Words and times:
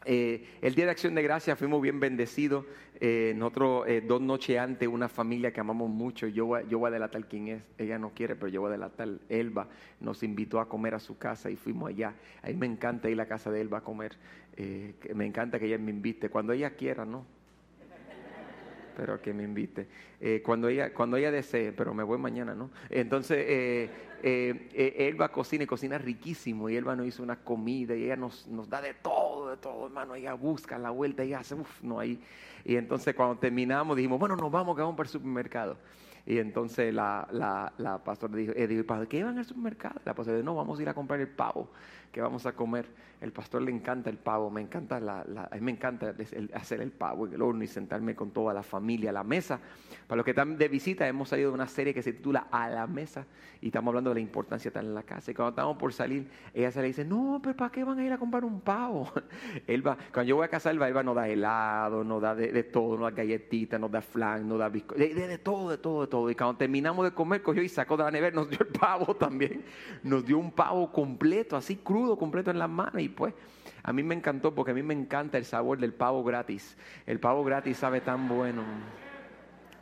eh, 0.06 0.46
el 0.62 0.76
Día 0.76 0.86
de 0.86 0.92
Acción 0.92 1.16
de 1.16 1.22
Gracia 1.22 1.56
fuimos 1.56 1.82
bien 1.82 2.00
bendecidos. 2.00 2.66
Eh, 3.00 3.34
nosotros 3.36 3.86
eh, 3.88 4.02
dos 4.06 4.22
noches 4.22 4.58
antes, 4.58 4.88
una 4.88 5.10
familia 5.10 5.52
que 5.52 5.60
amamos 5.60 5.90
mucho, 5.90 6.28
yo 6.28 6.62
yo 6.62 6.80
voy 6.80 6.88
a 6.88 6.92
delatar 6.92 7.26
quién 7.26 7.48
es, 7.48 7.64
ella 7.78 7.98
no 7.98 8.12
quiere, 8.12 8.36
pero 8.36 8.48
yo 8.48 8.62
voy 8.62 8.70
a 8.70 8.72
delatar, 8.74 9.10
Elba 9.30 9.68
nos 10.00 10.24
invitó 10.24 10.60
a 10.60 10.70
comer 10.70 10.96
a 10.96 11.00
su 11.00 11.18
casa 11.18 11.50
y 11.50 11.56
fuimos 11.56 11.90
allá. 11.90 12.14
A 12.42 12.48
mí 12.48 12.54
me 12.54 12.66
encanta 12.66 13.10
ir 13.10 13.16
a 13.16 13.24
la 13.24 13.26
casa 13.26 13.52
de 13.52 13.62
Elba 13.62 13.80
a 13.80 13.82
comer, 13.82 14.14
me 15.14 15.26
encanta 15.26 15.60
que 15.60 15.66
ella 15.66 15.78
me 15.78 15.92
invite, 15.92 16.30
cuando 16.30 16.54
ella 16.54 16.72
quiera, 16.72 17.06
¿no? 17.06 17.26
Pero 18.96 19.22
que 19.22 19.34
me 19.34 19.44
invite. 19.44 19.88
cuando, 20.44 20.70
ella, 20.70 20.94
cuando 20.94 21.18
ella 21.18 21.32
desee, 21.32 21.74
pero 21.74 21.94
me 21.94 22.04
voy 22.04 22.20
mañana, 22.20 22.54
¿no? 22.54 22.70
Entonces, 22.90 23.90
Elba 24.24 25.30
cocina 25.30 25.66
y 25.66 25.68
cocina 25.68 25.98
riquísimo 25.98 26.70
y 26.70 26.78
Elba 26.78 26.96
nos 26.96 27.08
hizo 27.08 27.22
una 27.24 27.44
comida 27.44 27.96
y 27.96 28.06
ella 28.06 28.16
nos, 28.16 28.48
nos 28.48 28.70
da 28.70 28.82
de 28.82 28.94
todo, 28.94 29.50
de 29.50 29.58
todo, 29.58 29.86
hermano. 29.86 30.16
Ella 30.16 30.34
busca 30.34 30.78
la 30.78 30.92
vuelta, 30.92 31.24
ella 31.24 31.40
hace, 31.40 31.56
uff, 31.56 31.84
no, 31.84 32.00
ahí 32.00 32.20
y 32.66 32.76
entonces 32.76 33.14
cuando 33.16 33.38
terminamos 33.38 33.98
dijimos, 33.98 34.20
bueno, 34.20 34.36
nos 34.36 34.52
vamos, 34.52 34.76
que 34.76 34.82
vamos 34.82 34.96
para 34.96 35.08
el 35.08 35.12
supermercado. 35.12 35.78
Y 36.26 36.38
entonces 36.38 36.94
la, 36.94 37.28
la, 37.32 37.74
la 37.78 38.02
pastora 38.02 38.38
dijo, 38.38 38.54
eh, 38.56 38.66
dijo, 38.66 38.86
¿qué 39.10 39.24
van 39.24 39.38
al 39.38 39.46
supermercado? 39.46 40.00
La 40.06 40.14
pastora 40.14 40.38
dijo, 40.38 40.46
no, 40.46 40.56
vamos 40.56 40.80
a 40.80 40.82
ir 40.82 40.88
a 40.88 40.94
comprar 40.94 41.20
el 41.20 41.28
pavo 41.28 41.70
que 42.14 42.22
vamos 42.22 42.46
a 42.46 42.54
comer. 42.54 42.86
El 43.20 43.32
pastor 43.32 43.62
le 43.62 43.72
encanta 43.72 44.10
el 44.10 44.18
pavo, 44.18 44.50
me 44.50 44.62
encanta 44.62 45.00
la, 45.00 45.22
a 45.22 45.56
mí 45.56 45.62
me 45.62 45.72
encanta 45.72 46.14
hacer 46.54 46.82
el 46.82 46.92
pavo 46.92 47.26
en 47.26 47.34
el 47.34 47.42
horno 47.42 47.64
y 47.64 47.68
sentarme 47.68 48.16
con 48.16 48.32
toda 48.32 48.54
la 48.54 48.64
familia 48.64 49.10
a 49.10 49.14
la 49.14 49.24
mesa. 49.24 49.60
Para 50.08 50.18
los 50.18 50.26
que 50.26 50.32
están 50.32 50.58
de 50.58 50.68
visita, 50.68 51.08
hemos 51.08 51.30
salido 51.30 51.50
de 51.50 51.56
una 51.56 51.68
serie 51.68 51.94
que 51.94 52.04
se 52.04 52.14
titula 52.14 52.48
A 52.52 52.70
la 52.70 52.86
mesa 52.86 53.26
y 53.64 53.68
estamos 53.68 53.92
hablando 53.92 54.10
de 54.10 54.16
la 54.16 54.20
importancia 54.20 54.66
de 54.66 54.70
estar 54.70 54.84
en 54.84 54.94
la 54.94 55.04
casa. 55.04 55.32
Y 55.32 55.34
cuando 55.34 55.52
estamos 55.52 55.78
por 55.78 55.94
salir, 55.94 56.30
ella 56.54 56.70
se 56.70 56.82
le 56.82 56.88
dice, 56.88 57.06
no, 57.06 57.40
pero 57.42 57.56
¿para 57.56 57.72
qué 57.72 57.86
van 57.86 57.98
a 57.98 58.06
ir 58.06 58.12
a 58.12 58.18
comprar 58.18 58.44
un 58.44 58.60
pavo? 58.60 59.10
Elba, 59.68 59.98
cuando 60.12 60.28
yo 60.30 60.36
voy 60.36 60.46
a 60.46 60.50
casa, 60.50 60.70
Elba, 60.70 60.90
Elba 60.90 61.02
nos 61.02 61.16
da 61.16 61.30
helado, 61.30 62.04
nos 62.04 62.22
da 62.22 62.36
de, 62.36 62.64
todo, 62.64 62.98
nos 62.98 63.10
da 63.10 63.12
galletitas, 63.12 63.80
nos 63.80 63.90
da 63.90 64.02
flan, 64.02 64.50
nos 64.50 64.60
da 64.60 64.68
bizcocho, 64.68 65.00
de, 65.00 65.14
de, 65.14 65.38
todo, 65.38 65.70
de 65.70 65.78
todo, 65.78 66.02
de 66.02 66.08
todo. 66.08 66.30
Y 66.30 66.36
cuando 66.36 66.58
terminamos 66.58 67.06
de 67.06 67.14
comer, 67.14 67.42
cogió 67.42 67.64
y 67.64 67.70
sacó 67.70 67.96
de 67.96 68.04
la 68.04 68.12
nevera, 68.12 68.36
nos 68.36 68.50
dio 68.50 68.60
el 68.60 68.68
pavo 68.68 69.16
también. 69.20 69.64
Nos 70.04 70.26
dio 70.26 70.38
un 70.38 70.52
pavo 70.52 70.92
completo, 70.92 71.56
así 71.56 71.78
crudo, 71.78 72.03
completo 72.18 72.52
en 72.52 72.60
las 72.60 72.70
manos. 72.70 73.02
Y 73.02 73.10
pues, 73.10 73.34
a 73.84 73.94
mí 73.94 74.04
me 74.04 74.16
encantó 74.16 74.54
porque 74.54 74.72
a 74.72 74.74
mí 74.74 74.84
me 74.84 74.94
encanta 74.94 75.38
el 75.38 75.46
sabor 75.46 75.78
del 75.80 75.94
pavo 75.94 76.24
gratis. 76.24 76.78
El 77.06 77.20
pavo 77.20 77.44
gratis 77.44 77.78
sabe 77.78 78.02
tan 78.02 78.28
bueno. 78.28 78.64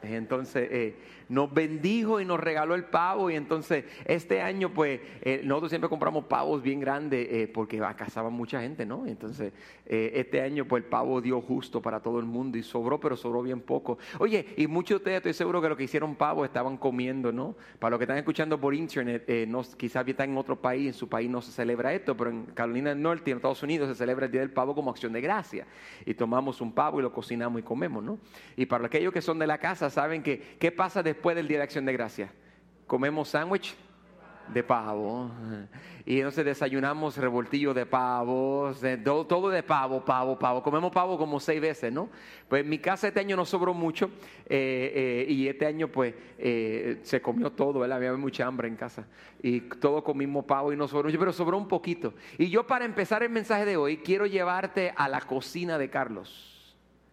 Entonces 0.01 0.67
eh, 0.71 0.95
nos 1.29 1.53
bendijo 1.53 2.19
y 2.19 2.25
nos 2.25 2.39
regaló 2.39 2.75
el 2.75 2.85
pavo 2.85 3.29
y 3.29 3.35
entonces 3.35 3.85
este 4.05 4.41
año 4.41 4.73
pues 4.73 5.01
eh, 5.21 5.41
nosotros 5.43 5.71
siempre 5.71 5.89
compramos 5.89 6.25
pavos 6.25 6.61
bien 6.61 6.79
grandes 6.79 7.27
eh, 7.29 7.51
porque 7.51 7.79
cazaba 7.97 8.29
mucha 8.29 8.61
gente, 8.61 8.85
¿no? 8.85 9.05
Entonces 9.05 9.53
este 9.85 10.41
año 10.41 10.65
pues 10.65 10.83
el 10.83 10.89
pavo 10.89 11.19
dio 11.19 11.41
justo 11.41 11.81
para 11.81 11.99
todo 11.99 12.19
el 12.19 12.25
mundo 12.25 12.57
y 12.57 12.63
sobró, 12.63 12.99
pero 12.99 13.17
sobró 13.17 13.41
bien 13.41 13.59
poco. 13.59 13.97
Oye, 14.19 14.45
y 14.55 14.67
muchos 14.67 14.89
de 14.89 14.95
ustedes 14.97 15.17
estoy 15.17 15.33
seguro 15.33 15.61
que 15.61 15.67
lo 15.67 15.75
que 15.75 15.83
hicieron 15.83 16.15
pavo 16.15 16.45
estaban 16.45 16.77
comiendo, 16.77 17.31
¿no? 17.31 17.55
Para 17.77 17.91
los 17.91 17.97
que 17.97 18.05
están 18.05 18.17
escuchando 18.17 18.59
por 18.59 18.73
internet, 18.73 19.29
no, 19.47 19.63
quizás 19.75 20.05
están 20.11 20.29
en 20.29 20.37
otro 20.37 20.55
país, 20.55 20.87
en 20.87 20.93
su 20.93 21.09
país 21.09 21.29
no 21.29 21.41
se 21.41 21.51
celebra 21.51 21.93
esto, 21.93 22.15
pero 22.15 22.29
en 22.29 22.45
Carolina 22.45 22.89
del 22.89 23.01
Norte 23.01 23.31
en 23.31 23.37
Estados 23.37 23.63
Unidos 23.63 23.89
se 23.89 23.95
celebra 23.95 24.25
el 24.27 24.31
Día 24.31 24.41
del 24.41 24.51
Pavo 24.51 24.75
como 24.75 24.91
acción 24.91 25.13
de 25.13 25.21
gracia. 25.21 25.65
Y 26.05 26.13
tomamos 26.13 26.61
un 26.61 26.71
pavo 26.71 26.99
y 26.99 27.03
lo 27.03 27.11
cocinamos 27.11 27.59
y 27.59 27.63
comemos, 27.63 28.03
¿no? 28.03 28.19
Y 28.55 28.65
para 28.65 28.85
aquellos 28.85 29.13
que 29.13 29.21
son 29.21 29.39
de 29.39 29.47
la 29.47 29.57
casa, 29.57 29.89
saben 29.89 30.23
que 30.23 30.57
qué 30.59 30.71
pasa 30.71 31.01
después 31.03 31.20
del 31.29 31.47
Día 31.47 31.57
de 31.57 31.63
Acción 31.63 31.85
de 31.85 31.93
Gracia. 31.93 32.31
Comemos 32.87 33.29
sándwich 33.29 33.75
de 34.53 34.63
pavo. 34.63 35.31
Y 36.05 36.17
entonces 36.17 36.43
desayunamos 36.43 37.17
revoltillo 37.17 37.73
de 37.73 37.85
pavos, 37.85 38.81
todo, 39.03 39.49
de 39.49 39.63
pavo, 39.63 40.03
pavo, 40.03 40.37
pavo. 40.37 40.63
Comemos 40.63 40.91
pavo 40.91 41.17
como 41.17 41.39
seis 41.39 41.61
veces, 41.61 41.93
¿no? 41.93 42.09
Pues 42.49 42.63
en 42.63 42.69
mi 42.69 42.79
casa 42.79 43.07
este 43.07 43.19
año 43.19 43.35
no 43.35 43.45
sobró 43.45 43.73
mucho 43.73 44.09
eh, 44.47 45.25
eh, 45.27 45.31
y 45.31 45.47
este 45.47 45.65
año 45.65 45.87
pues 45.87 46.13
eh, 46.37 46.99
se 47.03 47.21
comió 47.21 47.51
todo, 47.51 47.79
¿verdad? 47.79 47.97
Había 47.97 48.13
mucha 48.13 48.45
hambre 48.45 48.67
en 48.67 48.75
casa 48.75 49.05
y 49.41 49.61
todo 49.61 50.03
comimos 50.03 50.45
pavo 50.45 50.73
y 50.73 50.75
no 50.75 50.87
sobró 50.87 51.07
mucho, 51.07 51.19
pero 51.19 51.33
sobró 51.33 51.57
un 51.57 51.67
poquito. 51.67 52.13
Y 52.37 52.49
yo 52.49 52.65
para 52.65 52.85
empezar 52.85 53.23
el 53.23 53.29
mensaje 53.29 53.65
de 53.65 53.77
hoy 53.77 53.97
quiero 53.97 54.25
llevarte 54.25 54.93
a 54.95 55.07
la 55.07 55.21
cocina 55.21 55.77
de 55.77 55.89
Carlos. 55.89 56.50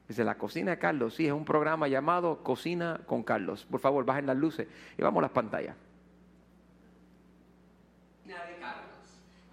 Dice, 0.08 0.24
la 0.24 0.36
cocina 0.36 0.70
de 0.70 0.78
Carlos, 0.78 1.14
sí, 1.14 1.26
es 1.26 1.32
un 1.32 1.44
programa 1.44 1.86
llamado 1.86 2.42
Cocina 2.42 3.00
con 3.04 3.22
Carlos. 3.22 3.66
Por 3.70 3.78
favor, 3.78 4.06
bajen 4.06 4.26
las 4.26 4.36
luces 4.36 4.66
y 4.96 5.02
vamos 5.02 5.18
a 5.20 5.22
las 5.22 5.30
pantallas. 5.32 5.76
De 8.24 8.32
Carlos. 8.32 8.84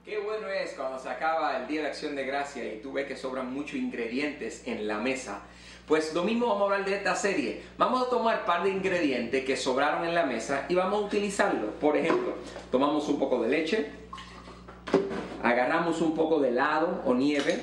Qué 0.06 0.18
bueno 0.20 0.48
es 0.48 0.72
cuando 0.74 0.98
se 0.98 1.10
acaba 1.10 1.58
el 1.58 1.68
Día 1.68 1.82
de 1.82 1.88
Acción 1.88 2.16
de 2.16 2.26
Gracia 2.26 2.74
y 2.74 2.80
tú 2.80 2.94
ves 2.94 3.06
que 3.06 3.18
sobran 3.18 3.54
muchos 3.54 3.76
ingredientes 3.76 4.66
en 4.66 4.88
la 4.88 4.98
mesa. 4.98 5.42
Pues 5.88 6.14
lo 6.14 6.24
mismo 6.24 6.48
vamos 6.48 6.62
a 6.62 6.74
hablar 6.74 6.90
de 6.90 6.96
esta 6.96 7.16
serie. 7.16 7.62
Vamos 7.78 8.08
a 8.08 8.10
tomar 8.10 8.40
un 8.40 8.46
par 8.46 8.64
de 8.64 8.70
ingredientes 8.70 9.44
que 9.44 9.58
sobraron 9.58 10.08
en 10.08 10.16
la 10.16 10.26
mesa 10.26 10.66
y 10.70 10.76
vamos 10.76 11.04
a 11.04 11.06
utilizarlos. 11.06 11.74
Por 11.82 11.98
ejemplo, 11.98 12.34
tomamos 12.72 13.10
un 13.10 13.20
poco 13.20 13.44
de 13.44 13.50
leche, 13.50 13.92
agarramos 15.44 16.02
un 16.02 16.16
poco 16.16 16.40
de 16.40 16.50
helado 16.50 17.04
o 17.06 17.14
nieve, 17.14 17.62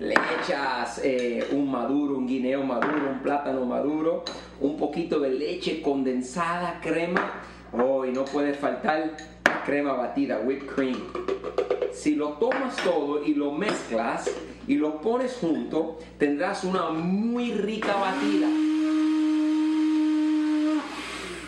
le 0.00 0.14
echas 0.14 0.98
eh, 1.04 1.46
un 1.52 1.70
maduro, 1.70 2.16
un 2.16 2.26
guineo 2.26 2.64
maduro, 2.64 3.10
un 3.10 3.20
plátano 3.20 3.66
maduro, 3.66 4.24
un 4.60 4.78
poquito 4.78 5.20
de 5.20 5.30
leche 5.30 5.82
condensada, 5.82 6.80
crema. 6.80 7.42
Oh, 7.72 8.04
y 8.06 8.10
no 8.10 8.24
puede 8.24 8.54
faltar 8.54 9.16
crema 9.66 9.92
batida, 9.92 10.40
whipped 10.40 10.74
cream. 10.74 10.96
Si 11.92 12.14
lo 12.14 12.30
tomas 12.34 12.76
todo 12.76 13.22
y 13.22 13.34
lo 13.34 13.52
mezclas 13.52 14.30
y 14.66 14.76
lo 14.76 15.02
pones 15.02 15.36
junto, 15.38 15.98
tendrás 16.18 16.64
una 16.64 16.88
muy 16.90 17.52
rica 17.52 17.94
batida. 17.94 18.48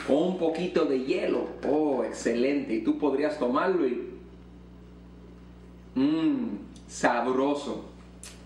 Con 0.06 0.16
un 0.16 0.38
poquito 0.38 0.84
de 0.84 1.04
hielo. 1.04 1.46
Oh, 1.66 2.04
excelente. 2.04 2.74
Y 2.74 2.84
tú 2.84 2.98
podrías 2.98 3.38
tomarlo 3.38 3.86
y... 3.86 4.12
Mmm 5.94 6.72
sabroso, 6.92 7.86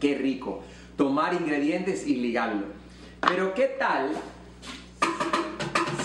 qué 0.00 0.14
rico. 0.14 0.62
Tomar 0.96 1.34
ingredientes 1.34 2.06
y 2.06 2.17
ligarlo. 2.17 2.67
Pero 3.20 3.55
¿qué 3.55 3.67
tal 3.78 4.12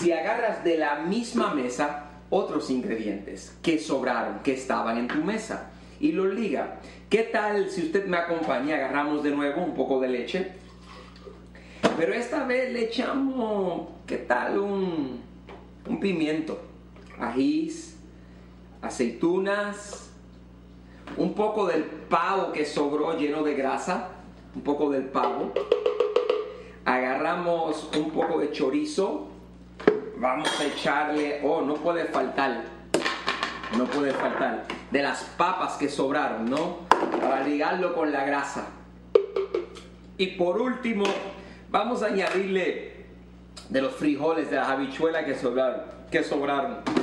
si 0.00 0.12
agarras 0.12 0.64
de 0.64 0.78
la 0.78 1.00
misma 1.00 1.54
mesa 1.54 2.10
otros 2.30 2.70
ingredientes 2.70 3.56
que 3.62 3.78
sobraron, 3.78 4.40
que 4.40 4.54
estaban 4.54 4.98
en 4.98 5.08
tu 5.08 5.22
mesa 5.22 5.70
y 6.00 6.12
los 6.12 6.34
liga? 6.34 6.80
¿Qué 7.08 7.24
tal 7.24 7.70
si 7.70 7.82
usted 7.82 8.06
me 8.06 8.16
acompaña? 8.16 8.76
Agarramos 8.76 9.22
de 9.22 9.30
nuevo 9.30 9.62
un 9.62 9.74
poco 9.74 10.00
de 10.00 10.08
leche, 10.08 10.52
pero 11.96 12.14
esta 12.14 12.44
vez 12.44 12.72
le 12.72 12.84
echamos, 12.84 13.88
¿qué 14.06 14.18
tal? 14.18 14.58
Un, 14.58 15.20
un 15.88 16.00
pimiento, 16.00 16.60
ajís, 17.18 17.96
aceitunas, 18.80 20.11
un 21.16 21.34
poco 21.34 21.66
del 21.66 21.84
pavo 21.84 22.52
que 22.52 22.64
sobró 22.64 23.16
lleno 23.16 23.42
de 23.42 23.54
grasa, 23.54 24.08
un 24.54 24.62
poco 24.62 24.90
del 24.90 25.04
pavo. 25.04 25.52
Agarramos 26.84 27.90
un 27.96 28.10
poco 28.10 28.38
de 28.38 28.50
chorizo, 28.50 29.28
vamos 30.16 30.48
a 30.60 30.64
echarle, 30.64 31.40
oh, 31.44 31.62
no 31.62 31.74
puede 31.74 32.06
faltar, 32.06 32.64
no 33.76 33.84
puede 33.84 34.12
faltar, 34.12 34.64
de 34.90 35.02
las 35.02 35.22
papas 35.36 35.74
que 35.74 35.88
sobraron, 35.88 36.50
¿no? 36.50 36.78
Para 37.20 37.42
ligarlo 37.42 37.94
con 37.94 38.12
la 38.12 38.24
grasa. 38.24 38.66
Y 40.18 40.28
por 40.28 40.60
último, 40.60 41.04
vamos 41.70 42.02
a 42.02 42.06
añadirle 42.06 42.92
de 43.68 43.82
los 43.82 43.94
frijoles, 43.94 44.50
de 44.50 44.56
las 44.56 44.68
habichuelas 44.68 45.24
que 45.24 45.34
sobraron. 45.34 45.80
Que 46.10 46.22
sobraron. 46.22 47.01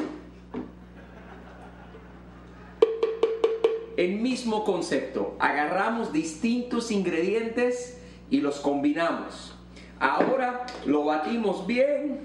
El 3.99 4.15
mismo 4.15 4.63
concepto, 4.63 5.35
agarramos 5.39 6.13
distintos 6.13 6.89
ingredientes 6.89 8.01
y 8.29 8.39
los 8.39 8.61
combinamos. 8.61 9.53
Ahora 9.99 10.65
lo 10.85 11.03
batimos 11.03 11.67
bien 11.67 12.21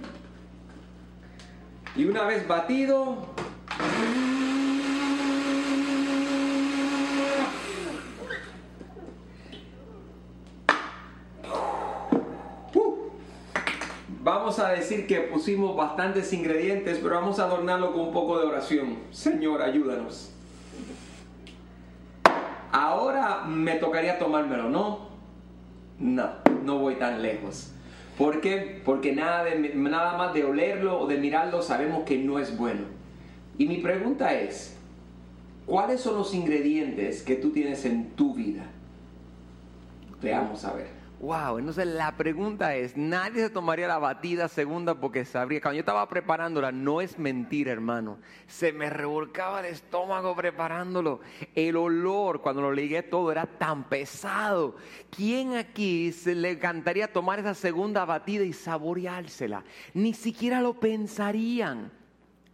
y 1.96 2.04
una 2.04 2.22
vez 2.26 2.46
batido, 2.46 3.26
vamos 14.22 14.60
a 14.60 14.68
decir 14.68 15.08
que 15.08 15.22
pusimos 15.22 15.74
bastantes 15.74 16.32
ingredientes, 16.32 17.00
pero 17.02 17.16
vamos 17.16 17.40
a 17.40 17.46
adornarlo 17.46 17.92
con 17.92 18.02
un 18.02 18.12
poco 18.12 18.38
de 18.38 18.46
oración. 18.46 18.98
Señor, 19.10 19.60
ayúdanos. 19.60 20.30
Ahora 22.74 23.44
me 23.44 23.76
tocaría 23.76 24.18
tomármelo, 24.18 24.68
¿no? 24.68 24.98
No, 26.00 26.28
no 26.64 26.80
voy 26.80 26.96
tan 26.96 27.22
lejos. 27.22 27.70
¿Por 28.18 28.40
qué? 28.40 28.82
Porque 28.84 29.12
nada, 29.12 29.44
de, 29.44 29.74
nada 29.76 30.18
más 30.18 30.34
de 30.34 30.42
olerlo 30.42 30.98
o 30.98 31.06
de 31.06 31.16
mirarlo 31.18 31.62
sabemos 31.62 32.02
que 32.02 32.18
no 32.18 32.40
es 32.40 32.58
bueno. 32.58 32.80
Y 33.58 33.66
mi 33.66 33.76
pregunta 33.76 34.34
es, 34.34 34.76
¿cuáles 35.66 36.00
son 36.00 36.16
los 36.16 36.34
ingredientes 36.34 37.22
que 37.22 37.36
tú 37.36 37.50
tienes 37.50 37.84
en 37.84 38.10
tu 38.10 38.34
vida? 38.34 38.64
Veamos 40.20 40.64
a 40.64 40.72
ver. 40.72 41.03
Wow, 41.24 41.56
entonces 41.56 41.86
la 41.86 42.18
pregunta 42.18 42.76
es, 42.76 42.98
nadie 42.98 43.44
se 43.44 43.48
tomaría 43.48 43.88
la 43.88 43.96
batida 43.96 44.46
segunda 44.46 45.00
porque 45.00 45.24
sabría, 45.24 45.62
cuando 45.62 45.76
yo 45.76 45.80
estaba 45.80 46.06
preparándola, 46.06 46.70
no 46.70 47.00
es 47.00 47.18
mentira 47.18 47.72
hermano, 47.72 48.18
se 48.46 48.74
me 48.74 48.90
revolcaba 48.90 49.60
el 49.60 49.72
estómago 49.72 50.36
preparándolo, 50.36 51.20
el 51.54 51.78
olor 51.78 52.42
cuando 52.42 52.60
lo 52.60 52.72
ligué 52.72 53.02
todo 53.02 53.32
era 53.32 53.46
tan 53.46 53.84
pesado, 53.84 54.76
¿quién 55.08 55.56
aquí 55.56 56.12
se 56.12 56.34
le 56.34 56.50
encantaría 56.50 57.10
tomar 57.10 57.38
esa 57.38 57.54
segunda 57.54 58.04
batida 58.04 58.44
y 58.44 58.52
saboreársela? 58.52 59.64
Ni 59.94 60.12
siquiera 60.12 60.60
lo 60.60 60.78
pensarían. 60.78 61.90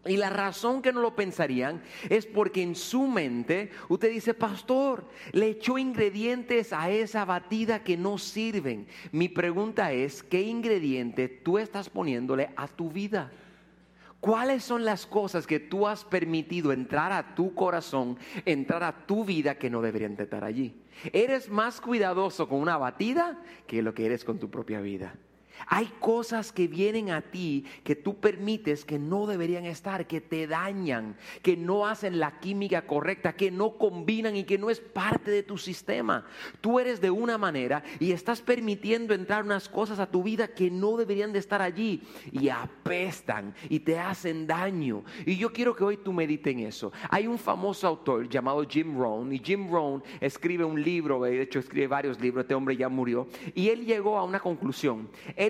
Y 0.07 0.17
la 0.17 0.31
razón 0.31 0.81
que 0.81 0.95
no 0.95 1.03
lo 1.03 1.15
pensarían 1.15 1.83
es 2.09 2.25
porque 2.25 2.63
en 2.63 2.75
su 2.75 3.07
mente 3.07 3.71
usted 3.89 4.11
dice, 4.11 4.33
pastor, 4.33 5.05
le 5.33 5.49
echó 5.49 5.77
ingredientes 5.77 6.73
a 6.73 6.91
esa 6.91 7.27
batida 7.27 7.85
que 7.85 7.99
no 7.99 8.17
sirven. 8.17 8.87
Mi 9.13 9.29
pregunta 9.29 9.93
es, 9.93 10.23
¿qué 10.23 10.41
ingrediente 10.41 11.29
tú 11.29 11.59
estás 11.59 11.91
poniéndole 11.91 12.51
a 12.57 12.67
tu 12.67 12.91
vida? 12.91 13.31
¿Cuáles 14.21 14.65
son 14.65 14.87
las 14.87 15.07
cosas 15.07 15.47
que 15.47 15.61
tú 15.61 15.87
has 15.87 16.05
permitido 16.05 16.73
entrar 16.73 17.13
a 17.13 17.35
tu 17.35 17.55
corazón, 17.55 18.19
entrar 18.47 18.83
a 18.85 19.07
tu 19.07 19.25
vida 19.25 19.57
que 19.57 19.71
no 19.71 19.83
deberían 19.83 20.17
estar 20.19 20.45
allí? 20.45 20.75
Eres 21.13 21.51
más 21.51 21.81
cuidadoso 21.81 22.49
con 22.49 22.61
una 22.61 22.79
batida 22.79 23.39
que 23.67 23.83
lo 23.83 23.93
que 23.93 24.07
eres 24.07 24.25
con 24.25 24.39
tu 24.39 24.51
propia 24.51 24.81
vida. 24.81 25.15
Hay 25.67 25.87
cosas 26.01 26.53
que 26.53 26.69
vienen 26.69 27.11
a 27.11 27.21
ti 27.23 27.65
que 27.85 27.97
tú 27.97 28.19
permites 28.19 28.85
que 28.85 28.99
no 28.99 29.27
deberían 29.27 29.65
estar, 29.65 30.07
que 30.07 30.21
te 30.21 30.47
dañan, 30.47 31.17
que 31.43 31.57
no 31.57 31.87
hacen 31.87 32.19
la 32.19 32.39
química 32.41 32.87
correcta, 32.87 33.35
que 33.35 33.51
no 33.51 33.77
combinan 33.77 34.37
y 34.37 34.45
que 34.45 34.59
no 34.59 34.71
es 34.71 34.81
parte 34.81 35.31
de 35.31 35.43
tu 35.43 35.59
sistema. 35.59 36.27
Tú 36.61 36.79
eres 36.79 37.01
de 37.01 37.11
una 37.11 37.39
manera 37.39 37.83
y 37.99 38.13
estás 38.13 38.41
permitiendo 38.41 39.15
entrar 39.15 39.45
unas 39.45 39.69
cosas 39.69 39.99
a 39.99 40.11
tu 40.11 40.23
vida 40.23 40.49
que 40.49 40.71
no 40.71 40.97
deberían 40.97 41.33
de 41.33 41.39
estar 41.39 41.63
allí 41.63 42.03
y 42.33 42.49
apestan 42.49 43.55
y 43.69 43.81
te 43.81 43.99
hacen 43.99 44.47
daño. 44.47 45.05
Y 45.27 45.37
yo 45.37 45.53
quiero 45.53 45.75
que 45.75 45.85
hoy 45.85 45.97
tú 45.97 46.13
medites 46.13 46.53
en 46.53 46.61
eso. 46.61 46.93
Hay 47.09 47.27
un 47.27 47.39
famoso 47.39 47.87
autor 47.87 48.29
llamado 48.29 48.65
Jim 48.69 48.99
Rohn 48.99 49.33
y 49.33 49.39
Jim 49.39 49.71
Rohn 49.71 50.03
escribe 50.21 50.65
un 50.65 50.83
libro, 50.83 51.23
de 51.23 51.43
hecho 51.43 51.59
escribe 51.59 51.87
varios 51.87 52.21
libros, 52.21 52.45
este 52.45 52.55
hombre 52.55 52.77
ya 52.77 52.89
murió, 52.89 53.29
y 53.55 53.69
él 53.69 53.85
llegó 53.85 54.19
a 54.19 54.25
una 54.25 54.41
conclusión 54.41 55.09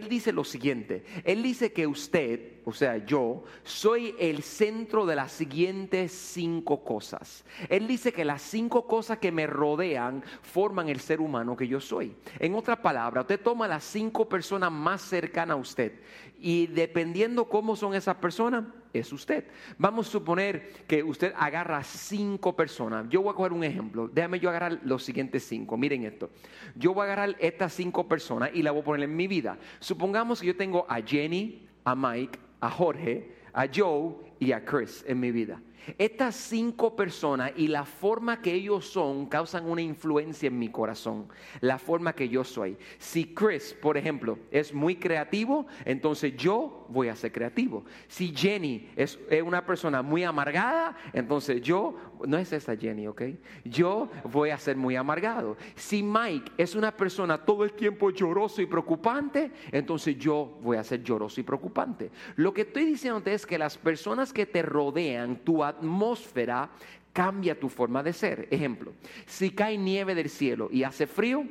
dice 0.09 0.33
lo 0.33 0.45
siguiente, 0.45 1.05
él 1.25 1.43
dice 1.43 1.73
que 1.73 1.87
usted, 1.87 2.61
o 2.65 2.73
sea, 2.73 2.99
yo, 3.05 3.45
soy 3.63 4.15
el 4.19 4.43
centro 4.43 5.07
de 5.07 5.17
las 5.17 5.33
siguientes 5.33 6.13
cinco 6.13 6.85
cosas. 6.85 7.45
Él 7.69 7.87
dice 7.87 8.13
que 8.13 8.25
las 8.25 8.43
cinco 8.43 8.87
cosas 8.87 9.19
que 9.19 9.33
me 9.33 9.47
rodean 9.47 10.23
forman 10.43 10.89
el 10.89 11.01
ser 11.01 11.21
humano 11.21 11.57
que 11.57 11.69
yo 11.69 11.81
soy. 11.81 12.15
En 12.39 12.55
otra 12.55 12.81
palabra, 12.81 13.23
usted 13.23 13.41
toma 13.41 13.69
las 13.69 13.85
cinco 13.85 14.29
personas 14.29 14.71
más 14.71 15.03
cercanas 15.03 15.55
a 15.57 15.61
usted 15.61 15.93
y 16.39 16.67
dependiendo 16.69 17.49
cómo 17.49 17.77
son 17.77 17.95
esas 17.95 18.17
personas, 18.17 18.65
es 18.93 19.13
usted. 19.13 19.45
Vamos 19.79 20.09
a 20.09 20.11
suponer 20.11 20.73
que 20.87 21.03
usted 21.03 21.33
agarra 21.37 21.83
cinco 21.83 22.55
personas. 22.55 23.07
Yo 23.09 23.23
voy 23.23 23.33
a 23.33 23.37
coger 23.37 23.53
un 23.53 23.65
ejemplo. 23.65 24.09
Déjame 24.09 24.41
yo 24.41 24.51
agarrar 24.51 24.81
los 24.85 25.03
siguientes 25.03 25.45
cinco. 25.45 25.77
Miren 25.77 26.05
esto. 26.05 26.31
Yo 26.75 26.95
voy 26.95 27.03
a 27.03 27.05
agarrar 27.05 27.37
estas 27.39 27.73
cinco 27.73 28.09
personas 28.09 28.51
y 28.55 28.63
la 28.63 28.71
voy 28.71 28.83
a 28.83 28.85
poner 28.85 29.05
en 29.05 29.17
mi 29.17 29.27
vida. 29.27 29.59
Supongamos 29.79 30.41
que 30.41 30.49
yo 30.49 30.57
tengo 30.57 30.87
a 30.89 31.01
Jenny, 31.01 31.67
a 31.85 31.95
Mike, 31.95 32.39
a 32.61 32.71
Jorge, 32.71 33.33
a 33.53 33.67
Joe 33.73 34.15
y 34.39 34.53
a 34.53 34.65
Chris 34.65 35.05
en 35.07 35.21
mi 35.21 35.31
vida. 35.31 35.61
Estas 35.99 36.35
cinco 36.35 36.95
personas 36.97 37.53
y 37.57 37.69
la 37.69 37.85
forma 37.85 38.41
que 38.41 38.53
ellos 38.53 38.87
son 38.87 39.27
causan 39.27 39.67
una 39.67 39.83
influencia 39.83 40.49
en 40.49 40.59
mi 40.59 40.69
corazón, 40.69 41.29
la 41.61 41.79
forma 41.79 42.13
que 42.13 42.29
yo 42.29 42.45
soy. 42.45 42.77
Si 42.99 43.35
Chris, 43.35 43.75
por 43.81 43.97
ejemplo, 43.97 44.39
es 44.51 44.73
muy 44.73 44.97
creativo, 44.97 45.67
entonces 45.85 46.37
yo 46.37 46.87
voy 46.89 47.09
a 47.09 47.17
ser 47.17 47.33
creativo. 47.33 47.85
Si 48.09 48.35
Jenny 48.35 48.91
es, 48.97 49.19
una 49.45 49.65
persona 49.65 50.03
muy 50.03 50.25
amargada, 50.25 50.97
entonces 51.13 51.63
yo, 51.63 51.95
no 52.27 52.39
es 52.39 52.53
esa 52.53 52.77
Jenny, 52.77 53.07
¿ok? 53.07 53.23
Yo 53.65 54.11
voy 54.25 54.51
a 54.51 54.59
ser 54.59 54.77
muy 54.77 54.97
amargado. 54.97 55.57
Si 55.75 56.03
Mike 56.03 56.53
es 56.57 56.75
una 56.75 56.97
persona 56.97 57.39
todo 57.39 57.65
el 57.65 57.73
tiempo 57.73 58.11
lloroso 58.11 58.63
y 58.63 58.67
preocupante, 58.67 59.51
entonces 59.73 60.17
yo 60.19 60.59
voy 60.63 60.77
a 60.77 60.85
ser 60.85 61.03
lloroso 61.03 61.41
y 61.41 61.45
preocupante. 61.45 62.11
Lo 62.37 62.53
que 62.53 62.63
estoy 62.63 62.85
diciendo 62.85 63.23
es 63.27 63.47
que 63.47 63.59
las 63.59 63.77
personas 63.79 64.33
que 64.33 64.47
te 64.47 64.63
rodean, 64.63 65.37
tu 65.37 65.65
atmósfera 65.65 66.71
cambia 67.13 67.59
tu 67.59 67.69
forma 67.69 68.03
de 68.03 68.13
ser. 68.13 68.49
Ejemplo, 68.51 68.93
si 69.27 69.51
cae 69.51 69.77
nieve 69.77 70.15
del 70.15 70.31
cielo 70.31 70.69
y 70.71 70.85
hace 70.85 71.07
frío, 71.07 71.45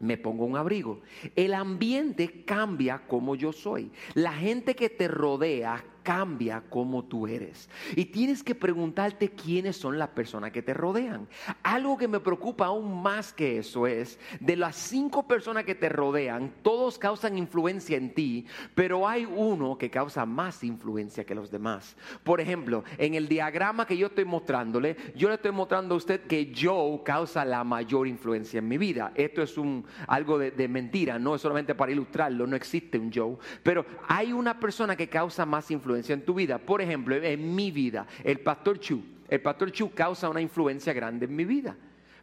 me 0.00 0.18
pongo 0.18 0.44
un 0.44 0.56
abrigo. 0.56 1.00
El 1.34 1.54
ambiente 1.54 2.44
cambia 2.44 3.02
como 3.06 3.34
yo 3.34 3.52
soy. 3.52 3.90
La 4.14 4.32
gente 4.32 4.74
que 4.74 4.90
te 4.90 5.08
rodea 5.08 5.84
cambia 6.06 6.62
como 6.70 7.04
tú 7.04 7.26
eres. 7.26 7.68
Y 7.96 8.04
tienes 8.04 8.44
que 8.44 8.54
preguntarte 8.54 9.30
quiénes 9.30 9.76
son 9.76 9.98
las 9.98 10.10
personas 10.10 10.52
que 10.52 10.62
te 10.62 10.72
rodean. 10.72 11.26
Algo 11.64 11.98
que 11.98 12.06
me 12.06 12.20
preocupa 12.20 12.66
aún 12.66 13.02
más 13.02 13.32
que 13.32 13.58
eso 13.58 13.88
es, 13.88 14.16
de 14.38 14.54
las 14.54 14.76
cinco 14.76 15.26
personas 15.26 15.64
que 15.64 15.74
te 15.74 15.88
rodean, 15.88 16.52
todos 16.62 16.96
causan 16.96 17.36
influencia 17.36 17.96
en 17.96 18.14
ti, 18.14 18.46
pero 18.76 19.08
hay 19.08 19.24
uno 19.24 19.76
que 19.76 19.90
causa 19.90 20.24
más 20.24 20.62
influencia 20.62 21.26
que 21.26 21.34
los 21.34 21.50
demás. 21.50 21.96
Por 22.22 22.40
ejemplo, 22.40 22.84
en 22.98 23.16
el 23.16 23.26
diagrama 23.26 23.84
que 23.84 23.96
yo 23.96 24.06
estoy 24.06 24.26
mostrándole, 24.26 24.96
yo 25.16 25.26
le 25.28 25.34
estoy 25.34 25.50
mostrando 25.50 25.96
a 25.96 25.98
usted 25.98 26.20
que 26.28 26.52
Joe 26.56 27.02
causa 27.02 27.44
la 27.44 27.64
mayor 27.64 28.06
influencia 28.06 28.58
en 28.58 28.68
mi 28.68 28.78
vida. 28.78 29.10
Esto 29.16 29.42
es 29.42 29.58
un, 29.58 29.84
algo 30.06 30.38
de, 30.38 30.52
de 30.52 30.68
mentira, 30.68 31.18
no 31.18 31.34
es 31.34 31.40
solamente 31.40 31.74
para 31.74 31.90
ilustrarlo, 31.90 32.46
no 32.46 32.54
existe 32.54 32.96
un 32.96 33.10
Joe, 33.12 33.38
pero 33.64 33.84
hay 34.06 34.32
una 34.32 34.60
persona 34.60 34.94
que 34.94 35.08
causa 35.08 35.44
más 35.44 35.68
influencia 35.72 35.95
en 36.14 36.24
tu 36.24 36.34
vida. 36.34 36.58
Por 36.58 36.80
ejemplo, 36.80 37.16
en 37.16 37.54
mi 37.54 37.70
vida, 37.70 38.06
el 38.22 38.40
pastor 38.40 38.78
Chu. 38.80 39.02
El 39.28 39.40
pastor 39.40 39.72
Chu 39.72 39.92
causa 39.92 40.28
una 40.28 40.40
influencia 40.40 40.92
grande 40.92 41.26
en 41.26 41.34
mi 41.34 41.44
vida. 41.44 41.76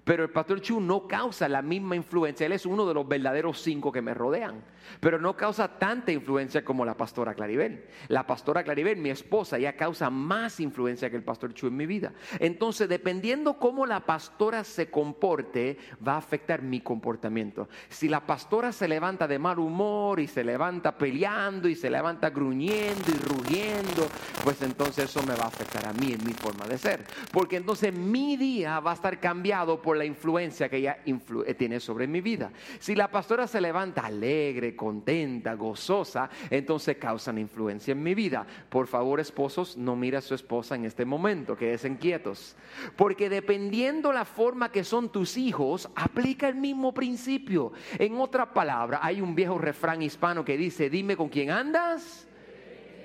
Pero 0.04 0.24
el 0.24 0.30
pastor 0.30 0.60
Chu 0.62 0.82
no 0.82 1.08
causa 1.08 1.48
la 1.48 1.62
misma 1.62 1.96
influencia. 1.96 2.46
Él 2.46 2.52
es 2.52 2.66
uno 2.66 2.86
de 2.86 2.94
los 2.94 3.08
verdaderos 3.08 3.62
cinco 3.62 3.92
que 3.92 4.02
me 4.02 4.14
rodean. 4.14 4.62
Pero 5.00 5.20
no 5.20 5.36
causa 5.36 5.80
tanta 5.80 6.12
influencia 6.12 6.64
como 6.64 6.86
la 6.86 6.96
pastora 6.96 7.34
Claribel. 7.34 7.86
La 8.08 8.26
pastora 8.26 8.64
Claribel, 8.64 8.98
mi 8.98 9.10
esposa, 9.10 9.58
ya 9.58 9.76
causa 9.76 10.10
más 10.10 10.60
influencia 10.60 11.10
que 11.10 11.16
el 11.16 11.24
pastor 11.24 11.54
Chu 11.54 11.68
en 11.68 11.78
mi 11.78 11.86
vida. 11.86 12.14
Entonces, 12.40 12.90
dependiendo 12.90 13.58
cómo 13.58 13.86
la 13.86 14.02
pastora 14.02 14.64
se 14.64 14.90
comporte, 14.90 15.78
va 16.06 16.14
a 16.14 16.18
afectar 16.18 16.62
mi 16.62 16.82
comportamiento. 16.82 17.68
Si 17.90 18.10
la 18.10 18.26
pastora 18.26 18.72
se 18.72 18.88
levanta 18.88 19.28
de 19.28 19.40
mal 19.40 19.60
humor 19.60 20.20
y 20.20 20.28
se 20.28 20.44
levanta 20.44 20.98
peleando 20.98 21.68
y 21.68 21.76
se 21.76 21.90
levanta 21.90 22.30
gruñendo 22.30 23.04
y 23.10 23.18
rugiendo, 23.28 24.08
pues 24.44 24.62
entonces 24.62 25.06
eso 25.06 25.24
me 25.24 25.36
va 25.36 25.46
a 25.46 25.48
afectar 25.48 25.86
a 25.88 25.94
mí 25.94 26.14
en 26.14 26.26
mi 26.26 26.34
forma 26.34 26.66
de 26.66 26.78
ser. 26.78 27.06
Porque 27.32 27.58
entonces 27.58 27.94
mi 27.94 28.38
día 28.38 28.80
va 28.80 28.92
a 28.92 28.96
estar 28.96 29.20
cambiado 29.20 29.82
por 29.82 29.98
la 29.98 30.06
influencia 30.06 30.70
que 30.70 30.78
ella 30.78 31.00
eh, 31.06 31.54
tiene 31.54 31.80
sobre 31.80 32.08
mi 32.08 32.22
vida. 32.22 32.52
Si 32.80 32.96
la 32.96 33.10
pastora 33.10 33.48
se 33.48 33.62
levanta 33.62 34.02
alegre, 34.06 34.73
contenta, 34.76 35.54
gozosa, 35.54 36.30
entonces 36.50 36.98
causan 36.98 37.38
influencia 37.38 37.92
en 37.92 38.04
mi 38.04 38.14
vida. 38.16 38.46
Por 38.70 38.88
favor, 38.88 39.20
esposos, 39.20 39.78
no 39.78 39.96
mire 39.96 40.18
a 40.18 40.22
su 40.22 40.36
esposa 40.36 40.76
en 40.76 40.86
este 40.86 41.06
momento, 41.06 41.56
que 41.56 41.74
es 41.74 41.86
inquietos. 41.86 42.56
Porque 42.96 43.30
dependiendo 43.30 44.12
la 44.12 44.26
forma 44.26 44.72
que 44.72 44.84
son 44.84 45.10
tus 45.10 45.38
hijos, 45.38 45.90
aplica 45.96 46.48
el 46.48 46.56
mismo 46.56 46.94
principio. 46.94 47.72
En 47.98 48.18
otra 48.18 48.54
palabra, 48.54 49.00
hay 49.02 49.22
un 49.22 49.36
viejo 49.36 49.58
refrán 49.58 50.02
hispano 50.02 50.44
que 50.46 50.58
dice, 50.58 50.90
dime 50.90 51.16
con 51.16 51.30
quién 51.30 51.52
andas 51.52 52.28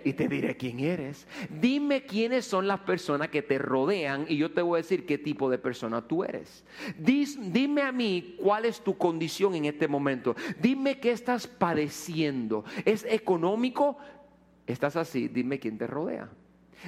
y 0.05 0.13
te 0.13 0.29
diré 0.29 0.57
quién 0.57 0.81
eres. 0.81 1.27
Dime 1.49 2.05
quiénes 2.05 2.45
son 2.45 2.67
las 2.67 2.81
personas 2.81 3.29
que 3.29 3.43
te 3.43 3.59
rodean 3.59 4.27
y 4.29 4.37
yo 4.37 4.53
te 4.53 4.63
voy 4.63 4.79
a 4.79 4.83
decir 4.83 5.07
qué 5.07 5.19
tipo 5.19 5.51
de 5.51 5.59
persona 5.59 6.07
tú 6.07 6.25
eres. 6.25 6.65
dime 6.99 7.83
a 7.83 7.93
mí 7.93 8.37
cuál 8.39 8.65
es 8.65 8.81
tu 8.81 8.97
condición 8.97 9.55
en 9.55 9.67
este 9.67 9.89
momento. 9.89 10.35
Dime 10.61 10.99
qué 10.99 11.13
estás 11.13 11.47
padeciendo. 11.47 12.65
¿Es 12.85 13.05
económico? 13.09 13.99
¿Estás 14.67 14.97
así? 14.97 15.29
Dime 15.29 15.59
quién 15.59 15.79
te 15.79 15.87
rodea. 15.87 16.29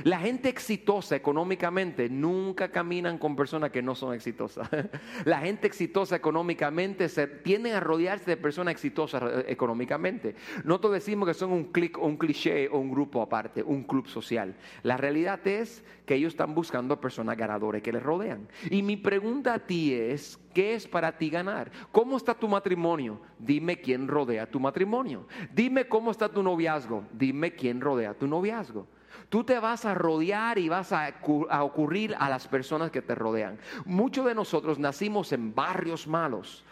La 0.04 0.20
gente 0.20 0.48
exitosa 0.48 1.16
económicamente 1.16 2.08
nunca 2.08 2.70
caminan 2.70 3.18
con 3.18 3.36
personas 3.36 3.70
que 3.70 3.82
no 3.82 3.94
son 3.94 4.14
exitosas. 4.14 4.68
La 5.24 5.40
gente 5.40 5.66
exitosa 5.66 6.16
económicamente 6.16 7.08
se 7.08 7.26
tienden 7.26 7.74
a 7.74 7.80
rodearse 7.80 8.30
de 8.30 8.36
personas 8.36 8.72
exitosas 8.72 9.22
eh, 9.22 9.44
económicamente. 9.48 10.36
Nosotros 10.64 10.92
decimos 10.94 11.28
que 11.28 11.34
son 11.34 11.52
un, 11.52 11.64
clic, 11.64 11.98
un 11.98 12.16
cliché 12.16 12.68
o 12.68 12.78
un 12.78 12.90
grupo 12.90 13.20
aparte, 13.20 13.62
un 13.62 13.82
club 13.84 14.06
social. 14.06 14.54
La 14.82 14.96
realidad 14.96 15.46
es 15.46 15.84
que 16.06 16.14
ellos 16.14 16.32
están 16.32 16.54
buscando 16.54 17.00
personas 17.00 17.36
ganadoras 17.36 17.82
que 17.82 17.92
les 17.92 18.02
rodean. 18.02 18.48
Y 18.70 18.82
mi 18.82 18.96
pregunta 18.96 19.54
a 19.54 19.58
ti 19.58 19.92
es, 19.92 20.38
¿qué 20.54 20.74
es 20.74 20.86
para 20.86 21.18
ti 21.18 21.30
ganar? 21.30 21.70
¿Cómo 21.92 22.16
está 22.16 22.34
tu 22.34 22.48
matrimonio? 22.48 23.20
Dime 23.38 23.80
quién 23.80 24.08
rodea 24.08 24.48
tu 24.48 24.60
matrimonio. 24.60 25.26
Dime 25.52 25.88
cómo 25.88 26.10
está 26.10 26.28
tu 26.28 26.42
noviazgo. 26.42 27.04
Dime 27.12 27.54
quién 27.54 27.80
rodea 27.80 28.14
tu 28.14 28.26
noviazgo. 28.26 28.86
Tú 29.28 29.44
te 29.44 29.58
vas 29.58 29.84
a 29.84 29.94
rodear 29.94 30.58
y 30.58 30.68
vas 30.68 30.92
a, 30.92 31.14
ocurrir 31.62 32.14
a 32.18 32.28
las 32.28 32.48
personas 32.48 32.90
que 32.90 33.02
te 33.02 33.14
rodean. 33.14 33.58
Muchos 33.84 34.26
de 34.26 34.34
nosotros 34.34 34.78
nacimos 34.78 35.32
en 35.32 35.54
barrios 35.54 36.06
malos. 36.06 36.64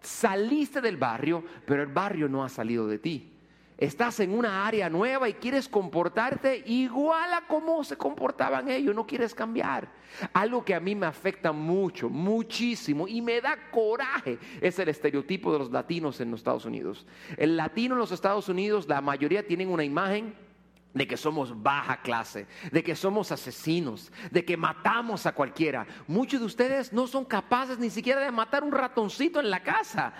Saliste 0.00 0.80
del 0.80 0.96
barrio, 0.96 1.44
pero 1.66 1.82
el 1.82 1.88
barrio 1.88 2.28
no 2.28 2.44
ha 2.44 2.48
salido 2.48 2.86
de 2.86 2.98
ti. 2.98 3.32
Estás 3.78 4.20
en 4.20 4.32
una 4.32 4.66
área 4.66 4.88
nueva 4.88 5.28
y 5.28 5.34
quieres 5.34 5.68
comportarte 5.68 6.62
igual 6.64 7.34
a 7.34 7.46
como 7.46 7.84
se 7.84 7.98
comportaban 7.98 8.70
ellos, 8.70 8.94
no 8.94 9.06
quieres 9.06 9.34
cambiar. 9.34 9.92
Algo 10.32 10.64
que 10.64 10.74
a 10.74 10.80
mí 10.80 10.94
me 10.94 11.04
afecta 11.04 11.52
mucho, 11.52 12.08
muchísimo 12.08 13.06
y 13.06 13.20
me 13.20 13.42
da 13.42 13.70
coraje 13.70 14.38
es 14.62 14.78
el 14.78 14.88
estereotipo 14.88 15.52
de 15.52 15.58
los 15.58 15.70
latinos 15.70 16.18
en 16.22 16.30
los 16.30 16.40
Estados 16.40 16.64
Unidos. 16.64 17.06
El 17.36 17.58
latino 17.58 17.96
en 17.96 17.98
los 17.98 18.12
Estados 18.12 18.48
Unidos, 18.48 18.88
la 18.88 19.02
mayoría 19.02 19.46
tienen 19.46 19.68
una 19.68 19.84
imagen 19.84 20.34
de 20.96 21.06
que 21.06 21.18
somos 21.18 21.62
baja 21.62 21.98
clase, 21.98 22.46
de 22.72 22.82
que 22.82 22.96
somos 22.96 23.30
asesinos, 23.30 24.10
de 24.30 24.46
que 24.46 24.56
matamos 24.56 25.26
a 25.26 25.32
cualquiera. 25.32 25.86
Muchos 26.06 26.40
de 26.40 26.46
ustedes 26.46 26.90
no 26.90 27.06
son 27.06 27.26
capaces 27.26 27.78
ni 27.78 27.90
siquiera 27.90 28.22
de 28.22 28.30
matar 28.32 28.64
un 28.64 28.72
ratoncito 28.72 29.38
en 29.38 29.50
la 29.50 29.62
casa. 29.62 30.14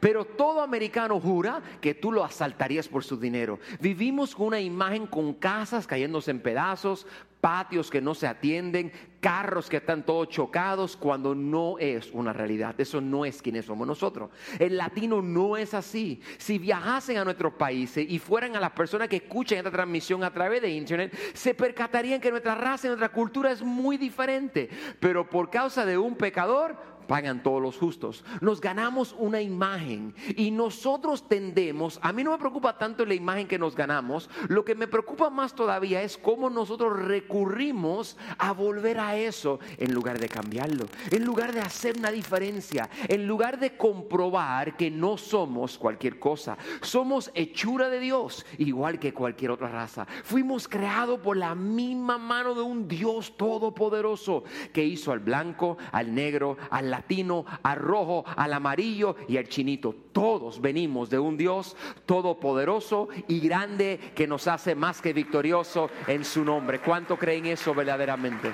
Pero 0.00 0.24
todo 0.24 0.62
americano 0.62 1.20
jura 1.20 1.62
que 1.80 1.94
tú 1.94 2.12
lo 2.12 2.24
asaltarías 2.24 2.88
por 2.88 3.04
su 3.04 3.16
dinero. 3.16 3.58
Vivimos 3.80 4.34
con 4.34 4.48
una 4.48 4.60
imagen 4.60 5.06
con 5.06 5.34
casas 5.34 5.86
cayéndose 5.86 6.30
en 6.30 6.40
pedazos, 6.40 7.06
patios 7.40 7.90
que 7.90 8.00
no 8.00 8.14
se 8.14 8.26
atienden, 8.26 8.90
carros 9.20 9.68
que 9.68 9.76
están 9.76 10.04
todos 10.04 10.28
chocados, 10.28 10.96
cuando 10.96 11.34
no 11.34 11.78
es 11.78 12.10
una 12.12 12.32
realidad. 12.32 12.74
Eso 12.80 13.00
no 13.00 13.24
es 13.24 13.40
quienes 13.40 13.66
somos 13.66 13.86
nosotros. 13.86 14.30
El 14.58 14.76
latino 14.76 15.22
no 15.22 15.56
es 15.56 15.74
así. 15.74 16.20
Si 16.38 16.58
viajasen 16.58 17.18
a 17.18 17.24
nuestros 17.24 17.52
países 17.54 18.04
y 18.08 18.18
fueran 18.18 18.56
a 18.56 18.60
las 18.60 18.72
personas 18.72 19.08
que 19.08 19.16
escuchan 19.16 19.58
esta 19.58 19.70
transmisión 19.70 20.24
a 20.24 20.32
través 20.32 20.62
de 20.62 20.70
internet, 20.70 21.16
se 21.34 21.54
percatarían 21.54 22.20
que 22.20 22.30
nuestra 22.30 22.54
raza 22.54 22.88
y 22.88 22.90
nuestra 22.90 23.10
cultura 23.10 23.52
es 23.52 23.62
muy 23.62 23.96
diferente. 23.96 24.68
Pero 24.98 25.30
por 25.30 25.48
causa 25.48 25.84
de 25.84 25.98
un 25.98 26.16
pecador, 26.16 26.76
pagan 27.06 27.42
todos 27.42 27.62
los 27.62 27.76
justos. 27.76 28.24
Nos 28.40 28.60
ganamos 28.60 29.14
una 29.18 29.40
imagen 29.40 30.14
y 30.36 30.50
nosotros 30.50 31.28
tendemos, 31.28 31.98
a 32.02 32.12
mí 32.12 32.24
no 32.24 32.32
me 32.32 32.38
preocupa 32.38 32.78
tanto 32.78 33.04
la 33.04 33.14
imagen 33.14 33.48
que 33.48 33.58
nos 33.58 33.74
ganamos, 33.74 34.28
lo 34.48 34.64
que 34.64 34.74
me 34.74 34.86
preocupa 34.86 35.30
más 35.30 35.54
todavía 35.54 36.02
es 36.02 36.16
cómo 36.16 36.50
nosotros 36.50 36.98
recurrimos 36.98 38.16
a 38.38 38.52
volver 38.52 38.98
a 38.98 39.16
eso 39.16 39.60
en 39.78 39.94
lugar 39.94 40.18
de 40.18 40.28
cambiarlo, 40.28 40.86
en 41.10 41.24
lugar 41.24 41.52
de 41.52 41.60
hacer 41.60 41.96
una 41.98 42.10
diferencia, 42.10 42.88
en 43.08 43.26
lugar 43.26 43.58
de 43.58 43.76
comprobar 43.76 44.76
que 44.76 44.90
no 44.90 45.16
somos 45.16 45.78
cualquier 45.78 46.18
cosa, 46.18 46.56
somos 46.80 47.30
hechura 47.34 47.88
de 47.88 48.00
Dios, 48.00 48.44
igual 48.58 48.98
que 48.98 49.14
cualquier 49.14 49.50
otra 49.50 49.68
raza. 49.68 50.06
Fuimos 50.24 50.68
creados 50.68 51.20
por 51.20 51.36
la 51.36 51.54
misma 51.54 52.18
mano 52.18 52.54
de 52.54 52.62
un 52.62 52.88
Dios 52.88 53.36
todopoderoso 53.36 54.44
que 54.72 54.84
hizo 54.84 55.12
al 55.12 55.20
blanco, 55.20 55.76
al 55.92 56.14
negro, 56.14 56.56
al 56.70 56.90
latino, 56.96 57.44
al 57.62 57.76
rojo, 57.76 58.24
al 58.36 58.52
amarillo 58.52 59.16
y 59.28 59.36
al 59.36 59.48
chinito. 59.48 59.94
Todos 60.12 60.60
venimos 60.60 61.10
de 61.10 61.18
un 61.18 61.36
Dios 61.36 61.76
todopoderoso 62.06 63.08
y 63.28 63.40
grande 63.40 64.12
que 64.14 64.26
nos 64.26 64.48
hace 64.48 64.74
más 64.74 65.02
que 65.02 65.12
victorioso 65.12 65.90
en 66.06 66.24
su 66.24 66.44
nombre. 66.44 66.80
¿Cuánto 66.80 67.18
creen 67.18 67.46
eso 67.46 67.74
verdaderamente? 67.74 68.50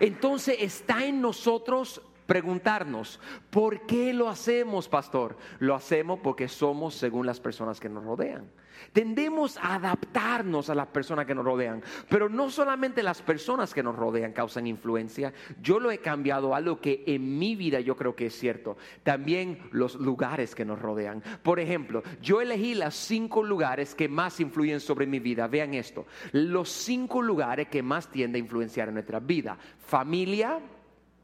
Entonces 0.00 0.56
está 0.60 1.04
en 1.06 1.20
nosotros 1.20 2.02
preguntarnos, 2.26 3.20
¿por 3.50 3.86
qué 3.86 4.12
lo 4.12 4.28
hacemos, 4.28 4.88
pastor? 4.88 5.36
Lo 5.58 5.74
hacemos 5.74 6.18
porque 6.22 6.48
somos 6.48 6.94
según 6.94 7.24
las 7.24 7.40
personas 7.40 7.80
que 7.80 7.88
nos 7.88 8.04
rodean. 8.04 8.50
Tendemos 8.92 9.56
a 9.58 9.74
adaptarnos 9.74 10.70
a 10.70 10.74
las 10.74 10.88
personas 10.88 11.26
que 11.26 11.34
nos 11.34 11.44
rodean, 11.44 11.82
pero 12.08 12.28
no 12.28 12.50
solamente 12.50 13.02
las 13.02 13.22
personas 13.22 13.74
que 13.74 13.82
nos 13.82 13.96
rodean 13.96 14.32
causan 14.32 14.66
influencia, 14.66 15.32
yo 15.60 15.80
lo 15.80 15.90
he 15.90 15.98
cambiado 15.98 16.54
a 16.54 16.58
algo 16.58 16.80
que 16.80 17.04
en 17.06 17.38
mi 17.38 17.56
vida 17.56 17.80
yo 17.80 17.96
creo 17.96 18.14
que 18.14 18.26
es 18.26 18.38
cierto, 18.38 18.76
también 19.02 19.58
los 19.72 19.96
lugares 19.96 20.54
que 20.54 20.64
nos 20.64 20.80
rodean. 20.80 21.22
Por 21.42 21.60
ejemplo, 21.60 22.02
yo 22.22 22.40
elegí 22.40 22.74
los 22.74 22.94
cinco 22.94 23.42
lugares 23.42 23.94
que 23.94 24.08
más 24.08 24.40
influyen 24.40 24.80
sobre 24.80 25.06
mi 25.06 25.18
vida, 25.18 25.46
vean 25.46 25.74
esto, 25.74 26.06
los 26.32 26.70
cinco 26.70 27.22
lugares 27.22 27.68
que 27.68 27.82
más 27.82 28.10
tienden 28.10 28.42
a 28.42 28.44
influenciar 28.44 28.88
en 28.88 28.94
nuestra 28.94 29.20
vida, 29.20 29.58
familia, 29.78 30.60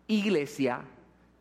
iglesia, 0.06 0.82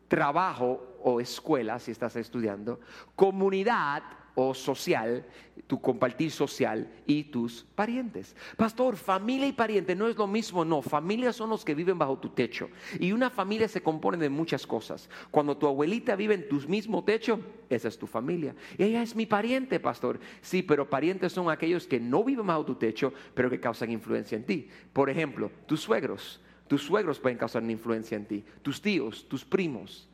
trabajo 0.08 0.98
o 1.02 1.20
escuela, 1.20 1.78
si 1.78 1.90
estás 1.90 2.16
estudiando, 2.16 2.80
comunidad, 3.16 4.02
o 4.34 4.54
social, 4.54 5.24
tu 5.66 5.80
compartir 5.80 6.30
social 6.30 6.90
y 7.06 7.24
tus 7.24 7.64
parientes. 7.74 8.34
Pastor, 8.56 8.96
familia 8.96 9.46
y 9.46 9.52
pariente 9.52 9.94
no 9.94 10.08
es 10.08 10.16
lo 10.16 10.26
mismo, 10.26 10.64
no. 10.64 10.82
Familia 10.82 11.32
son 11.32 11.50
los 11.50 11.64
que 11.64 11.74
viven 11.74 11.98
bajo 11.98 12.18
tu 12.18 12.30
techo. 12.30 12.68
Y 12.98 13.12
una 13.12 13.30
familia 13.30 13.68
se 13.68 13.82
compone 13.82 14.16
de 14.18 14.28
muchas 14.28 14.66
cosas. 14.66 15.08
Cuando 15.30 15.56
tu 15.56 15.66
abuelita 15.66 16.16
vive 16.16 16.34
en 16.34 16.48
tu 16.48 16.56
mismo 16.68 17.04
techo, 17.04 17.40
esa 17.68 17.88
es 17.88 17.98
tu 17.98 18.06
familia. 18.06 18.54
Ella 18.78 19.02
es 19.02 19.14
mi 19.14 19.26
pariente, 19.26 19.80
pastor. 19.80 20.20
Sí, 20.40 20.62
pero 20.62 20.88
parientes 20.88 21.32
son 21.32 21.50
aquellos 21.50 21.86
que 21.86 22.00
no 22.00 22.24
viven 22.24 22.46
bajo 22.46 22.64
tu 22.64 22.74
techo, 22.74 23.12
pero 23.34 23.50
que 23.50 23.60
causan 23.60 23.90
influencia 23.90 24.36
en 24.36 24.44
ti. 24.44 24.68
Por 24.92 25.10
ejemplo, 25.10 25.50
tus 25.66 25.80
suegros. 25.80 26.40
Tus 26.68 26.82
suegros 26.82 27.18
pueden 27.18 27.36
causar 27.36 27.62
influencia 27.70 28.16
en 28.16 28.24
ti. 28.24 28.44
Tus 28.62 28.80
tíos, 28.80 29.28
tus 29.28 29.44
primos 29.44 30.08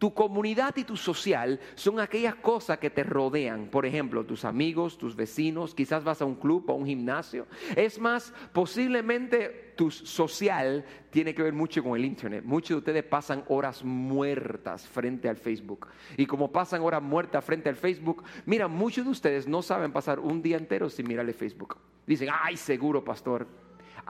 tu 0.00 0.14
comunidad 0.14 0.74
y 0.78 0.84
tu 0.84 0.96
social 0.96 1.60
son 1.74 2.00
aquellas 2.00 2.34
cosas 2.36 2.78
que 2.78 2.88
te 2.88 3.04
rodean. 3.04 3.66
Por 3.66 3.84
ejemplo, 3.84 4.24
tus 4.24 4.46
amigos, 4.46 4.96
tus 4.96 5.14
vecinos, 5.14 5.74
quizás 5.74 6.02
vas 6.02 6.22
a 6.22 6.24
un 6.24 6.36
club 6.36 6.64
o 6.68 6.72
a 6.72 6.74
un 6.74 6.86
gimnasio. 6.86 7.46
Es 7.76 7.98
más, 7.98 8.32
posiblemente 8.54 9.74
tu 9.76 9.90
social 9.90 10.86
tiene 11.10 11.34
que 11.34 11.42
ver 11.42 11.52
mucho 11.52 11.82
con 11.82 11.98
el 11.98 12.06
Internet. 12.06 12.44
Muchos 12.46 12.70
de 12.70 12.76
ustedes 12.76 13.04
pasan 13.04 13.44
horas 13.48 13.84
muertas 13.84 14.88
frente 14.88 15.28
al 15.28 15.36
Facebook. 15.36 15.88
Y 16.16 16.24
como 16.24 16.50
pasan 16.50 16.80
horas 16.80 17.02
muertas 17.02 17.44
frente 17.44 17.68
al 17.68 17.76
Facebook, 17.76 18.24
mira, 18.46 18.68
muchos 18.68 19.04
de 19.04 19.10
ustedes 19.10 19.46
no 19.46 19.60
saben 19.60 19.92
pasar 19.92 20.18
un 20.18 20.40
día 20.40 20.56
entero 20.56 20.88
sin 20.88 21.06
mirarle 21.08 21.34
Facebook. 21.34 21.76
Dicen, 22.06 22.30
ay, 22.32 22.56
seguro, 22.56 23.04
pastor 23.04 23.46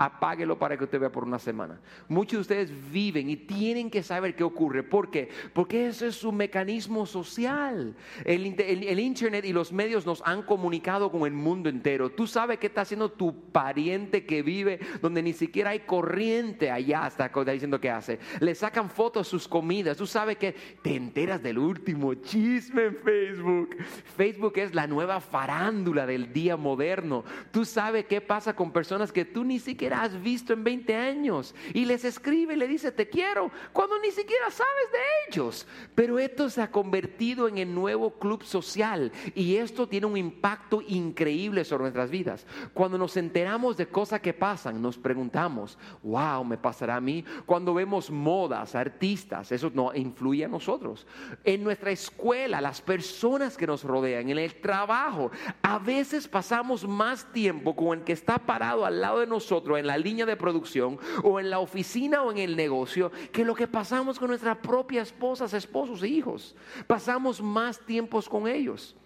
apáguelo 0.00 0.58
para 0.58 0.78
que 0.78 0.84
usted 0.84 0.98
vea 0.98 1.12
por 1.12 1.24
una 1.24 1.38
semana. 1.38 1.78
Muchos 2.08 2.38
de 2.38 2.40
ustedes 2.40 2.90
viven 2.90 3.28
y 3.28 3.36
tienen 3.36 3.90
que 3.90 4.02
saber 4.02 4.34
qué 4.34 4.42
ocurre. 4.42 4.82
¿Por 4.82 5.10
qué? 5.10 5.28
Porque 5.52 5.88
eso 5.88 6.06
es 6.06 6.16
su 6.16 6.32
mecanismo 6.32 7.04
social. 7.04 7.94
El, 8.24 8.98
Internet 8.98 9.44
y 9.44 9.52
los 9.52 9.74
medios 9.74 10.06
nos 10.06 10.22
han 10.24 10.42
comunicado 10.42 11.12
con 11.12 11.26
el 11.26 11.34
mundo 11.34 11.68
entero. 11.68 12.08
Tú 12.08 12.26
sabes 12.26 12.58
qué 12.58 12.68
está 12.68 12.80
haciendo 12.80 13.10
tu 13.10 13.50
pariente 13.52 14.24
que 14.24 14.42
vive 14.42 14.80
donde 15.02 15.22
ni 15.22 15.34
siquiera 15.34 15.70
hay 15.70 15.80
corriente 15.80 16.70
allá, 16.70 17.06
está 17.06 17.30
diciendo 17.52 17.78
qué 17.78 17.90
hace. 17.90 18.18
Le 18.40 18.54
sacan 18.54 18.88
fotos 18.88 19.28
sus 19.28 19.46
comidas. 19.46 19.98
Tú 19.98 20.06
sabes 20.06 20.38
que 20.38 20.54
te 20.80 20.96
enteras 20.96 21.42
del 21.42 21.58
último 21.58 22.14
chisme 22.14 22.86
en 22.86 22.96
Facebook. 22.96 23.76
Facebook 24.16 24.54
es 24.56 24.74
la 24.74 24.86
nueva 24.86 25.20
farándula 25.20 26.06
del 26.06 26.32
día 26.32 26.56
moderno. 26.56 27.22
Tú 27.50 27.66
sabes 27.66 28.06
qué 28.06 28.22
pasa 28.22 28.56
con 28.56 28.72
personas 28.72 29.12
que 29.12 29.26
tú 29.26 29.44
ni 29.44 29.58
siquiera 29.58 29.89
has 29.92 30.20
visto 30.20 30.52
en 30.52 30.64
20 30.64 30.94
años 30.94 31.54
y 31.74 31.84
les 31.84 32.04
escribe 32.04 32.54
y 32.54 32.56
le 32.56 32.66
dice 32.66 32.92
te 32.92 33.08
quiero 33.08 33.50
cuando 33.72 33.98
ni 33.98 34.10
siquiera 34.10 34.50
sabes 34.50 34.92
de 34.92 34.98
ellos. 35.28 35.66
Pero 35.94 36.18
esto 36.18 36.48
se 36.50 36.62
ha 36.62 36.70
convertido 36.70 37.48
en 37.48 37.58
el 37.58 37.74
nuevo 37.74 38.10
club 38.18 38.42
social 38.44 39.12
y 39.34 39.56
esto 39.56 39.88
tiene 39.88 40.06
un 40.06 40.16
impacto 40.16 40.82
increíble 40.86 41.64
sobre 41.64 41.82
nuestras 41.82 42.10
vidas. 42.10 42.46
Cuando 42.74 42.98
nos 42.98 43.16
enteramos 43.16 43.76
de 43.76 43.88
cosas 43.88 44.20
que 44.20 44.32
pasan, 44.32 44.80
nos 44.80 44.98
preguntamos, 44.98 45.78
wow, 46.02 46.44
¿me 46.44 46.56
pasará 46.56 46.96
a 46.96 47.00
mí? 47.00 47.24
Cuando 47.46 47.74
vemos 47.74 48.10
modas, 48.10 48.74
artistas, 48.74 49.52
eso 49.52 49.70
no 49.74 49.94
influye 49.94 50.44
a 50.44 50.48
nosotros. 50.48 51.06
En 51.44 51.62
nuestra 51.64 51.90
escuela, 51.90 52.60
las 52.60 52.80
personas 52.80 53.56
que 53.56 53.66
nos 53.66 53.84
rodean, 53.84 54.28
en 54.30 54.38
el 54.38 54.60
trabajo, 54.60 55.30
a 55.62 55.78
veces 55.78 56.28
pasamos 56.28 56.86
más 56.86 57.30
tiempo 57.32 57.74
con 57.74 57.98
el 57.98 58.04
que 58.04 58.12
está 58.12 58.38
parado 58.38 58.84
al 58.84 59.00
lado 59.00 59.20
de 59.20 59.26
nosotros 59.26 59.78
en 59.80 59.86
la 59.86 59.98
línea 59.98 60.26
de 60.26 60.36
producción 60.36 60.98
o 61.22 61.40
en 61.40 61.50
la 61.50 61.58
oficina 61.58 62.22
o 62.22 62.30
en 62.30 62.38
el 62.38 62.56
negocio 62.56 63.10
que 63.32 63.44
lo 63.44 63.54
que 63.54 63.66
pasamos 63.66 64.18
con 64.18 64.28
nuestras 64.28 64.58
propias 64.58 65.08
esposas, 65.08 65.52
esposos 65.54 66.02
e 66.02 66.08
hijos. 66.08 66.54
Pasamos 66.86 67.42
más 67.42 67.78
tiempos 67.80 68.28
con 68.28 68.46
ellos. 68.46 68.96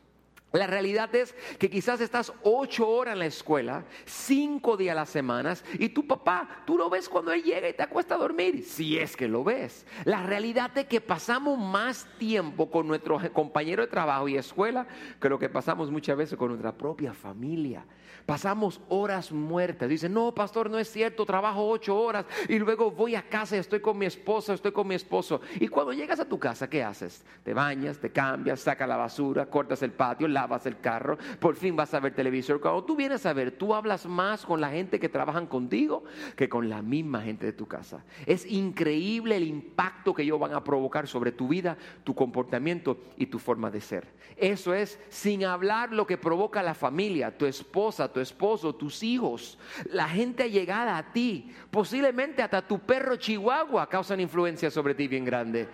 La 0.54 0.68
realidad 0.68 1.12
es 1.16 1.34
que 1.58 1.68
quizás 1.68 2.00
estás 2.00 2.32
ocho 2.44 2.88
horas 2.88 3.14
en 3.14 3.18
la 3.18 3.26
escuela, 3.26 3.84
cinco 4.04 4.76
días 4.76 4.92
a 4.92 5.00
las 5.00 5.08
semanas, 5.08 5.64
y 5.80 5.88
tu 5.88 6.06
papá, 6.06 6.62
tú 6.64 6.78
lo 6.78 6.88
ves 6.88 7.08
cuando 7.08 7.32
él 7.32 7.42
llega 7.42 7.68
y 7.68 7.72
te 7.72 7.82
acuesta 7.82 8.14
a 8.14 8.18
dormir, 8.18 8.62
si 8.62 8.96
es 8.96 9.16
que 9.16 9.26
lo 9.26 9.42
ves. 9.42 9.84
La 10.04 10.22
realidad 10.22 10.70
es 10.78 10.84
que 10.84 11.00
pasamos 11.00 11.58
más 11.58 12.06
tiempo 12.20 12.70
con 12.70 12.86
nuestro 12.86 13.18
compañero 13.32 13.82
de 13.82 13.88
trabajo 13.88 14.28
y 14.28 14.36
escuela 14.36 14.86
que 15.20 15.28
lo 15.28 15.40
que 15.40 15.48
pasamos 15.48 15.90
muchas 15.90 16.16
veces 16.16 16.38
con 16.38 16.50
nuestra 16.50 16.70
propia 16.70 17.12
familia. 17.12 17.84
Pasamos 18.26 18.80
horas 18.88 19.32
muertas. 19.32 19.88
Dice, 19.88 20.08
no, 20.08 20.34
pastor, 20.34 20.70
no 20.70 20.78
es 20.78 20.90
cierto, 20.90 21.26
trabajo 21.26 21.68
ocho 21.68 21.96
horas 21.96 22.24
y 22.48 22.58
luego 22.58 22.90
voy 22.90 23.14
a 23.14 23.28
casa 23.28 23.56
y 23.56 23.58
estoy 23.58 23.80
con 23.80 23.98
mi 23.98 24.06
esposa, 24.06 24.54
estoy 24.54 24.72
con 24.72 24.88
mi 24.88 24.94
esposo. 24.94 25.42
Y 25.60 25.68
cuando 25.68 25.92
llegas 25.92 26.20
a 26.20 26.24
tu 26.24 26.38
casa, 26.38 26.70
¿qué 26.70 26.82
haces? 26.82 27.22
Te 27.42 27.52
bañas, 27.52 27.98
te 27.98 28.10
cambias, 28.10 28.60
sacas 28.60 28.88
la 28.88 28.96
basura, 28.96 29.46
cortas 29.46 29.82
el 29.82 29.92
patio, 29.92 30.26
lavas 30.26 30.64
el 30.64 30.80
carro, 30.80 31.18
por 31.38 31.56
fin 31.56 31.76
vas 31.76 31.92
a 31.92 32.00
ver 32.00 32.14
televisor. 32.14 32.60
Cuando 32.60 32.84
tú 32.84 32.96
vienes 32.96 33.26
a 33.26 33.34
ver, 33.34 33.52
tú 33.52 33.74
hablas 33.74 34.06
más 34.06 34.46
con 34.46 34.60
la 34.60 34.70
gente 34.70 34.98
que 34.98 35.10
trabajan 35.10 35.46
contigo 35.46 36.04
que 36.36 36.48
con 36.48 36.70
la 36.70 36.80
misma 36.80 37.20
gente 37.20 37.44
de 37.44 37.52
tu 37.52 37.66
casa. 37.66 38.04
Es 38.24 38.46
increíble 38.46 39.36
el 39.36 39.44
impacto 39.44 40.14
que 40.14 40.22
ellos 40.22 40.40
van 40.40 40.54
a 40.54 40.64
provocar 40.64 41.06
sobre 41.06 41.32
tu 41.32 41.48
vida, 41.48 41.76
tu 42.04 42.14
comportamiento 42.14 42.98
y 43.18 43.26
tu 43.26 43.38
forma 43.38 43.70
de 43.70 43.82
ser. 43.82 44.08
Eso 44.36 44.72
es 44.72 44.98
sin 45.10 45.44
hablar 45.44 45.92
lo 45.92 46.06
que 46.06 46.16
provoca 46.16 46.62
la 46.62 46.74
familia, 46.74 47.36
tu 47.36 47.44
esposa, 47.46 48.13
tu 48.14 48.20
esposo, 48.20 48.74
tus 48.74 49.02
hijos, 49.02 49.58
la 49.90 50.08
gente 50.08 50.44
allegada 50.44 50.96
a 50.96 51.12
ti, 51.12 51.52
posiblemente 51.70 52.40
hasta 52.40 52.66
tu 52.66 52.78
perro 52.78 53.16
chihuahua 53.16 53.86
causan 53.90 54.20
influencia 54.20 54.70
sobre 54.70 54.94
ti 54.94 55.06
bien 55.06 55.26
grande. 55.26 55.68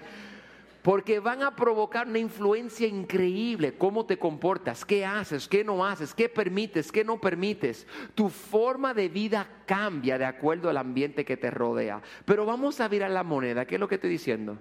Porque 0.83 1.21
van 1.21 1.43
a 1.43 1.55
provocar 1.55 2.09
una 2.09 2.19
influencia 2.19 2.87
increíble. 2.87 3.75
Cómo 3.76 4.07
te 4.07 4.19
comportas, 4.19 4.85
qué 4.85 5.05
haces, 5.05 5.47
qué 5.47 5.63
no 5.63 5.85
haces, 5.85 6.15
qué 6.15 6.29
permites, 6.29 6.91
qué 6.91 7.05
no 7.05 7.21
permites. 7.21 7.87
Tu 8.15 8.31
forma 8.31 8.95
de 8.95 9.11
vida 9.11 9.47
cambia 9.67 10.17
de 10.17 10.25
acuerdo 10.25 10.71
al 10.71 10.79
ambiente 10.79 11.26
que 11.26 11.37
te 11.37 11.50
rodea. 11.50 12.00
Pero 12.25 12.47
vamos 12.47 12.81
a 12.81 12.89
virar 12.89 13.11
la 13.11 13.23
moneda. 13.23 13.67
¿Qué 13.67 13.75
es 13.75 13.81
lo 13.81 13.89
que 13.89 13.97
estoy 13.97 14.09
diciendo? 14.09 14.57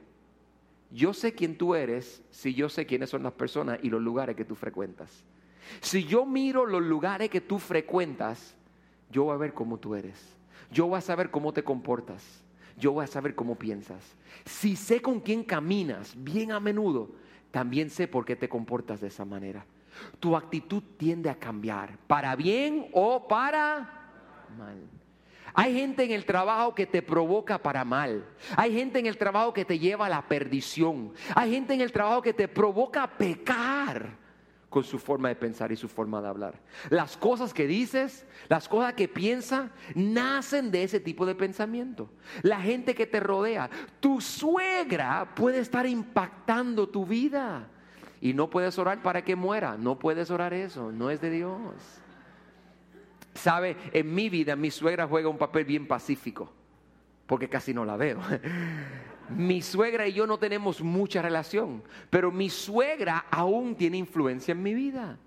Yo 0.92 1.13
sé 1.13 1.34
quién 1.34 1.58
tú 1.58 1.74
eres 1.74 2.22
si 2.32 2.54
yo 2.54 2.68
sé 2.68 2.86
quiénes 2.86 3.10
son 3.10 3.24
las 3.24 3.34
personas 3.34 3.80
y 3.82 3.89
los 3.89 4.02
lugares 4.02 4.36
que 4.36 4.44
tú 4.44 4.56
frecuentas. 4.56 5.24
Si 5.82 6.06
yo 6.06 6.26
miro 6.26 6.65
los 6.65 6.82
lugares 6.82 7.30
que 7.30 7.41
tú 7.41 7.60
frecuentas, 7.60 8.56
yo 9.12 9.26
voy 9.26 9.36
a 9.36 9.38
ver 9.38 9.54
cómo 9.54 9.78
tú 9.78 9.95
eres. 9.95 10.36
Yo 10.72 10.88
voy 10.88 10.98
a 10.98 11.02
saber 11.02 11.32
cómo 11.32 11.54
te 11.54 11.63
comportas. 11.63 12.43
Yo 12.78 12.93
voy 12.93 13.04
a 13.04 13.08
saber 13.08 13.36
cómo 13.36 13.56
piensas. 13.56 14.15
Si 14.45 14.76
sé 14.76 15.02
con 15.02 15.19
quién 15.19 15.43
caminas 15.43 16.13
bien 16.15 16.52
a 16.52 16.60
menudo, 16.60 17.10
también 17.52 17.89
sé 17.89 18.08
por 18.08 18.26
qué 18.26 18.36
te 18.36 18.48
comportas 18.48 19.02
de 19.02 19.08
esa 19.08 19.26
manera. 19.26 19.65
Tu 20.19 20.36
actitud 20.36 20.82
tiende 20.98 21.30
a 21.30 21.36
cambiar, 21.36 21.98
para 22.08 22.36
bien 22.36 22.88
o 22.93 23.28
para 23.28 24.13
mal. 24.58 24.78
Hay 25.54 25.74
gente 25.74 26.04
en 26.04 26.12
el 26.12 26.26
trabajo 26.26 26.76
que 26.76 26.86
te 26.86 27.02
provoca 27.02 27.58
para 27.58 27.84
mal. 27.84 28.24
Hay 28.56 28.74
gente 28.74 29.00
en 29.00 29.08
el 29.08 29.17
trabajo 29.17 29.52
que 29.52 29.65
te 29.65 29.80
lleva 29.80 30.06
a 30.06 30.10
la 30.10 30.22
perdición. 30.22 31.12
Hay 31.36 31.52
gente 31.52 31.74
en 31.74 31.82
el 31.82 31.91
trabajo 31.91 32.22
que 32.22 32.34
te 32.34 32.48
provoca 32.48 33.04
a 33.04 33.17
pecar 33.17 34.15
con 34.69 34.84
su 34.84 34.99
forma 34.99 35.29
de 35.29 35.36
pensar 35.36 35.71
y 35.71 35.75
su 35.75 35.88
forma 35.88 36.21
de 36.21 36.27
hablar. 36.27 36.60
Las 36.89 37.17
cosas 37.17 37.53
que 37.53 37.65
dices, 37.65 38.25
las 38.47 38.69
cosas 38.69 38.93
que 38.93 39.08
piensas, 39.08 39.71
nacen 39.95 40.71
de 40.71 40.84
ese 40.84 40.99
tipo 40.99 41.25
de 41.25 41.36
pensamiento. 41.36 42.10
La 42.43 42.62
gente 42.62 42.93
que 42.93 43.08
te 43.08 43.19
rodea, 43.19 43.69
tu 43.99 44.21
suegra 44.21 45.34
puede 45.36 45.60
estar 45.60 45.86
impactando 45.88 46.88
tu 46.88 47.05
vida. 47.05 47.67
Y 48.21 48.34
no 48.34 48.49
puedes 48.49 48.77
orar 48.77 49.01
para 49.01 49.23
que 49.23 49.36
muera, 49.36 49.77
no 49.77 49.97
puedes 49.97 50.29
orar 50.29 50.53
eso, 50.53 50.91
no 50.91 51.10
es 51.10 51.21
de 51.21 51.32
Dios. 51.32 51.62
Sabe, 53.34 53.77
en 53.93 54.13
mi 54.13 54.29
vida 54.29 54.55
mi 54.55 54.69
suegra 54.69 55.08
juega 55.08 55.29
un 55.29 55.38
papel 55.38 55.63
bien 55.63 55.88
pacífico, 55.88 56.51
porque 57.25 57.47
casi 57.47 57.73
no 57.73 57.86
la 57.86 57.95
veo. 57.95 58.19
Mi 59.30 59.62
suegra 59.62 60.08
y 60.08 60.13
yo 60.13 60.26
no 60.28 60.38
tenemos 60.38 60.82
mucha 60.82 61.22
relación, 61.22 61.84
pero 62.10 62.32
mi 62.32 62.50
suegra 62.50 63.26
aún 63.30 63.76
tiene 63.76 63.98
influencia 63.98 64.52
en 64.52 64.63
mi 64.63 64.74
vida. 64.74 65.18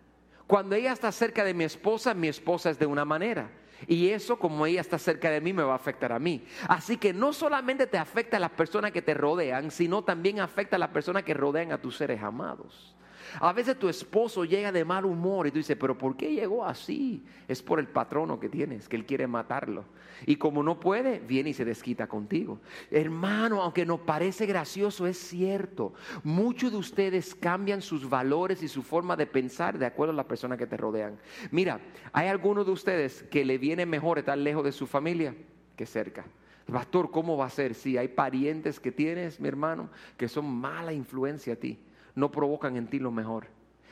Cuando 0.47 0.75
ella 0.75 0.93
está 0.93 1.11
cerca 1.13 1.45
de 1.45 1.55
mi 1.55 1.65
esposa, 1.65 2.15
mi 2.15 2.29
esposa 2.29 2.71
es 2.71 2.79
de 2.79 2.87
una 2.87 3.05
manera. 3.05 3.51
Y 3.87 4.11
eso, 4.11 4.39
como 4.39 4.67
ella 4.67 4.81
está 4.81 4.99
cerca 4.99 5.31
de 5.31 5.41
mí, 5.41 5.53
me 5.53 5.63
va 5.63 5.73
a 5.73 5.77
afectar 5.77 6.13
a 6.13 6.19
mí. 6.19 6.45
Así 6.69 6.97
que 6.97 7.13
no 7.13 7.33
solamente 7.33 7.87
te 7.87 7.99
afecta 7.99 8.37
a 8.37 8.41
las 8.41 8.51
personas 8.51 8.93
que 8.93 9.03
te 9.03 9.15
rodean, 9.15 9.71
sino 9.71 10.03
también 10.03 10.41
afecta 10.41 10.77
a 10.77 10.79
las 10.79 10.91
personas 10.91 11.25
que 11.25 11.35
rodean 11.35 11.73
a 11.73 11.81
tus 11.81 11.97
seres 11.97 12.23
amados. 12.23 12.95
A 13.41 13.53
veces 13.53 13.79
tu 13.79 13.89
esposo 13.89 14.45
llega 14.45 14.73
de 14.73 14.85
mal 14.85 15.05
humor 15.05 15.47
y 15.47 15.51
tú 15.51 15.59
dices, 15.59 15.77
pero 15.79 15.97
¿por 15.97 16.17
qué 16.17 16.33
llegó 16.33 16.65
así? 16.65 17.23
Es 17.49 17.63
por 17.63 17.79
el 17.79 17.89
patrono 17.89 18.39
que 18.39 18.49
tienes, 18.49 18.89
que 18.89 18.97
él 18.97 19.07
quiere 19.07 19.27
matarlo. 19.27 19.85
Y 20.27 20.37
como 20.37 20.63
no 20.63 20.79
puede, 20.79 21.19
viene 21.21 21.51
y 21.51 21.55
se 21.55 21.65
desquita 21.65 22.07
contigo. 22.07 22.61
Hermano, 22.91 23.63
aunque 23.63 23.87
nos 23.87 24.01
parece 24.01 24.47
gracioso, 24.47 25.07
es 25.07 25.19
cierto. 25.19 25.95
Muchos 26.23 26.73
de 26.73 26.79
ustedes 26.79 27.35
cambian 27.35 27.83
sus 27.83 28.09
valores 28.09 28.63
y 28.63 28.69
su 28.69 28.83
forma 28.83 29.17
de 29.17 29.27
pensar 29.27 29.79
de 29.79 29.87
acuerdo 29.87 30.13
a 30.13 30.17
las 30.17 30.27
personas 30.27 30.59
que 30.59 30.67
te 30.67 30.77
rodean. 30.77 31.19
Mira, 31.51 31.81
hay 32.13 32.29
algunos 32.29 32.67
de 32.67 32.73
ustedes 32.73 33.23
que 33.25 33.45
le 33.45 33.59
viene 33.59 33.87
mejor 33.87 34.19
estar 34.19 34.39
lejos 34.39 34.65
de 34.65 34.73
su 34.73 34.87
familia 34.87 35.35
que 35.77 35.87
cerca. 35.87 36.25
Pastor, 36.71 37.11
¿cómo 37.11 37.37
va 37.37 37.47
a 37.47 37.51
ser? 37.51 37.75
Si 37.75 37.97
hay 37.97 38.09
parientes 38.09 38.79
que 38.79 38.93
tienes, 38.93 39.41
mi 39.41 39.49
hermano, 39.49 39.91
que 40.17 40.29
son 40.29 40.47
mala 40.47 40.93
influencia 40.93 41.55
a 41.55 41.57
ti 41.57 41.79
no 42.15 42.31
provocan 42.31 42.77
en 42.77 42.87
ti 42.87 42.99
lo 42.99 43.11
mejor. 43.11 43.47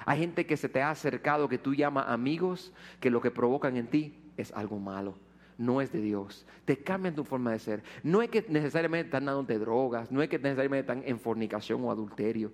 Hay 0.06 0.18
gente 0.18 0.46
que 0.46 0.56
se 0.56 0.68
te 0.68 0.82
ha 0.82 0.90
acercado, 0.90 1.48
que 1.48 1.58
tú 1.58 1.74
llamas 1.74 2.08
amigos, 2.08 2.72
que 3.00 3.10
lo 3.10 3.20
que 3.20 3.30
provocan 3.30 3.76
en 3.76 3.86
ti 3.88 4.14
es 4.36 4.52
algo 4.52 4.78
malo. 4.78 5.14
No 5.58 5.82
es 5.82 5.92
de 5.92 6.00
Dios. 6.00 6.46
Te 6.64 6.78
cambian 6.78 7.14
tu 7.14 7.24
forma 7.24 7.52
de 7.52 7.58
ser. 7.58 7.82
No 8.02 8.22
es 8.22 8.30
que 8.30 8.44
necesariamente 8.48 9.08
están 9.08 9.26
dándote 9.26 9.58
drogas, 9.58 10.10
no 10.10 10.22
es 10.22 10.28
que 10.28 10.38
necesariamente 10.38 10.90
están 10.90 11.02
en 11.06 11.20
fornicación 11.20 11.84
o 11.84 11.90
adulterio. 11.90 12.50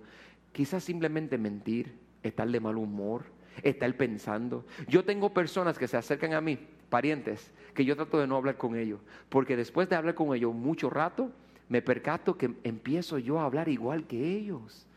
Quizás 0.51 0.83
simplemente 0.83 1.37
mentir, 1.37 1.97
estar 2.21 2.49
de 2.49 2.59
mal 2.59 2.75
humor, 2.77 3.25
estar 3.63 3.93
pensando. 3.95 4.65
Yo 4.87 5.05
tengo 5.05 5.33
personas 5.33 5.77
que 5.77 5.87
se 5.87 5.95
acercan 5.95 6.33
a 6.33 6.41
mí, 6.41 6.59
parientes, 6.89 7.51
que 7.73 7.85
yo 7.85 7.95
trato 7.95 8.19
de 8.19 8.27
no 8.27 8.35
hablar 8.35 8.57
con 8.57 8.75
ellos, 8.75 8.99
porque 9.29 9.55
después 9.55 9.87
de 9.87 9.95
hablar 9.95 10.15
con 10.15 10.35
ellos 10.35 10.53
mucho 10.53 10.89
rato, 10.89 11.31
me 11.69 11.81
percato 11.81 12.37
que 12.37 12.55
empiezo 12.63 13.19
yo 13.19 13.39
a 13.39 13.45
hablar 13.45 13.69
igual 13.69 14.05
que 14.05 14.35
ellos 14.35 14.87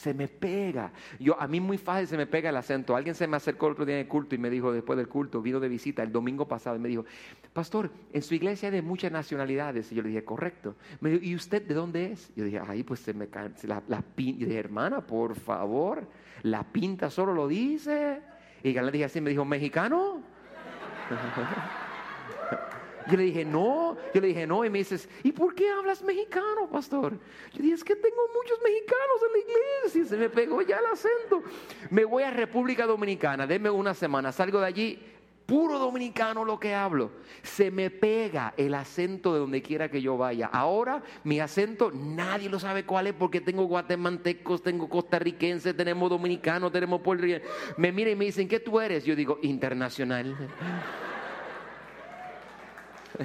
se 0.00 0.14
me 0.14 0.28
pega. 0.28 0.92
Yo, 1.18 1.38
a 1.38 1.46
mí 1.46 1.60
muy 1.60 1.76
fácil 1.76 2.08
se 2.08 2.16
me 2.16 2.26
pega 2.26 2.48
el 2.48 2.56
acento. 2.56 2.96
Alguien 2.96 3.14
se 3.14 3.26
me 3.26 3.36
acercó 3.36 3.66
el 3.66 3.72
otro 3.72 3.84
día 3.84 3.96
en 3.96 4.00
el 4.02 4.08
culto 4.08 4.34
y 4.34 4.38
me 4.38 4.48
dijo, 4.48 4.72
después 4.72 4.96
del 4.96 5.08
culto, 5.08 5.42
vino 5.42 5.60
de 5.60 5.68
visita 5.68 6.02
el 6.02 6.10
domingo 6.10 6.48
pasado, 6.48 6.76
y 6.76 6.78
me 6.78 6.88
dijo, 6.88 7.04
pastor, 7.52 7.90
en 8.12 8.22
su 8.22 8.34
iglesia 8.34 8.68
hay 8.68 8.76
de 8.76 8.82
muchas 8.82 9.12
nacionalidades. 9.12 9.92
Y 9.92 9.96
yo 9.96 10.02
le 10.02 10.08
dije, 10.08 10.24
correcto. 10.24 10.74
Me 11.00 11.10
dijo, 11.10 11.22
¿y 11.22 11.34
usted 11.34 11.62
de 11.62 11.74
dónde 11.74 12.12
es? 12.12 12.32
Yo 12.34 12.44
dije, 12.44 12.60
ahí 12.66 12.82
pues 12.82 13.00
se 13.00 13.12
me 13.12 13.28
cae 13.28 13.50
la, 13.64 13.82
la 13.88 14.00
pinta. 14.00 14.46
Dije, 14.46 14.58
hermana, 14.58 15.06
por 15.06 15.34
favor, 15.34 16.08
la 16.42 16.64
pinta 16.64 17.10
solo 17.10 17.34
lo 17.34 17.46
dice. 17.46 18.22
Y 18.62 18.72
le 18.72 18.90
dije 18.90 19.04
así, 19.04 19.20
me 19.20 19.30
dijo, 19.30 19.44
¿mexicano? 19.44 20.22
Yo 23.08 23.16
le 23.16 23.24
dije, 23.24 23.44
no, 23.44 23.96
yo 24.14 24.20
le 24.20 24.28
dije, 24.28 24.46
no, 24.46 24.64
y 24.64 24.70
me 24.70 24.78
dices, 24.78 25.08
¿y 25.22 25.32
por 25.32 25.54
qué 25.54 25.70
hablas 25.70 26.02
mexicano, 26.02 26.68
pastor? 26.70 27.18
Yo 27.52 27.62
dije, 27.62 27.74
es 27.74 27.84
que 27.84 27.96
tengo 27.96 28.22
muchos 28.34 28.58
mexicanos 28.62 29.20
en 29.26 29.32
la 29.32 29.38
iglesia, 29.38 30.02
y 30.02 30.04
se 30.06 30.16
me 30.16 30.28
pegó 30.28 30.62
ya 30.62 30.78
el 30.78 30.86
acento. 30.86 31.42
Me 31.90 32.04
voy 32.04 32.22
a 32.22 32.30
República 32.30 32.86
Dominicana, 32.86 33.46
denme 33.46 33.70
una 33.70 33.94
semana, 33.94 34.32
salgo 34.32 34.60
de 34.60 34.66
allí, 34.66 34.98
puro 35.50 35.80
dominicano 35.80 36.44
lo 36.44 36.60
que 36.60 36.76
hablo. 36.76 37.10
Se 37.42 37.72
me 37.72 37.90
pega 37.90 38.54
el 38.56 38.72
acento 38.72 39.34
de 39.34 39.40
donde 39.40 39.62
quiera 39.62 39.90
que 39.90 40.00
yo 40.00 40.16
vaya. 40.16 40.46
Ahora 40.46 41.02
mi 41.24 41.40
acento 41.40 41.90
nadie 41.90 42.48
lo 42.48 42.60
sabe 42.60 42.86
cuál 42.86 43.08
es 43.08 43.14
porque 43.14 43.40
tengo 43.40 43.64
guatemaltecos, 43.64 44.62
tengo 44.62 44.88
costarricenses, 44.88 45.76
tenemos 45.76 46.08
dominicanos, 46.08 46.70
tenemos 46.70 47.00
puertorriqueños. 47.00 47.50
Me 47.76 47.90
miran 47.90 48.12
y 48.12 48.16
me 48.16 48.24
dicen, 48.26 48.46
¿qué 48.46 48.60
tú 48.60 48.80
eres? 48.80 49.04
Yo 49.04 49.16
digo, 49.16 49.40
internacional. 49.42 50.36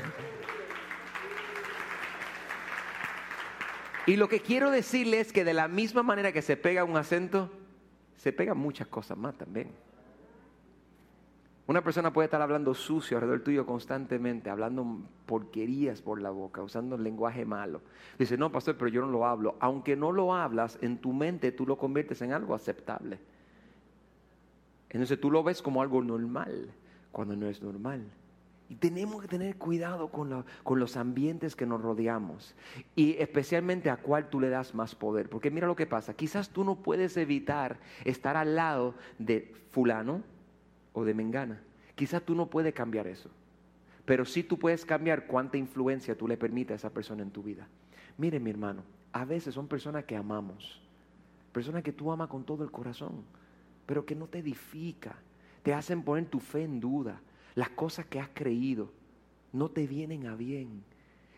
Y 4.07 4.17
lo 4.17 4.29
que 4.29 4.39
quiero 4.39 4.69
decirle 4.69 5.19
es 5.19 5.33
que 5.33 5.43
de 5.43 5.53
la 5.53 5.67
misma 5.67 6.03
manera 6.03 6.31
que 6.31 6.43
se 6.43 6.57
pega 6.57 6.83
un 6.83 6.95
acento, 6.95 7.49
se 8.17 8.31
pegan 8.31 8.57
muchas 8.57 8.87
cosas 8.87 9.17
más 9.17 9.35
también. 9.35 9.71
Una 11.67 11.83
persona 11.83 12.13
puede 12.13 12.25
estar 12.25 12.41
hablando 12.43 12.75
sucio 12.75 13.17
alrededor 13.17 13.41
tuyo 13.41 13.65
constantemente, 13.65 14.51
hablando 14.51 14.99
porquerías 15.25 16.03
por 16.03 16.21
la 16.21 16.29
boca, 16.29 16.61
usando 16.61 16.95
un 16.95 17.03
lenguaje 17.03 17.43
malo. 17.43 17.81
Dice, 18.19 18.37
no, 18.37 18.51
pastor, 18.51 18.75
pero 18.77 18.89
yo 18.89 19.01
no 19.01 19.07
lo 19.07 19.25
hablo. 19.25 19.55
Aunque 19.59 19.95
no 19.95 20.11
lo 20.11 20.35
hablas, 20.35 20.77
en 20.81 20.99
tu 20.99 21.11
mente 21.11 21.51
tú 21.51 21.65
lo 21.65 21.79
conviertes 21.79 22.21
en 22.21 22.33
algo 22.33 22.53
aceptable. 22.53 23.17
Entonces 24.89 25.19
tú 25.19 25.31
lo 25.31 25.43
ves 25.43 25.63
como 25.63 25.81
algo 25.81 26.03
normal, 26.03 26.69
cuando 27.11 27.35
no 27.35 27.47
es 27.47 27.63
normal. 27.63 28.03
Y 28.67 28.75
tenemos 28.75 29.21
que 29.21 29.27
tener 29.27 29.57
cuidado 29.57 30.09
con, 30.09 30.43
con, 30.63 30.79
los 30.79 30.97
ambientes 30.97 31.55
que 31.55 31.67
nos 31.67 31.81
rodeamos 31.81 32.55
y 32.95 33.15
especialmente 33.19 33.91
a 33.91 33.97
cuál 33.97 34.29
tú 34.29 34.39
le 34.39 34.49
das 34.49 34.73
más 34.73 34.95
poder. 34.95 35.29
Porque 35.29 35.51
mira 35.51 35.67
lo 35.67 35.75
que 35.75 35.85
pasa, 35.85 36.15
quizás 36.15 36.49
tú 36.49 36.63
no 36.63 36.75
puedes 36.75 37.15
evitar 37.17 37.77
estar 38.05 38.35
al 38.35 38.55
lado 38.55 38.95
de 39.19 39.53
fulano 39.69 40.23
o 40.93 41.05
de 41.05 41.13
mengana. 41.13 41.61
Quizás 41.93 42.23
tú 42.23 42.33
no 42.33 42.49
puedes 42.49 42.73
cambiar 42.73 43.05
eso, 43.07 43.29
pero 44.05 44.25
sí 44.25 44.43
tú 44.43 44.57
puedes 44.57 44.83
cambiar 44.83 45.27
cuánta 45.27 45.57
influencia 45.57 46.17
tú 46.17 46.27
le 46.27 46.37
permites 46.37 46.71
a 46.71 46.75
esa 46.75 46.89
persona 46.89 47.21
en 47.21 47.31
tu 47.31 47.43
vida. 47.43 47.67
Mire 48.17 48.39
mi 48.39 48.49
hermano, 48.49 48.83
a 49.11 49.25
veces 49.25 49.53
son 49.53 49.67
personas 49.67 50.05
que 50.05 50.15
amamos, 50.15 50.81
personas 51.51 51.83
que 51.83 51.93
tú 51.93 52.11
amas 52.11 52.29
con 52.29 52.43
todo 52.43 52.63
el 52.63 52.71
corazón, 52.71 53.23
pero 53.85 54.05
que 54.05 54.15
no 54.15 54.27
te 54.27 54.39
edifica, 54.39 55.15
te 55.63 55.73
hacen 55.73 56.03
poner 56.03 56.25
tu 56.25 56.39
fe 56.39 56.63
en 56.63 56.79
duda 56.79 57.21
las 57.55 57.69
cosas 57.69 58.05
que 58.05 58.19
has 58.19 58.29
creído 58.33 58.91
no 59.53 59.69
te 59.69 59.87
vienen 59.87 60.27
a 60.27 60.35
bien. 60.35 60.83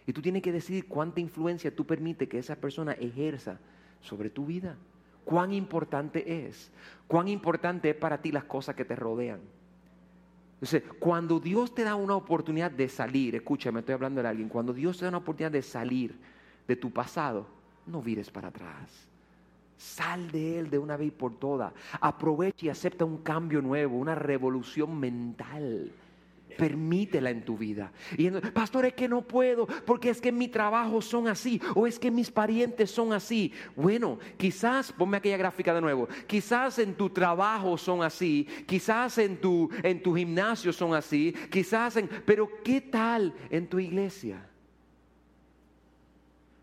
Y 0.05 0.13
tú 0.13 0.21
tienes 0.21 0.41
que 0.41 0.51
decidir 0.51 0.87
cuánta 0.87 1.19
influencia 1.19 1.75
tú 1.75 1.85
permites 1.85 2.27
que 2.27 2.39
esa 2.39 2.55
persona 2.55 2.93
ejerza 2.93 3.59
sobre 4.01 4.29
tu 4.29 4.45
vida. 4.45 4.77
Cuán 5.25 5.53
importante 5.53 6.47
es. 6.47 6.71
Cuán 7.07 7.27
importante 7.27 7.89
es 7.89 7.95
para 7.95 8.21
ti 8.21 8.31
las 8.31 8.45
cosas 8.45 8.75
que 8.75 8.85
te 8.85 8.95
rodean. 8.95 9.41
Entonces, 10.53 10.83
cuando 10.99 11.39
Dios 11.39 11.75
te 11.75 11.83
da 11.83 11.95
una 11.95 12.15
oportunidad 12.15 12.71
de 12.71 12.89
salir, 12.89 13.35
escúchame, 13.35 13.81
estoy 13.81 13.93
hablando 13.93 14.23
de 14.23 14.27
alguien, 14.27 14.49
cuando 14.49 14.73
Dios 14.73 14.97
te 14.97 15.05
da 15.05 15.09
una 15.09 15.19
oportunidad 15.19 15.51
de 15.51 15.61
salir 15.61 16.17
de 16.67 16.75
tu 16.75 16.89
pasado, 16.89 17.45
no 17.85 18.01
vires 18.01 18.31
para 18.31 18.47
atrás. 18.47 19.07
Sal 19.77 20.31
de 20.31 20.57
él 20.57 20.69
de 20.71 20.79
una 20.79 20.97
vez 20.97 21.11
por 21.11 21.37
todas. 21.37 21.73
Aprovecha 22.01 22.65
y 22.65 22.69
acepta 22.69 23.05
un 23.05 23.17
cambio 23.17 23.61
nuevo, 23.61 23.97
una 23.97 24.15
revolución 24.15 24.99
mental. 24.99 25.91
Permítela 26.57 27.29
en 27.29 27.45
tu 27.45 27.57
vida. 27.57 27.91
Y 28.17 28.29
pastor, 28.31 28.85
es 28.85 28.93
que 28.93 29.07
no 29.07 29.21
puedo, 29.21 29.67
porque 29.85 30.09
es 30.09 30.19
que 30.19 30.31
mi 30.31 30.47
trabajo 30.47 31.01
son 31.01 31.27
así, 31.27 31.61
o 31.75 31.85
es 31.85 31.99
que 31.99 32.11
mis 32.11 32.31
parientes 32.31 32.91
son 32.91 33.13
así. 33.13 33.53
Bueno, 33.75 34.19
quizás, 34.37 34.91
ponme 34.91 35.17
aquella 35.17 35.37
gráfica 35.37 35.73
de 35.73 35.81
nuevo, 35.81 36.07
quizás 36.25 36.79
en 36.79 36.95
tu 36.95 37.09
trabajo 37.09 37.77
son 37.77 38.03
así, 38.03 38.47
quizás 38.65 39.17
en 39.17 39.39
tu, 39.39 39.69
en 39.83 40.01
tu 40.01 40.15
gimnasio 40.15 40.73
son 40.73 40.93
así, 40.93 41.33
quizás 41.51 41.97
en, 41.97 42.09
pero 42.25 42.49
¿qué 42.63 42.81
tal 42.81 43.33
en 43.49 43.67
tu 43.67 43.79
iglesia? 43.79 44.43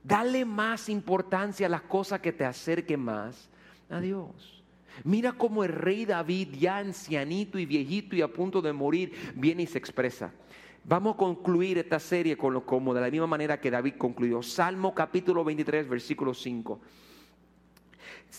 Dale 0.03 0.45
más 0.45 0.89
importancia 0.89 1.67
a 1.67 1.71
las 1.71 1.83
cosas 1.83 2.21
que 2.21 2.33
te 2.33 2.45
acerquen 2.45 3.01
más 3.01 3.49
a 3.89 4.01
Dios. 4.01 4.64
Mira 5.03 5.33
cómo 5.33 5.65
el 5.65 5.73
rey 5.73 6.05
David, 6.05 6.51
ya 6.59 6.79
ancianito 6.79 7.59
y 7.59 7.67
viejito 7.67 8.15
y 8.15 8.23
a 8.23 8.33
punto 8.33 8.63
de 8.63 8.73
morir, 8.73 9.13
viene 9.35 9.65
y 9.65 9.67
se 9.67 9.79
expresa. 9.79 10.33
Vamos 10.85 11.15
a 11.15 11.17
concluir 11.17 11.79
esta 11.79 11.99
serie 11.99 12.37
con 12.37 12.53
lo 12.53 12.65
como 12.65 12.95
de 12.95 13.01
la 13.01 13.11
misma 13.11 13.27
manera 13.27 13.61
que 13.61 13.71
David 13.71 13.95
concluyó. 13.97 14.43
Salmo 14.43 14.95
capítulo 14.95 15.43
23, 15.43 15.89
versículo 15.89 16.35
5. 16.35 16.81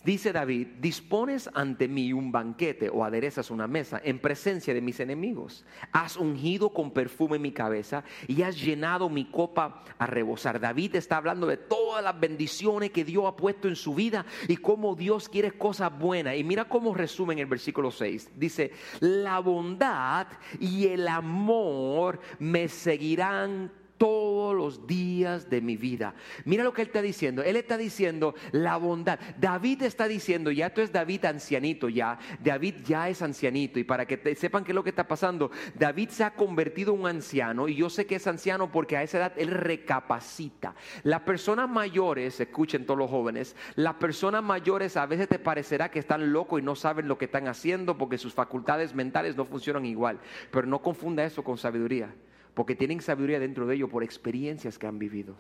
Dice 0.04 0.34
David, 0.34 0.68
dispones 0.80 1.50
ante 1.54 1.88
mí 1.88 2.12
un 2.12 2.32
banquete 2.32 2.90
o 2.90 3.04
aderezas 3.04 3.50
una 3.52 3.68
mesa 3.68 4.02
en 4.04 4.20
presencia 4.20 4.74
de 4.74 4.82
mis 4.82 5.00
enemigos. 5.00 5.66
Has 5.92 6.18
ungido 6.18 6.70
con 6.74 6.92
perfume 6.92 7.40
mi 7.40 7.52
cabeza 7.52 8.04
y 8.28 8.42
has 8.42 8.60
llenado 8.62 9.10
mi 9.10 9.26
copa 9.26 9.84
a 9.98 10.08
rebosar. 10.08 10.60
David 10.60 10.96
está 10.96 11.18
hablando 11.18 11.48
de 11.48 11.58
todas 11.58 12.04
las 12.04 12.20
bendiciones 12.20 12.92
que 12.92 13.06
Dios 13.06 13.26
ha 13.26 13.36
puesto 13.36 13.68
en 13.68 13.76
su 13.76 13.96
vida 13.96 14.26
y 14.48 14.58
cómo 14.58 14.96
Dios 14.96 15.30
quiere 15.30 15.52
cosas 15.52 15.98
buenas. 15.98 16.36
Y 16.36 16.44
mira 16.44 16.66
cómo 16.66 16.94
resume 16.94 17.34
en 17.34 17.40
el 17.40 17.46
versículo 17.46 17.92
6. 17.92 18.32
Dice, 18.36 18.72
la 19.00 19.40
bondad 19.40 20.28
y 20.60 20.88
el 20.88 21.08
amor 21.08 22.20
me 22.40 22.68
seguirán 22.68 23.72
todos 23.98 24.56
los 24.56 24.88
días 24.88 25.50
de 25.50 25.62
mi 25.62 25.78
vida. 25.78 26.16
Mira 26.44 26.64
lo 26.64 26.74
que 26.74 26.82
él 26.82 26.88
está 26.88 27.02
diciendo. 27.02 27.44
Él 27.44 27.56
está 27.56 27.78
diciendo 27.78 28.36
la 28.52 28.78
bondad. 28.78 29.20
David 29.40 29.84
está 29.84 30.08
diciendo, 30.08 30.52
ya 30.52 30.74
tú 30.74 30.82
es 30.82 30.92
David 30.92 31.26
ancianito, 31.26 31.90
ya. 31.90 32.20
David 32.44 32.76
ya 32.86 33.10
es 33.10 33.22
ancianito. 33.22 33.80
Y 33.80 33.84
para 33.84 34.06
que 34.06 34.36
sepan 34.36 34.64
qué 34.64 34.72
es 34.72 34.76
lo 34.76 34.84
que 34.84 34.90
está 34.90 35.08
pasando, 35.08 35.52
David 35.76 36.10
se 36.10 36.24
ha 36.24 36.32
convertido 36.32 36.94
en 36.94 37.02
un 37.02 37.08
anciano. 37.08 37.68
Y 37.68 37.76
yo 37.76 37.90
sé 37.90 38.06
que 38.06 38.16
es 38.16 38.28
anciano 38.28 38.72
porque 38.72 38.98
a 38.98 39.04
esa 39.04 39.18
edad 39.18 39.34
él 39.38 39.50
recapacita. 39.50 40.76
Las 41.04 41.22
personas 41.22 41.70
mayores, 41.70 42.40
escuchen 42.40 42.86
todos 42.86 42.98
los 42.98 43.10
jóvenes, 43.10 43.56
las 43.76 43.96
personas 43.96 44.44
mayores 44.44 44.98
a 44.98 45.06
veces 45.06 45.28
te 45.28 45.40
parecerá 45.40 45.90
que 45.90 46.00
están 46.00 46.34
locos 46.34 46.60
y 46.60 46.64
no 46.64 46.76
saben 46.76 47.08
lo 47.08 47.18
que 47.18 47.26
están 47.26 47.48
haciendo 47.48 47.98
porque 47.98 48.18
sus 48.18 48.34
facultades 48.34 48.94
mentales 48.94 49.36
no 49.36 49.46
funcionan 49.46 49.86
igual. 49.86 50.20
Pero 50.52 50.68
no 50.68 50.82
confunda 50.82 51.24
eso 51.24 51.44
con 51.44 51.58
sabiduría 51.58 52.14
porque 52.56 52.76
tienen 52.76 53.02
sabiduría 53.02 53.40
dentro 53.40 53.68
de 53.68 53.76
ellos 53.76 53.90
por 53.90 54.04
experiencias 54.04 54.80
que 54.80 54.88
han 54.88 54.98
vivido. 54.98 55.36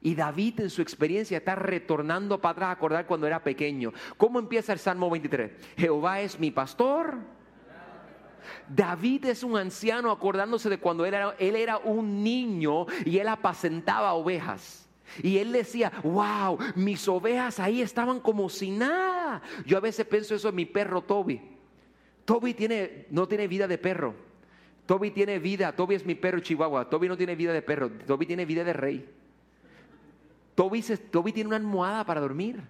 Y 0.00 0.14
David 0.14 0.60
en 0.60 0.70
su 0.70 0.82
experiencia 0.82 1.38
está 1.38 1.54
retornando 1.54 2.40
para 2.40 2.52
atrás 2.52 2.68
a 2.68 2.72
acordar 2.72 3.06
cuando 3.06 3.26
era 3.26 3.42
pequeño. 3.42 3.92
¿Cómo 4.16 4.38
empieza 4.38 4.72
el 4.72 4.78
Salmo 4.78 5.08
23? 5.08 5.52
Jehová 5.76 6.20
es 6.20 6.38
mi 6.38 6.50
pastor. 6.50 7.18
David 8.68 9.26
es 9.26 9.42
un 9.42 9.56
anciano 9.56 10.10
acordándose 10.10 10.68
de 10.68 10.78
cuando 10.78 11.06
él 11.06 11.14
era, 11.14 11.34
él 11.38 11.68
un 11.84 12.22
niño 12.22 12.86
y 13.04 13.18
él 13.18 13.28
apacentaba 13.28 14.12
ovejas. 14.12 14.88
Y 15.22 15.38
él 15.38 15.52
decía, 15.52 15.92
wow, 16.02 16.58
mis 16.74 17.06
ovejas 17.08 17.60
ahí 17.60 17.80
estaban 17.80 18.20
como 18.20 18.48
si 18.48 18.70
nada. 18.70 19.42
Yo 19.64 19.76
a 19.78 19.80
veces 19.80 20.06
pienso 20.06 20.34
eso 20.34 20.48
en 20.48 20.54
mi 20.54 20.66
perro 20.66 21.02
Toby. 21.02 21.40
Toby 22.24 22.54
tiene, 22.54 23.06
no 23.10 23.28
tiene 23.28 23.46
vida 23.46 23.68
de 23.68 23.78
perro. 23.78 24.14
Toby 24.86 25.10
tiene 25.10 25.38
vida, 25.38 25.72
Toby 25.72 25.94
es 25.94 26.04
mi 26.04 26.14
perro 26.14 26.40
chihuahua, 26.40 26.88
Toby 26.90 27.08
no 27.08 27.16
tiene 27.16 27.36
vida 27.36 27.52
de 27.52 27.62
perro, 27.62 27.90
Toby 27.90 28.26
tiene 28.26 28.44
vida 28.44 28.64
de 28.64 28.72
rey. 28.72 29.08
Toby, 30.54 31.32
tiene 31.32 31.48
una 31.48 31.56
almohada 31.56 32.04
para 32.04 32.20
dormir. 32.20 32.62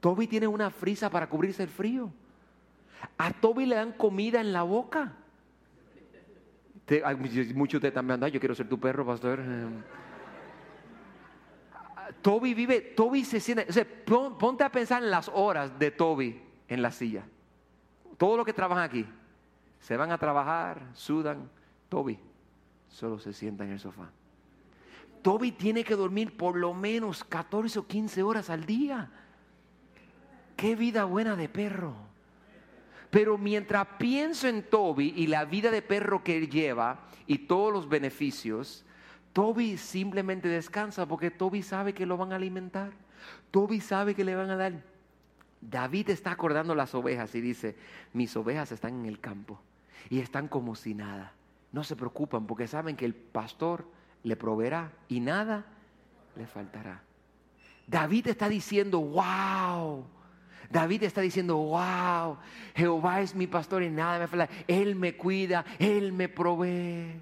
Toby 0.00 0.26
tiene 0.26 0.46
una 0.46 0.70
frisa 0.70 1.08
para 1.08 1.28
cubrirse 1.28 1.62
el 1.62 1.68
frío. 1.68 2.12
A 3.18 3.32
Toby 3.32 3.66
le 3.66 3.76
dan 3.76 3.92
comida 3.92 4.40
en 4.40 4.52
la 4.52 4.62
boca. 4.62 5.12
muchos 7.54 7.80
de 7.80 7.88
ustedes 7.88 7.96
están 7.96 8.30
yo 8.30 8.40
quiero 8.40 8.54
ser 8.54 8.68
tu 8.68 8.80
perro, 8.80 9.06
pastor. 9.06 9.40
Toby 12.20 12.54
vive, 12.54 12.80
Toby 12.80 13.24
se 13.24 13.38
siente, 13.38 13.66
ponte 14.38 14.64
a 14.64 14.72
pensar 14.72 15.02
en 15.02 15.10
las 15.10 15.28
horas 15.28 15.78
de 15.78 15.90
Toby 15.90 16.42
en 16.68 16.82
la 16.82 16.90
silla. 16.90 17.24
Todo 18.18 18.36
lo 18.36 18.44
que 18.44 18.52
trabajan 18.52 18.84
aquí. 18.84 19.06
Se 19.84 19.98
van 19.98 20.12
a 20.12 20.18
trabajar, 20.18 20.80
sudan. 20.94 21.50
Toby 21.90 22.18
solo 22.88 23.18
se 23.18 23.34
sienta 23.34 23.64
en 23.64 23.72
el 23.72 23.78
sofá. 23.78 24.10
Toby 25.20 25.52
tiene 25.52 25.84
que 25.84 25.94
dormir 25.94 26.34
por 26.38 26.56
lo 26.56 26.72
menos 26.72 27.22
14 27.22 27.80
o 27.80 27.86
15 27.86 28.22
horas 28.22 28.48
al 28.48 28.64
día. 28.64 29.10
Qué 30.56 30.74
vida 30.74 31.04
buena 31.04 31.36
de 31.36 31.50
perro. 31.50 31.94
Pero 33.10 33.36
mientras 33.36 33.86
pienso 33.98 34.48
en 34.48 34.62
Toby 34.62 35.12
y 35.16 35.26
la 35.26 35.44
vida 35.44 35.70
de 35.70 35.82
perro 35.82 36.24
que 36.24 36.38
él 36.38 36.48
lleva 36.48 37.00
y 37.26 37.40
todos 37.40 37.70
los 37.70 37.86
beneficios, 37.86 38.86
Toby 39.34 39.76
simplemente 39.76 40.48
descansa 40.48 41.04
porque 41.04 41.30
Toby 41.30 41.62
sabe 41.62 41.92
que 41.92 42.06
lo 42.06 42.16
van 42.16 42.32
a 42.32 42.36
alimentar. 42.36 42.92
Toby 43.50 43.82
sabe 43.82 44.14
que 44.14 44.24
le 44.24 44.34
van 44.34 44.48
a 44.48 44.56
dar. 44.56 44.82
David 45.60 46.08
está 46.08 46.30
acordando 46.30 46.74
las 46.74 46.94
ovejas 46.94 47.34
y 47.34 47.42
dice, 47.42 47.76
mis 48.14 48.34
ovejas 48.34 48.72
están 48.72 49.00
en 49.00 49.04
el 49.04 49.20
campo 49.20 49.60
y 50.10 50.20
están 50.20 50.48
como 50.48 50.74
si 50.74 50.94
nada. 50.94 51.32
no 51.72 51.82
se 51.82 51.96
preocupan 51.96 52.46
porque 52.46 52.68
saben 52.68 52.94
que 52.94 53.04
el 53.04 53.14
pastor 53.14 53.84
le 54.22 54.36
proveerá 54.36 54.92
y 55.08 55.20
nada 55.20 55.64
le 56.36 56.46
faltará. 56.46 57.02
David 57.86 58.28
está 58.28 58.48
diciendo, 58.48 59.00
wow. 59.00 60.04
David 60.70 61.02
está 61.02 61.20
diciendo, 61.20 61.56
wow, 61.56 62.38
Jehová 62.74 63.20
es 63.20 63.34
mi 63.34 63.46
pastor 63.46 63.82
y 63.82 63.90
nada 63.90 64.18
me 64.18 64.26
falta. 64.26 64.48
Él 64.66 64.94
me 64.94 65.16
cuida, 65.16 65.64
Él 65.78 66.12
me 66.12 66.28
provee. 66.28 67.20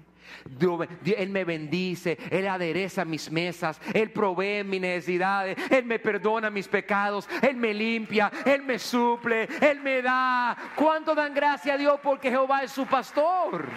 Él 1.17 1.29
me 1.29 1.43
bendice, 1.43 2.17
Él 2.29 2.47
adereza 2.47 3.05
mis 3.05 3.31
mesas, 3.31 3.79
Él 3.93 4.11
provee 4.11 4.63
mis 4.63 4.81
necesidades, 4.81 5.57
Él 5.69 5.85
me 5.85 5.99
perdona 5.99 6.49
mis 6.49 6.67
pecados, 6.67 7.27
Él 7.41 7.55
me 7.55 7.73
limpia, 7.73 8.31
Él 8.45 8.63
me 8.63 8.79
suple, 8.79 9.47
Él 9.61 9.79
me 9.81 10.01
da. 10.01 10.55
¿Cuánto 10.75 11.15
dan 11.15 11.33
gracia 11.33 11.73
a 11.73 11.77
Dios 11.77 11.99
porque 12.01 12.29
Jehová 12.29 12.63
es 12.63 12.71
su 12.71 12.85
pastor? 12.85 13.67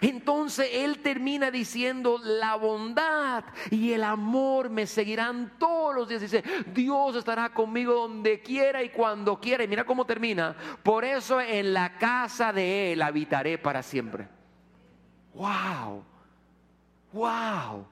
Entonces 0.00 0.68
Él 0.72 1.00
termina 1.00 1.50
diciendo, 1.50 2.18
la 2.22 2.56
bondad 2.56 3.44
y 3.70 3.92
el 3.92 4.04
amor 4.04 4.70
me 4.70 4.86
seguirán 4.86 5.52
todos 5.58 5.94
los 5.94 6.08
días. 6.08 6.20
Dice, 6.20 6.42
Dios 6.72 7.16
estará 7.16 7.52
conmigo 7.52 7.94
donde 7.94 8.40
quiera 8.40 8.82
y 8.82 8.90
cuando 8.90 9.40
quiera. 9.40 9.64
Y 9.64 9.68
mira 9.68 9.84
cómo 9.84 10.04
termina. 10.04 10.56
Por 10.82 11.04
eso 11.04 11.40
en 11.40 11.72
la 11.72 11.98
casa 11.98 12.52
de 12.52 12.92
Él 12.92 13.02
habitaré 13.02 13.58
para 13.58 13.82
siempre. 13.82 14.28
Wow. 15.34 16.04
Wow. 17.12 17.86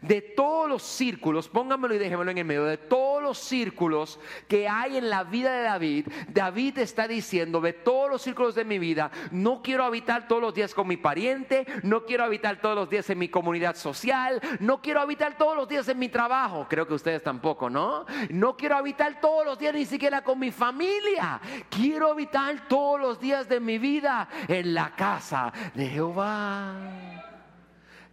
De 0.00 0.22
todos 0.22 0.68
los 0.68 0.82
círculos, 0.82 1.48
pónganmelo 1.48 1.94
y 1.94 1.98
déjenmelo 1.98 2.30
en 2.30 2.38
el 2.38 2.44
medio, 2.44 2.64
de 2.64 2.78
todos 2.78 3.22
los 3.22 3.38
círculos 3.38 4.18
que 4.48 4.68
hay 4.68 4.96
en 4.96 5.10
la 5.10 5.24
vida 5.24 5.52
de 5.52 5.62
David, 5.62 6.08
David 6.28 6.78
está 6.78 7.06
diciendo, 7.06 7.60
de 7.60 7.72
todos 7.72 8.10
los 8.10 8.22
círculos 8.22 8.54
de 8.54 8.64
mi 8.64 8.78
vida, 8.78 9.10
no 9.30 9.62
quiero 9.62 9.84
habitar 9.84 10.28
todos 10.28 10.42
los 10.42 10.54
días 10.54 10.74
con 10.74 10.88
mi 10.88 10.96
pariente, 10.96 11.66
no 11.82 12.04
quiero 12.04 12.24
habitar 12.24 12.60
todos 12.60 12.74
los 12.74 12.90
días 12.90 13.08
en 13.10 13.18
mi 13.18 13.28
comunidad 13.28 13.76
social, 13.76 14.40
no 14.60 14.80
quiero 14.80 15.00
habitar 15.00 15.36
todos 15.36 15.56
los 15.56 15.68
días 15.68 15.88
en 15.88 15.98
mi 15.98 16.08
trabajo, 16.08 16.66
creo 16.68 16.86
que 16.86 16.94
ustedes 16.94 17.22
tampoco, 17.22 17.68
¿no? 17.68 18.06
No 18.30 18.56
quiero 18.56 18.76
habitar 18.76 19.20
todos 19.20 19.44
los 19.44 19.58
días 19.58 19.74
ni 19.74 19.84
siquiera 19.84 20.22
con 20.22 20.38
mi 20.38 20.50
familia, 20.50 21.40
quiero 21.68 22.10
habitar 22.10 22.68
todos 22.68 23.00
los 23.00 23.20
días 23.20 23.48
de 23.48 23.60
mi 23.60 23.78
vida 23.78 24.28
en 24.48 24.74
la 24.74 24.94
casa 24.94 25.52
de 25.74 25.88
Jehová. 25.88 27.21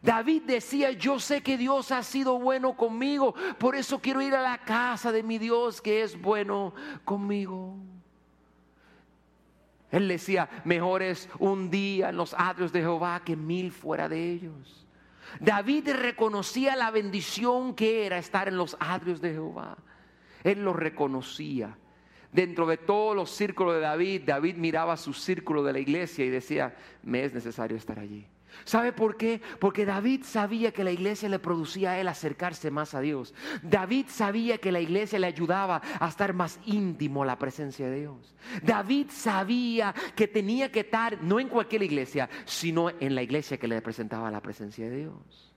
David 0.01 0.43
decía, 0.43 0.91
yo 0.91 1.19
sé 1.19 1.41
que 1.41 1.57
Dios 1.57 1.91
ha 1.91 2.03
sido 2.03 2.39
bueno 2.39 2.75
conmigo, 2.77 3.35
por 3.57 3.75
eso 3.75 3.99
quiero 3.99 4.21
ir 4.21 4.33
a 4.33 4.41
la 4.41 4.59
casa 4.59 5.11
de 5.11 5.23
mi 5.23 5.37
Dios 5.37 5.81
que 5.81 6.03
es 6.03 6.19
bueno 6.19 6.73
conmigo. 7.03 7.75
Él 9.91 10.07
decía, 10.07 10.49
mejor 10.65 11.01
es 11.01 11.27
un 11.39 11.69
día 11.69 12.09
en 12.09 12.17
los 12.17 12.35
atrios 12.37 12.71
de 12.71 12.81
Jehová 12.81 13.23
que 13.25 13.35
mil 13.35 13.71
fuera 13.71 14.07
de 14.07 14.31
ellos. 14.31 14.85
David 15.39 15.89
reconocía 15.93 16.75
la 16.75 16.91
bendición 16.91 17.75
que 17.75 18.05
era 18.05 18.17
estar 18.17 18.47
en 18.47 18.57
los 18.57 18.77
atrios 18.79 19.19
de 19.21 19.33
Jehová. 19.33 19.77
Él 20.43 20.63
lo 20.63 20.73
reconocía. 20.73 21.77
Dentro 22.31 22.67
de 22.67 22.77
todos 22.77 23.15
los 23.15 23.31
círculos 23.31 23.75
de 23.75 23.81
David, 23.81 24.21
David 24.25 24.55
miraba 24.55 24.95
su 24.95 25.13
círculo 25.13 25.63
de 25.63 25.73
la 25.73 25.79
iglesia 25.79 26.23
y 26.23 26.29
decía, 26.29 26.75
me 27.01 27.23
es 27.23 27.33
necesario 27.33 27.75
estar 27.75 27.99
allí. 27.99 28.27
¿Sabe 28.65 28.93
por 28.93 29.17
qué? 29.17 29.41
Porque 29.59 29.85
David 29.85 30.23
sabía 30.23 30.71
que 30.71 30.83
la 30.83 30.91
iglesia 30.91 31.29
le 31.29 31.39
producía 31.39 31.91
a 31.91 31.99
él 31.99 32.07
acercarse 32.07 32.71
más 32.71 32.93
a 32.93 33.01
Dios. 33.01 33.33
David 33.61 34.05
sabía 34.09 34.57
que 34.57 34.71
la 34.71 34.79
iglesia 34.79 35.19
le 35.19 35.27
ayudaba 35.27 35.81
a 35.99 36.07
estar 36.07 36.33
más 36.33 36.59
íntimo 36.65 37.23
a 37.23 37.25
la 37.25 37.39
presencia 37.39 37.89
de 37.89 38.01
Dios. 38.01 38.35
David 38.63 39.07
sabía 39.11 39.93
que 40.15 40.27
tenía 40.27 40.71
que 40.71 40.81
estar 40.81 41.21
no 41.21 41.39
en 41.39 41.49
cualquier 41.49 41.83
iglesia, 41.83 42.29
sino 42.45 42.89
en 42.89 43.15
la 43.15 43.23
iglesia 43.23 43.57
que 43.57 43.67
le 43.67 43.81
presentaba 43.81 44.31
la 44.31 44.41
presencia 44.41 44.89
de 44.89 44.97
Dios. 44.97 45.48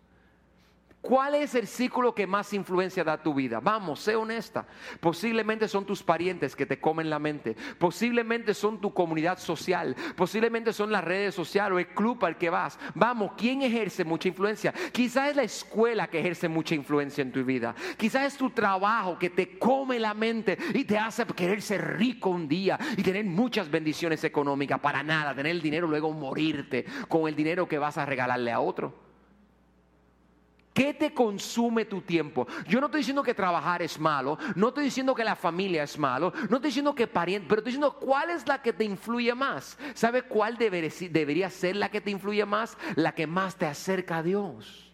¿Cuál 1.03 1.35
es 1.35 1.57
el 1.57 1.67
círculo 1.67 2.15
que 2.15 2.29
más 2.29 2.53
influencia 2.53 3.03
da 3.03 3.15
a 3.15 3.23
tu 3.23 3.35
vida? 3.35 3.59
Vamos, 3.59 3.99
sé 3.99 4.15
honesta. 4.15 4.65
Posiblemente 5.01 5.67
son 5.67 5.85
tus 5.85 6.01
parientes 6.01 6.55
que 6.55 6.65
te 6.65 6.81
comen 6.81 7.11
la 7.11 7.19
mente. 7.19 7.57
Posiblemente 7.77 8.55
son 8.55 8.81
tu 8.81 8.95
comunidad 8.95 9.37
social. 9.37 9.97
Posiblemente 10.17 10.73
son 10.73 10.93
las 10.93 11.03
redes 11.03 11.35
sociales 11.35 11.75
o 11.75 11.79
el 11.81 11.88
club 11.88 12.25
al 12.25 12.38
que 12.38 12.51
vas. 12.51 12.79
Vamos, 12.95 13.33
¿quién 13.37 13.62
ejerce 13.62 14.05
mucha 14.05 14.29
influencia? 14.29 14.73
Quizás 14.93 15.31
es 15.31 15.37
la 15.37 15.43
escuela 15.43 16.07
que 16.07 16.21
ejerce 16.21 16.49
mucha 16.49 16.77
influencia 16.77 17.23
en 17.23 17.33
tu 17.33 17.45
vida. 17.45 17.75
Quizás 17.97 18.35
es 18.35 18.38
tu 18.38 18.51
trabajo 18.51 19.19
que 19.19 19.31
te 19.31 19.59
come 19.59 19.99
la 19.99 20.15
mente 20.15 20.57
y 20.73 20.85
te 20.85 20.97
hace 20.99 21.27
querer 21.27 21.62
ser 21.62 21.99
rico 21.99 22.31
un 22.31 22.47
día 22.47 22.79
y 22.97 23.03
tener 23.03 23.25
muchas 23.25 23.69
bendiciones 23.69 24.23
económicas. 24.23 24.79
Para 24.79 25.03
nada, 25.03 25.35
tener 25.35 25.51
el 25.51 25.62
dinero, 25.62 25.88
luego 25.88 26.12
morirte 26.12 26.87
con 27.09 27.27
el 27.27 27.35
dinero 27.35 27.67
que 27.67 27.79
vas 27.79 27.99
a 27.99 28.07
regalarle 28.07 28.53
a 28.53 28.61
otro. 28.61 29.02
¿Qué 30.73 30.95
te 30.95 31.13
consume 31.13 31.85
tu 31.85 32.01
tiempo? 32.01 32.47
Yo 32.67 32.81
no 32.81 32.87
estoy 32.87 33.01
diciendo 33.01 33.23
que 33.23 33.35
trabajar 33.35 33.83
es 33.83 33.99
malo, 33.99 34.39
no 34.55 34.69
estoy 34.69 34.85
diciendo 34.85 35.15
que 35.15 35.23
la 35.23 35.37
familia 35.37 35.83
es 35.83 35.99
malo, 35.99 36.33
no 36.49 36.57
estoy 36.57 36.69
diciendo 36.69 36.95
que 36.95 37.07
pariente, 37.07 37.47
pero 37.47 37.61
estoy 37.61 37.73
diciendo 37.73 37.99
cuál 37.99 38.31
es 38.31 38.47
la 38.47 38.63
que 38.63 38.73
te 38.73 38.85
influye 38.85 39.35
más. 39.35 39.79
¿Sabe 39.93 40.23
cuál 40.23 40.57
debería 40.57 41.51
ser 41.51 41.77
la 41.77 41.91
que 41.91 42.01
te 42.01 42.11
influye 42.11 42.47
más? 42.47 42.79
La 42.95 43.15
que 43.15 43.27
más 43.27 43.57
te 43.57 43.67
acerca 43.67 44.19
a 44.19 44.23
Dios. 44.23 44.91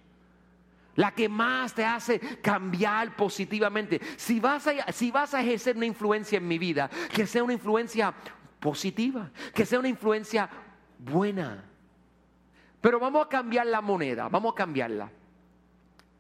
La 0.97 1.13
que 1.13 1.29
más 1.29 1.75
te 1.75 1.85
hace 1.85 2.19
cambiar 2.43 3.15
positivamente. 3.15 4.01
Si 4.17 4.41
vas, 4.41 4.67
a, 4.67 4.91
si 4.91 5.13
vas 5.13 5.33
a 5.33 5.41
ejercer 5.41 5.77
una 5.77 5.87
influencia 5.87 6.39
en 6.39 6.49
mi 6.49 6.59
vida, 6.59 6.91
que 7.15 7.25
sea 7.25 7.45
una 7.45 7.53
influencia 7.53 8.13
positiva, 8.59 9.31
que 9.55 9.65
sea 9.65 9.79
una 9.79 9.89
influencia 9.89 10.51
buena. 10.99 11.63
Pero 12.81 12.99
vamos 12.99 13.25
a 13.25 13.29
cambiar 13.29 13.69
la 13.69 13.81
moneda, 13.81 14.29
vamos 14.29 14.53
a 14.53 14.57
cambiarla. 14.57 15.13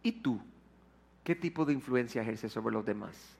¿Y 0.02 0.12
tú? 0.12 0.40
¿Qué 1.24 1.34
tipo 1.34 1.64
de 1.64 1.72
influencia 1.72 2.22
ejerces 2.22 2.52
sobre 2.52 2.74
los 2.74 2.84
demás? 2.84 3.38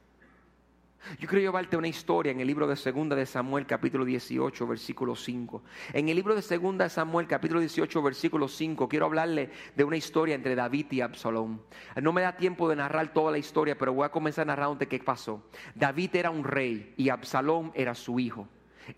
Yo 1.19 1.29
quiero 1.29 1.41
llevarte 1.41 1.77
una 1.77 1.89
historia 1.89 2.33
en 2.33 2.41
el 2.41 2.47
libro 2.47 2.67
de 2.67 2.77
Segunda 2.77 3.15
de 3.15 3.25
Samuel, 3.25 3.67
capítulo 3.67 4.05
18, 4.05 4.67
versículo 4.67 5.15
5. 5.15 5.63
En 5.93 6.09
el 6.09 6.17
libro 6.17 6.35
de 6.35 6.43
Segunda 6.43 6.85
de 6.85 6.91
Samuel, 6.91 7.27
capítulo 7.27 7.61
18, 7.61 8.03
versículo 8.03 8.49
5, 8.49 8.89
quiero 8.89 9.07
hablarle 9.07 9.51
de 9.77 9.85
una 9.85 9.97
historia 9.97 10.35
entre 10.35 10.57
David 10.57 10.87
y 10.91 11.01
Absalón. 11.01 11.63
No 12.03 12.13
me 12.13 12.23
da 12.23 12.37
tiempo 12.37 12.69
de 12.69 12.77
narrar 12.77 13.13
toda 13.13 13.31
la 13.31 13.39
historia, 13.39 13.79
pero 13.79 13.95
voy 13.95 14.05
a 14.05 14.11
comenzar 14.11 14.47
narrándote 14.47 14.89
qué 14.89 14.99
pasó. 14.99 15.49
David 15.75 16.17
era 16.17 16.31
un 16.31 16.45
rey 16.45 16.93
y 16.97 17.09
Absalón 17.09 17.73
era 17.75 17.95
su 17.95 18.19
hijo. 18.19 18.49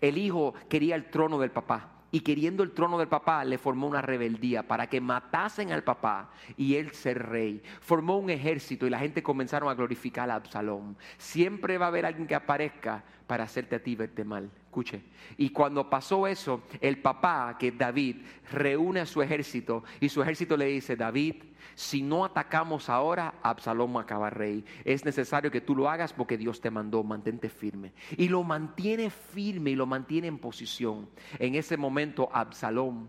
El 0.01 0.17
hijo 0.17 0.53
quería 0.67 0.95
el 0.95 1.09
trono 1.09 1.39
del 1.39 1.51
papá 1.51 2.00
y 2.11 2.21
queriendo 2.21 2.63
el 2.63 2.71
trono 2.71 2.97
del 2.97 3.07
papá 3.07 3.43
le 3.45 3.57
formó 3.57 3.87
una 3.87 4.01
rebeldía 4.01 4.67
para 4.67 4.87
que 4.87 5.01
matasen 5.01 5.71
al 5.71 5.83
papá 5.83 6.31
y 6.57 6.75
él 6.75 6.91
ser 6.91 7.27
rey. 7.29 7.63
Formó 7.79 8.17
un 8.17 8.29
ejército 8.29 8.85
y 8.85 8.89
la 8.89 8.99
gente 8.99 9.23
comenzaron 9.23 9.69
a 9.69 9.75
glorificar 9.75 10.29
a 10.29 10.35
Absalón. 10.35 10.97
Siempre 11.17 11.77
va 11.77 11.85
a 11.85 11.89
haber 11.89 12.05
alguien 12.05 12.27
que 12.27 12.35
aparezca 12.35 13.03
para 13.27 13.45
hacerte 13.45 13.77
a 13.77 13.83
ti 13.83 13.95
verte 13.95 14.23
mal. 14.23 14.51
Escuche. 14.71 15.01
Y 15.35 15.49
cuando 15.49 15.89
pasó 15.89 16.25
eso, 16.25 16.63
el 16.79 17.01
papá, 17.01 17.57
que 17.59 17.73
David, 17.73 18.21
reúne 18.53 19.01
a 19.01 19.05
su 19.05 19.21
ejército 19.21 19.83
y 19.99 20.07
su 20.07 20.21
ejército 20.21 20.55
le 20.55 20.67
dice, 20.67 20.95
David, 20.95 21.43
si 21.75 22.01
no 22.01 22.23
atacamos 22.23 22.87
ahora, 22.87 23.33
Absalom 23.43 23.97
acaba 23.97 24.29
rey. 24.29 24.63
Es 24.85 25.03
necesario 25.03 25.51
que 25.51 25.59
tú 25.59 25.75
lo 25.75 25.89
hagas 25.89 26.13
porque 26.13 26.37
Dios 26.37 26.61
te 26.61 26.71
mandó, 26.71 27.03
mantente 27.03 27.49
firme. 27.49 27.91
Y 28.15 28.29
lo 28.29 28.43
mantiene 28.43 29.09
firme 29.09 29.71
y 29.71 29.75
lo 29.75 29.85
mantiene 29.85 30.27
en 30.27 30.37
posición. 30.37 31.09
En 31.37 31.55
ese 31.55 31.75
momento, 31.75 32.29
Absalom 32.31 33.07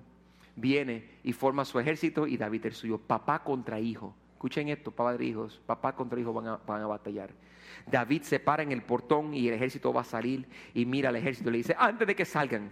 viene 0.56 1.10
y 1.22 1.32
forma 1.32 1.64
su 1.64 1.78
ejército 1.78 2.26
y 2.26 2.38
David 2.38 2.66
el 2.66 2.74
suyo. 2.74 2.98
Papá 2.98 3.44
contra 3.44 3.78
hijo. 3.78 4.16
Escuchen 4.32 4.68
esto, 4.68 4.90
padre 4.90 5.26
e 5.26 5.28
hijos. 5.28 5.62
Papá 5.64 5.94
contra 5.94 6.18
hijo 6.18 6.32
van 6.32 6.82
a 6.82 6.86
batallar. 6.88 7.30
David 7.86 8.22
se 8.22 8.40
para 8.40 8.62
en 8.62 8.72
el 8.72 8.82
portón 8.82 9.34
y 9.34 9.48
el 9.48 9.54
ejército 9.54 9.92
va 9.92 10.02
a 10.02 10.04
salir 10.04 10.46
y 10.74 10.84
mira 10.86 11.08
al 11.08 11.16
ejército 11.16 11.48
y 11.48 11.52
le 11.52 11.58
dice, 11.58 11.76
antes 11.78 12.06
de 12.06 12.16
que 12.16 12.24
salgan 12.24 12.70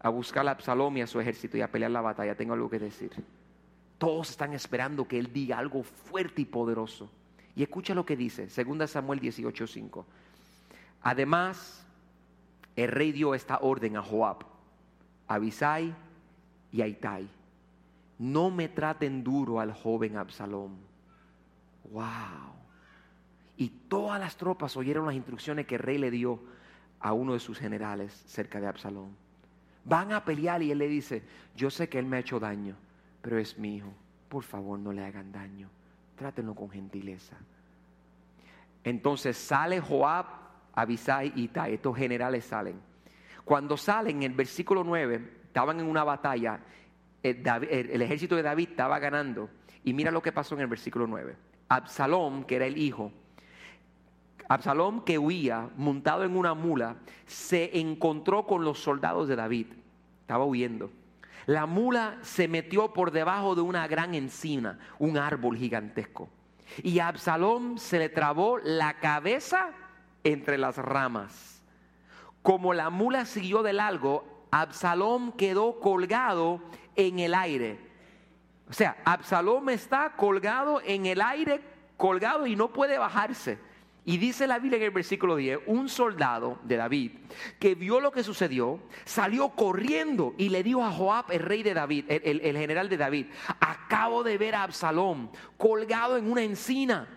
a 0.00 0.08
buscar 0.08 0.46
a 0.48 0.52
Absalom 0.52 0.96
y 0.96 1.02
a 1.02 1.06
su 1.06 1.20
ejército 1.20 1.56
y 1.56 1.60
a 1.60 1.70
pelear 1.70 1.90
la 1.90 2.00
batalla, 2.00 2.34
tengo 2.34 2.54
algo 2.54 2.70
que 2.70 2.78
decir. 2.78 3.10
Todos 3.98 4.30
están 4.30 4.54
esperando 4.54 5.06
que 5.06 5.18
él 5.18 5.32
diga 5.32 5.58
algo 5.58 5.82
fuerte 5.82 6.42
y 6.42 6.46
poderoso. 6.46 7.10
Y 7.54 7.62
escucha 7.62 7.94
lo 7.94 8.06
que 8.06 8.16
dice, 8.16 8.46
2 8.46 8.90
Samuel 8.90 9.20
18:5. 9.20 10.06
Además, 11.02 11.86
el 12.76 12.88
rey 12.88 13.12
dio 13.12 13.34
esta 13.34 13.58
orden 13.60 13.96
a 13.96 14.02
Joab, 14.02 14.44
a 15.26 15.34
Abisai 15.34 15.94
y 16.72 16.80
a 16.80 16.86
Itai. 16.86 17.28
No 18.18 18.50
me 18.50 18.68
traten 18.68 19.22
duro 19.22 19.60
al 19.60 19.72
joven 19.72 20.16
Absalom. 20.16 20.76
Wow. 21.90 22.59
Y 23.60 23.68
todas 23.68 24.18
las 24.18 24.38
tropas 24.38 24.74
oyeron 24.78 25.04
las 25.04 25.14
instrucciones 25.14 25.66
que 25.66 25.74
el 25.74 25.82
rey 25.82 25.98
le 25.98 26.10
dio 26.10 26.40
a 26.98 27.12
uno 27.12 27.34
de 27.34 27.40
sus 27.40 27.58
generales 27.58 28.10
cerca 28.26 28.58
de 28.58 28.66
Absalón. 28.66 29.14
Van 29.84 30.12
a 30.12 30.24
pelear 30.24 30.62
y 30.62 30.70
él 30.70 30.78
le 30.78 30.88
dice, 30.88 31.22
yo 31.54 31.68
sé 31.68 31.86
que 31.86 31.98
él 31.98 32.06
me 32.06 32.16
ha 32.16 32.20
hecho 32.20 32.40
daño, 32.40 32.74
pero 33.20 33.38
es 33.38 33.58
mi 33.58 33.76
hijo. 33.76 33.92
Por 34.30 34.44
favor, 34.44 34.78
no 34.78 34.94
le 34.94 35.04
hagan 35.04 35.30
daño. 35.30 35.68
Trátenlo 36.16 36.54
con 36.54 36.70
gentileza. 36.70 37.36
Entonces 38.82 39.36
sale 39.36 39.78
Joab, 39.78 40.24
Abisai 40.74 41.30
y 41.36 41.42
Itai. 41.42 41.74
Estos 41.74 41.94
generales 41.94 42.46
salen. 42.46 42.80
Cuando 43.44 43.76
salen, 43.76 44.22
en 44.22 44.30
el 44.30 44.32
versículo 44.32 44.84
9, 44.84 45.32
estaban 45.44 45.80
en 45.80 45.86
una 45.86 46.02
batalla, 46.02 46.60
el, 47.22 48.00
ejército 48.00 48.36
de 48.36 48.42
David 48.42 48.70
estaba 48.70 48.98
ganando. 48.98 49.50
Y 49.84 49.92
mira 49.92 50.10
lo 50.10 50.22
que 50.22 50.32
pasó 50.32 50.54
en 50.54 50.62
el 50.62 50.66
versículo 50.66 51.06
9. 51.06 51.36
Absalom, 51.68 52.44
que 52.44 52.56
era 52.56 52.64
el 52.64 52.78
hijo, 52.78 53.12
Absalom 54.50 55.04
que 55.04 55.16
huía 55.16 55.70
montado 55.76 56.24
en 56.24 56.36
una 56.36 56.54
mula, 56.54 56.96
se 57.24 57.78
encontró 57.78 58.48
con 58.48 58.64
los 58.64 58.80
soldados 58.80 59.28
de 59.28 59.36
David. 59.36 59.68
Estaba 60.22 60.44
huyendo. 60.44 60.90
La 61.46 61.66
mula 61.66 62.18
se 62.22 62.48
metió 62.48 62.92
por 62.92 63.12
debajo 63.12 63.54
de 63.54 63.60
una 63.60 63.86
gran 63.86 64.12
encina, 64.16 64.80
un 64.98 65.18
árbol 65.18 65.56
gigantesco. 65.56 66.28
Y 66.82 66.98
a 66.98 67.06
Absalom 67.06 67.78
se 67.78 68.00
le 68.00 68.08
trabó 68.08 68.58
la 68.58 68.94
cabeza 68.94 69.70
entre 70.24 70.58
las 70.58 70.78
ramas. 70.78 71.62
Como 72.42 72.74
la 72.74 72.90
mula 72.90 73.26
siguió 73.26 73.62
del 73.62 73.78
algo, 73.78 74.48
Absalom 74.50 75.30
quedó 75.30 75.78
colgado 75.78 76.60
en 76.96 77.20
el 77.20 77.34
aire. 77.34 77.78
O 78.68 78.72
sea, 78.72 78.96
Absalom 79.04 79.68
está 79.68 80.16
colgado 80.16 80.80
en 80.84 81.06
el 81.06 81.20
aire, 81.20 81.60
colgado 81.96 82.48
y 82.48 82.56
no 82.56 82.72
puede 82.72 82.98
bajarse. 82.98 83.69
Y 84.04 84.16
dice 84.16 84.46
la 84.46 84.58
Biblia 84.58 84.78
en 84.78 84.84
el 84.84 84.90
versículo 84.90 85.36
10, 85.36 85.60
un 85.66 85.88
soldado 85.88 86.58
de 86.64 86.76
David 86.76 87.12
que 87.58 87.74
vio 87.74 88.00
lo 88.00 88.10
que 88.10 88.22
sucedió, 88.22 88.80
salió 89.04 89.50
corriendo 89.50 90.34
y 90.38 90.48
le 90.48 90.62
dijo 90.62 90.82
a 90.82 90.90
Joab, 90.90 91.26
el 91.30 91.40
rey 91.40 91.62
de 91.62 91.74
David, 91.74 92.06
el, 92.08 92.40
general 92.56 92.88
de 92.88 92.96
David, 92.96 93.26
acabo 93.60 94.22
de 94.22 94.38
ver 94.38 94.54
a 94.54 94.62
Absalom 94.62 95.28
colgado 95.58 96.16
en 96.16 96.30
una 96.30 96.42
encina. 96.42 97.08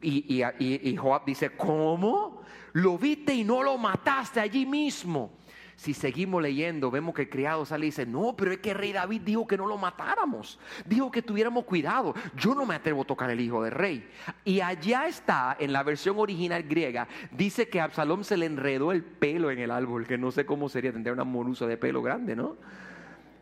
Y 0.00 0.96
Joab 0.96 1.24
dice, 1.24 1.50
¿cómo? 1.50 2.42
Lo 2.72 2.96
viste 2.98 3.34
y 3.34 3.44
no 3.44 3.62
lo 3.62 3.76
mataste 3.76 4.40
allí 4.40 4.64
mismo 4.64 5.41
si 5.82 5.94
seguimos 5.94 6.40
leyendo, 6.40 6.92
vemos 6.92 7.12
que 7.12 7.22
el 7.22 7.28
criado 7.28 7.66
sale 7.66 7.86
y 7.86 7.88
dice, 7.88 8.06
no, 8.06 8.36
pero 8.36 8.52
es 8.52 8.58
que 8.58 8.72
rey 8.72 8.92
David 8.92 9.22
dijo 9.22 9.48
que 9.48 9.56
no 9.56 9.66
lo 9.66 9.76
matáramos, 9.76 10.60
dijo 10.86 11.10
que 11.10 11.22
tuviéramos 11.22 11.64
cuidado, 11.64 12.14
yo 12.36 12.54
no 12.54 12.64
me 12.64 12.76
atrevo 12.76 13.02
a 13.02 13.04
tocar 13.04 13.28
el 13.30 13.40
hijo 13.40 13.64
del 13.64 13.72
rey. 13.72 14.08
Y 14.44 14.60
allá 14.60 15.08
está, 15.08 15.56
en 15.58 15.72
la 15.72 15.82
versión 15.82 16.20
original 16.20 16.62
griega, 16.62 17.08
dice 17.32 17.68
que 17.68 17.80
Absalom 17.80 18.22
se 18.22 18.36
le 18.36 18.46
enredó 18.46 18.92
el 18.92 19.02
pelo 19.02 19.50
en 19.50 19.58
el 19.58 19.72
árbol, 19.72 20.06
que 20.06 20.16
no 20.16 20.30
sé 20.30 20.46
cómo 20.46 20.68
sería, 20.68 20.92
tendría 20.92 21.14
una 21.14 21.24
morusa 21.24 21.66
de 21.66 21.76
pelo 21.76 22.00
grande, 22.00 22.36
¿no? 22.36 22.58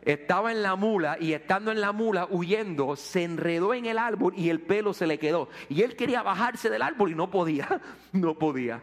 estaba 0.01 0.51
en 0.51 0.63
la 0.63 0.75
mula 0.75 1.17
y 1.19 1.33
estando 1.33 1.71
en 1.71 1.79
la 1.79 1.91
mula 1.91 2.27
huyendo, 2.31 2.95
se 2.95 3.23
enredó 3.23 3.75
en 3.75 3.85
el 3.85 3.99
árbol 3.99 4.33
y 4.35 4.49
el 4.49 4.61
pelo 4.61 4.95
se 4.95 5.05
le 5.05 5.19
quedó. 5.19 5.47
Y 5.69 5.83
él 5.83 5.95
quería 5.95 6.23
bajarse 6.23 6.71
del 6.71 6.81
árbol 6.81 7.11
y 7.11 7.15
no 7.15 7.29
podía, 7.29 7.79
no 8.11 8.33
podía, 8.33 8.81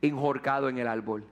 enjorcado 0.00 0.70
en 0.70 0.78
el 0.78 0.86
árbol. 0.86 1.26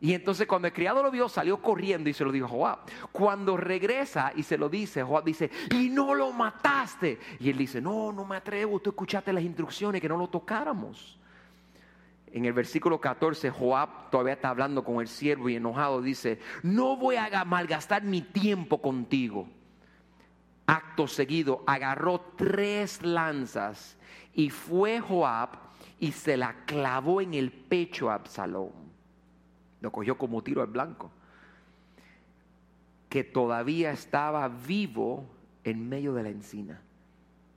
Y 0.00 0.12
entonces 0.12 0.46
cuando 0.46 0.68
el 0.68 0.74
criado 0.74 1.02
lo 1.02 1.10
vio, 1.10 1.28
salió 1.28 1.60
corriendo 1.62 2.10
y 2.10 2.12
se 2.12 2.24
lo 2.24 2.30
dijo 2.30 2.46
a 2.46 2.48
Joab. 2.48 2.78
Cuando 3.12 3.56
regresa 3.56 4.32
y 4.36 4.42
se 4.42 4.58
lo 4.58 4.68
dice, 4.68 5.02
Joab 5.02 5.24
dice, 5.24 5.50
y 5.70 5.88
no 5.88 6.14
lo 6.14 6.32
mataste. 6.32 7.18
Y 7.40 7.48
él 7.48 7.56
dice, 7.56 7.80
no, 7.80 8.12
no 8.12 8.24
me 8.24 8.36
atrevo, 8.36 8.78
tú 8.80 8.90
escuchaste 8.90 9.32
las 9.32 9.42
instrucciones 9.42 10.00
que 10.00 10.08
no 10.08 10.18
lo 10.18 10.28
tocáramos. 10.28 11.18
En 12.26 12.44
el 12.44 12.52
versículo 12.52 13.00
14, 13.00 13.50
Joab 13.50 14.10
todavía 14.10 14.34
está 14.34 14.50
hablando 14.50 14.84
con 14.84 15.00
el 15.00 15.08
siervo 15.08 15.48
y 15.48 15.56
enojado 15.56 16.02
dice, 16.02 16.40
no 16.62 16.96
voy 16.96 17.16
a 17.16 17.44
malgastar 17.46 18.02
mi 18.02 18.20
tiempo 18.20 18.82
contigo. 18.82 19.48
Acto 20.66 21.06
seguido, 21.06 21.62
agarró 21.66 22.20
tres 22.36 23.02
lanzas 23.02 23.96
y 24.34 24.50
fue 24.50 25.00
Joab 25.00 25.50
y 25.98 26.12
se 26.12 26.36
la 26.36 26.66
clavó 26.66 27.22
en 27.22 27.32
el 27.32 27.50
pecho 27.50 28.10
a 28.10 28.14
Absalón 28.14 28.85
lo 29.80 29.92
cogió 29.92 30.16
como 30.16 30.42
tiro 30.42 30.62
al 30.62 30.68
blanco, 30.68 31.10
que 33.08 33.24
todavía 33.24 33.92
estaba 33.92 34.48
vivo 34.48 35.24
en 35.64 35.88
medio 35.88 36.14
de 36.14 36.22
la 36.22 36.28
encina. 36.30 36.80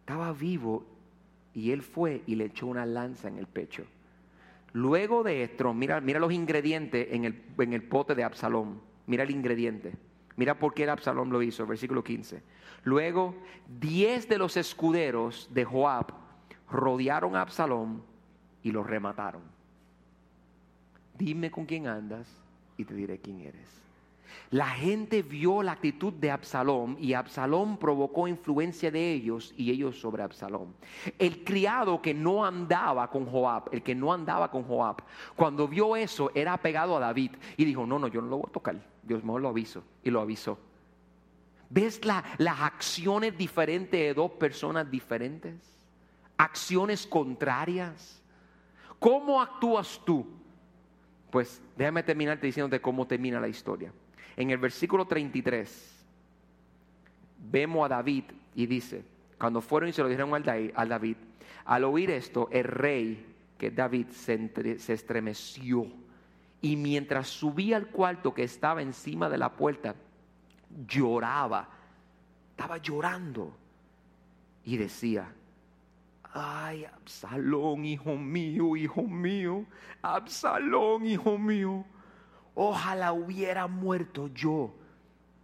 Estaba 0.01 0.32
vivo 0.34 0.86
y 1.53 1.71
él 1.71 1.82
fue 1.82 2.23
y 2.25 2.36
le 2.36 2.45
echó 2.45 2.67
una 2.67 2.86
lanza 2.86 3.27
en 3.27 3.38
el 3.38 3.47
pecho. 3.47 3.84
Luego 4.73 5.23
de 5.23 5.43
esto, 5.43 5.73
mira, 5.73 5.99
mira 6.01 6.19
los 6.19 6.32
ingredientes 6.32 7.08
en 7.12 7.25
el, 7.25 7.43
en 7.58 7.73
el 7.73 7.84
pote 7.84 8.15
de 8.15 8.23
Absalón. 8.23 8.79
Mira 9.08 9.23
el 9.23 9.32
ingrediente. 9.32 9.93
Mira 10.36 10.58
por 10.58 10.73
qué 10.73 10.84
el 10.84 10.89
Absalón 10.89 11.32
lo 11.32 11.41
hizo, 11.41 11.65
versículo 11.65 12.03
15. 12.03 12.41
Luego, 12.84 13.36
diez 13.79 14.29
de 14.29 14.38
los 14.38 14.55
escuderos 14.55 15.49
de 15.51 15.65
Joab 15.65 16.13
rodearon 16.71 17.36
a 17.36 17.41
Absalón 17.41 18.03
y 18.62 18.71
lo 18.71 18.84
remataron 18.84 19.59
dime 21.19 21.51
con 21.51 21.65
quién 21.65 21.86
andas 21.86 22.27
y 22.77 22.86
te 22.86 22.95
diré 22.95 23.19
quién 23.19 23.41
eres. 23.41 23.67
La 24.51 24.69
gente 24.69 25.21
vio 25.21 25.62
la 25.62 25.73
actitud 25.73 26.13
de 26.13 26.32
Absalón 26.32 26.97
y 26.99 27.13
Absalón 27.13 27.77
provocó 27.77 28.27
influencia 28.27 28.89
de 28.89 29.13
ellos 29.13 29.53
y 29.58 29.69
ellos 29.69 29.99
sobre 29.99 30.23
Absalón. 30.23 30.73
El 31.19 31.43
criado 31.43 32.01
que 32.01 32.13
no 32.13 32.45
andaba 32.45 33.10
con 33.12 33.25
Joab, 33.25 33.69
el 33.71 33.84
que 33.84 33.93
no 33.93 34.12
andaba 34.12 34.49
con 34.49 34.63
Joab, 34.63 35.03
cuando 35.36 35.67
vio 35.67 35.95
eso 35.95 36.32
era 36.34 36.53
apegado 36.53 36.97
a 36.97 36.99
David 36.99 37.32
y 37.58 37.65
dijo, 37.65 37.86
no, 37.86 37.99
no, 37.99 38.08
yo 38.08 38.21
no 38.21 38.27
lo 38.27 38.38
voy 38.38 38.45
a 38.47 38.51
tocar, 38.51 38.82
Dios 39.03 39.23
me 39.23 39.38
lo 39.39 39.49
aviso 39.49 39.84
y 40.03 40.10
lo 40.10 40.21
avisó. 40.21 40.58
¿Ves 41.69 42.01
las 42.03 42.60
acciones 42.62 43.38
diferentes 43.38 43.99
de 43.99 44.13
dos 44.15 44.32
personas 44.32 44.89
diferentes? 44.89 45.53
Acciones 46.38 47.05
contrarias. 47.05 48.23
¿Cómo 48.97 49.39
actúas 49.39 50.01
tú? 50.03 50.38
Pues 51.32 51.62
déjame 51.78 52.04
terminarte 52.04 52.48
diciéndote 52.48 52.82
cómo 52.82 53.06
termina 53.08 53.39
la 53.39 53.48
historia. 53.48 53.92
En 54.36 54.50
el 54.50 54.58
versículo 54.58 55.06
33 55.06 56.06
vemos 57.52 57.86
a 57.86 57.89
David 57.89 58.24
y 58.56 58.65
dice, 58.65 59.04
cuando 59.38 59.62
fueron 59.62 59.89
y 59.89 59.94
se 59.94 60.02
lo 60.02 60.10
dijeron 60.10 60.34
al 60.34 60.89
David, 60.89 61.18
al 61.65 61.84
oír 61.84 62.12
esto, 62.12 62.50
el 62.52 62.63
rey, 62.63 63.26
que 63.58 63.72
David, 63.72 64.08
se 64.10 64.94
estremeció. 64.94 65.88
Y 66.62 66.76
mientras 66.76 67.28
subía 67.28 67.78
al 67.78 67.88
cuarto 67.88 68.34
que 68.34 68.44
estaba 68.44 68.82
encima 68.82 69.30
de 69.30 69.38
la 69.38 69.54
puerta, 69.54 69.96
lloraba, 70.88 71.70
estaba 72.52 72.78
llorando. 72.78 73.56
Y 74.65 74.78
decía, 74.78 75.32
Ay, 76.34 76.86
Absalón, 76.86 77.86
hijo 77.86 78.15
mío, 78.15 78.76
hijo 78.76 79.02
mío, 79.02 79.65
Absalón, 80.02 81.06
hijo 81.06 81.38
mío, 81.38 81.86
ojalá 82.54 83.13
hubiera 83.13 83.68
muerto 83.68 84.28
yo 84.28 84.76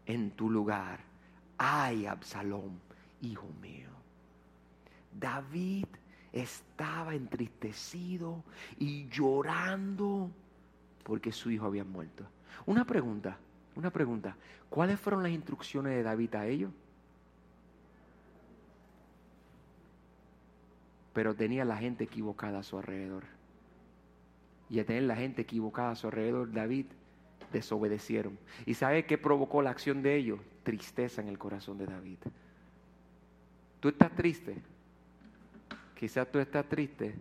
en 0.06 0.32
tu 0.32 0.50
lugar. 0.50 1.00
Ay, 1.58 2.06
Absalón, 2.06 2.80
hijo 3.22 3.48
mío. 3.62 3.90
David 5.12 5.86
estaba 6.32 7.16
entristecido 7.16 8.44
y 8.78 9.08
llorando 9.08 10.30
porque 11.04 11.32
su 11.32 11.50
hijo 11.50 11.66
había 11.66 11.84
muerto. 11.84 12.26
Una 12.66 12.86
pregunta, 12.86 13.38
una 13.76 13.90
pregunta. 13.90 14.36
¿Cuáles 14.70 15.00
fueron 15.00 15.24
las 15.24 15.32
instrucciones 15.32 15.94
de 15.94 16.04
David 16.04 16.36
a 16.36 16.46
ellos? 16.46 16.72
Pero 21.16 21.34
tenía 21.34 21.64
la 21.64 21.78
gente 21.78 22.04
equivocada 22.04 22.60
a 22.60 22.64
su 22.64 22.78
alrededor. 22.78 23.24
Y 24.70 24.80
al 24.80 24.86
tener 24.86 25.04
la 25.04 25.16
gente 25.16 25.44
equivocada 25.44 25.92
a 25.92 25.96
su 25.96 26.08
alrededor, 26.08 26.52
David 26.52 26.88
desobedecieron. 27.54 28.38
¿Y 28.66 28.74
sabe 28.74 29.06
qué 29.06 29.18
provocó 29.18 29.62
la 29.62 29.70
acción 29.70 30.02
de 30.02 30.18
ellos? 30.18 30.42
Tristeza 30.64 31.22
en 31.22 31.30
el 31.30 31.38
corazón 31.38 31.78
de 31.78 31.86
David. 31.86 32.18
Tú 33.80 33.88
estás 33.88 34.14
triste. 34.14 34.58
Quizás 35.98 36.30
tú 36.30 36.40
estás 36.40 36.68
triste 36.68 37.16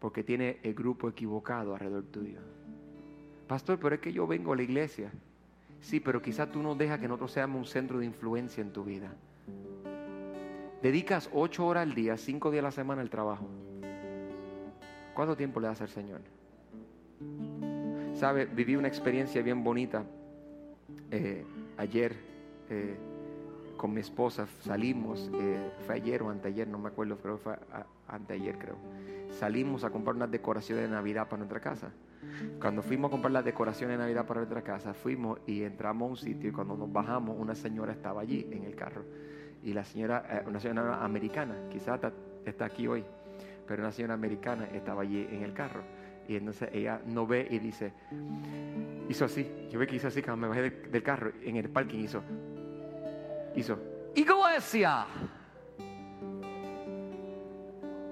porque 0.00 0.24
tienes 0.24 0.56
el 0.64 0.74
grupo 0.74 1.08
equivocado 1.08 1.74
alrededor 1.74 2.06
tuyo. 2.06 2.40
Pastor, 3.46 3.78
pero 3.78 3.94
es 3.94 4.00
que 4.00 4.12
yo 4.12 4.26
vengo 4.26 4.52
a 4.52 4.56
la 4.56 4.62
iglesia. 4.64 5.12
Sí, 5.80 6.00
pero 6.00 6.20
quizás 6.20 6.50
tú 6.50 6.60
no 6.60 6.74
dejas 6.74 6.98
que 6.98 7.06
nosotros 7.06 7.30
seamos 7.30 7.58
un 7.60 7.66
centro 7.66 8.00
de 8.00 8.06
influencia 8.06 8.62
en 8.62 8.72
tu 8.72 8.82
vida. 8.82 9.12
Dedicas 10.82 11.28
ocho 11.32 11.66
horas 11.66 11.82
al 11.82 11.94
día, 11.94 12.16
cinco 12.16 12.52
días 12.52 12.62
a 12.62 12.68
la 12.68 12.70
semana 12.70 13.02
al 13.02 13.10
trabajo. 13.10 13.48
¿Cuánto 15.12 15.36
tiempo 15.36 15.58
le 15.58 15.66
das 15.66 15.80
al 15.80 15.88
Señor? 15.88 16.20
Sabe, 18.14 18.46
viví 18.46 18.76
una 18.76 18.86
experiencia 18.86 19.42
bien 19.42 19.64
bonita 19.64 20.04
eh, 21.10 21.44
ayer 21.78 22.14
eh, 22.70 22.96
con 23.76 23.92
mi 23.92 24.00
esposa. 24.00 24.46
Salimos, 24.60 25.28
eh, 25.34 25.72
fue 25.84 25.96
ayer 25.96 26.22
o 26.22 26.30
anteayer, 26.30 26.68
no 26.68 26.78
me 26.78 26.88
acuerdo, 26.88 27.18
creo 27.18 27.38
que 27.38 27.42
fue 27.42 27.56
anteayer, 28.06 28.56
creo. 28.56 28.76
Salimos 29.32 29.82
a 29.82 29.90
comprar 29.90 30.14
unas 30.14 30.30
decoraciones 30.30 30.84
de 30.84 30.90
Navidad 30.90 31.24
para 31.24 31.38
nuestra 31.38 31.58
casa. 31.58 31.90
Cuando 32.60 32.82
fuimos 32.82 33.08
a 33.08 33.10
comprar 33.10 33.32
las 33.32 33.44
decoraciones 33.44 33.98
de 33.98 34.04
Navidad 34.04 34.26
para 34.26 34.40
nuestra 34.40 34.62
casa, 34.62 34.94
fuimos 34.94 35.40
y 35.44 35.64
entramos 35.64 36.06
a 36.06 36.10
un 36.10 36.16
sitio 36.16 36.50
y 36.50 36.52
cuando 36.52 36.76
nos 36.76 36.92
bajamos, 36.92 37.36
una 37.36 37.56
señora 37.56 37.92
estaba 37.92 38.20
allí 38.20 38.46
en 38.52 38.62
el 38.62 38.76
carro 38.76 39.02
y 39.62 39.72
la 39.72 39.84
señora, 39.84 40.24
eh, 40.30 40.42
una 40.46 40.60
señora 40.60 41.04
americana, 41.04 41.54
quizás 41.70 42.00
está, 42.44 42.64
aquí 42.64 42.86
hoy, 42.86 43.04
pero 43.66 43.82
una 43.82 43.92
señora 43.92 44.14
americana 44.14 44.68
estaba 44.72 45.02
allí 45.02 45.26
en 45.30 45.42
el 45.42 45.52
carro 45.52 45.82
Y 46.26 46.36
entonces 46.36 46.70
ella 46.72 47.00
no 47.06 47.26
ve 47.26 47.46
y 47.50 47.58
dice, 47.58 47.92
hizo 49.08 49.24
así. 49.24 49.68
Yo 49.70 49.78
ve 49.78 49.86
que 49.86 49.96
hizo 49.96 50.08
así 50.08 50.22
cuando 50.22 50.42
me 50.42 50.48
bajé 50.48 50.70
del, 50.70 51.02
carro 51.02 51.32
en 51.42 51.56
el 51.56 51.68
parking. 51.70 52.00
Hizo, 52.00 52.22
hizo, 53.56 53.78
iglesia. 54.14 55.06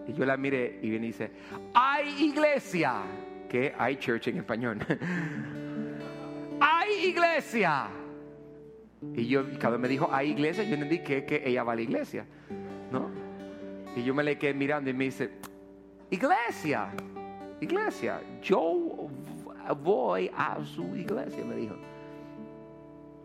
Y 0.08 0.12
yo 0.12 0.24
la 0.24 0.36
miré 0.36 0.78
y 0.82 0.90
viene 0.90 1.06
y 1.06 1.08
dice, 1.08 1.30
hay 1.74 2.24
iglesia. 2.24 3.02
Que 3.48 3.74
hay 3.78 3.96
church 3.96 4.28
en 4.28 4.38
español. 4.38 4.78
hay 6.60 7.08
iglesia. 7.08 7.88
Y 9.14 9.26
yo, 9.26 9.44
cuando 9.60 9.78
me 9.78 9.88
dijo 9.88 10.08
hay 10.12 10.30
iglesia, 10.30 10.64
yo 10.64 10.74
entendí 10.74 11.00
que, 11.00 11.24
que 11.24 11.42
ella 11.44 11.62
va 11.62 11.72
a 11.72 11.76
la 11.76 11.82
iglesia. 11.82 12.26
¿No? 12.90 13.08
Y 13.96 14.04
yo 14.04 14.14
me 14.14 14.22
le 14.22 14.38
quedé 14.38 14.54
mirando 14.54 14.90
y 14.90 14.92
me 14.92 15.04
dice, 15.04 15.30
iglesia, 16.10 16.90
iglesia, 17.60 18.20
yo 18.42 19.08
voy 19.82 20.30
a 20.36 20.62
su 20.64 20.94
iglesia, 20.94 21.44
me 21.44 21.56
dijo. 21.56 21.76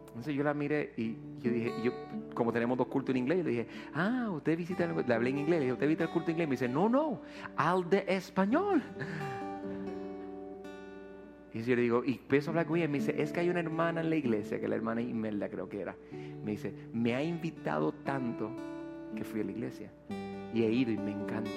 Entonces 0.08 0.36
yo 0.36 0.44
la 0.44 0.54
miré 0.54 0.94
y 0.98 1.16
yo 1.40 1.52
dije, 1.52 1.74
yo, 1.84 1.92
como 2.34 2.52
tenemos 2.52 2.78
dos 2.78 2.88
cultos 2.88 3.12
en 3.12 3.18
inglés, 3.18 3.40
yo 3.40 3.44
le 3.46 3.50
dije, 3.50 3.68
ah, 3.94 4.30
usted 4.32 4.58
visita, 4.58 4.86
le 4.86 5.14
hablé 5.14 5.30
en 5.30 5.40
inglés, 5.40 5.60
le 5.60 5.66
dije, 5.66 5.74
usted 5.74 5.88
visita 5.88 6.04
el 6.06 6.10
culto 6.10 6.32
en 6.32 6.36
inglés. 6.36 6.48
Me 6.48 6.54
dice, 6.54 6.68
no, 6.68 6.90
no, 6.90 7.22
al 7.56 7.90
de 7.90 8.06
español. 8.08 8.82
Y 11.54 11.64
yo 11.64 11.76
le 11.76 11.82
digo, 11.82 12.04
y 12.06 12.14
empiezo 12.14 12.50
a 12.50 12.52
hablar 12.52 12.66
con 12.66 12.78
ella, 12.78 12.88
me 12.88 13.00
dice, 13.00 13.22
es 13.22 13.34
que 13.34 13.42
hay 13.42 13.50
una 13.50 13.60
hermana 13.60 14.02
en 14.02 14.10
la 14.10 14.16
iglesia, 14.16 14.60
que 14.60 14.68
la 14.68 14.76
hermana 14.76 15.02
Imelda 15.02 15.50
creo 15.50 15.68
que 15.68 15.82
era. 15.82 15.96
Me 16.44 16.52
dice, 16.52 16.74
me 16.94 17.14
ha 17.14 17.22
invitado 17.22 17.92
tanto 17.92 18.52
que 19.16 19.24
fui 19.24 19.42
a 19.42 19.44
la 19.44 19.52
iglesia. 19.52 19.92
Y 20.54 20.64
he 20.64 20.72
ido 20.72 20.92
y 20.92 20.98
me 20.98 21.12
encanta. 21.12 21.52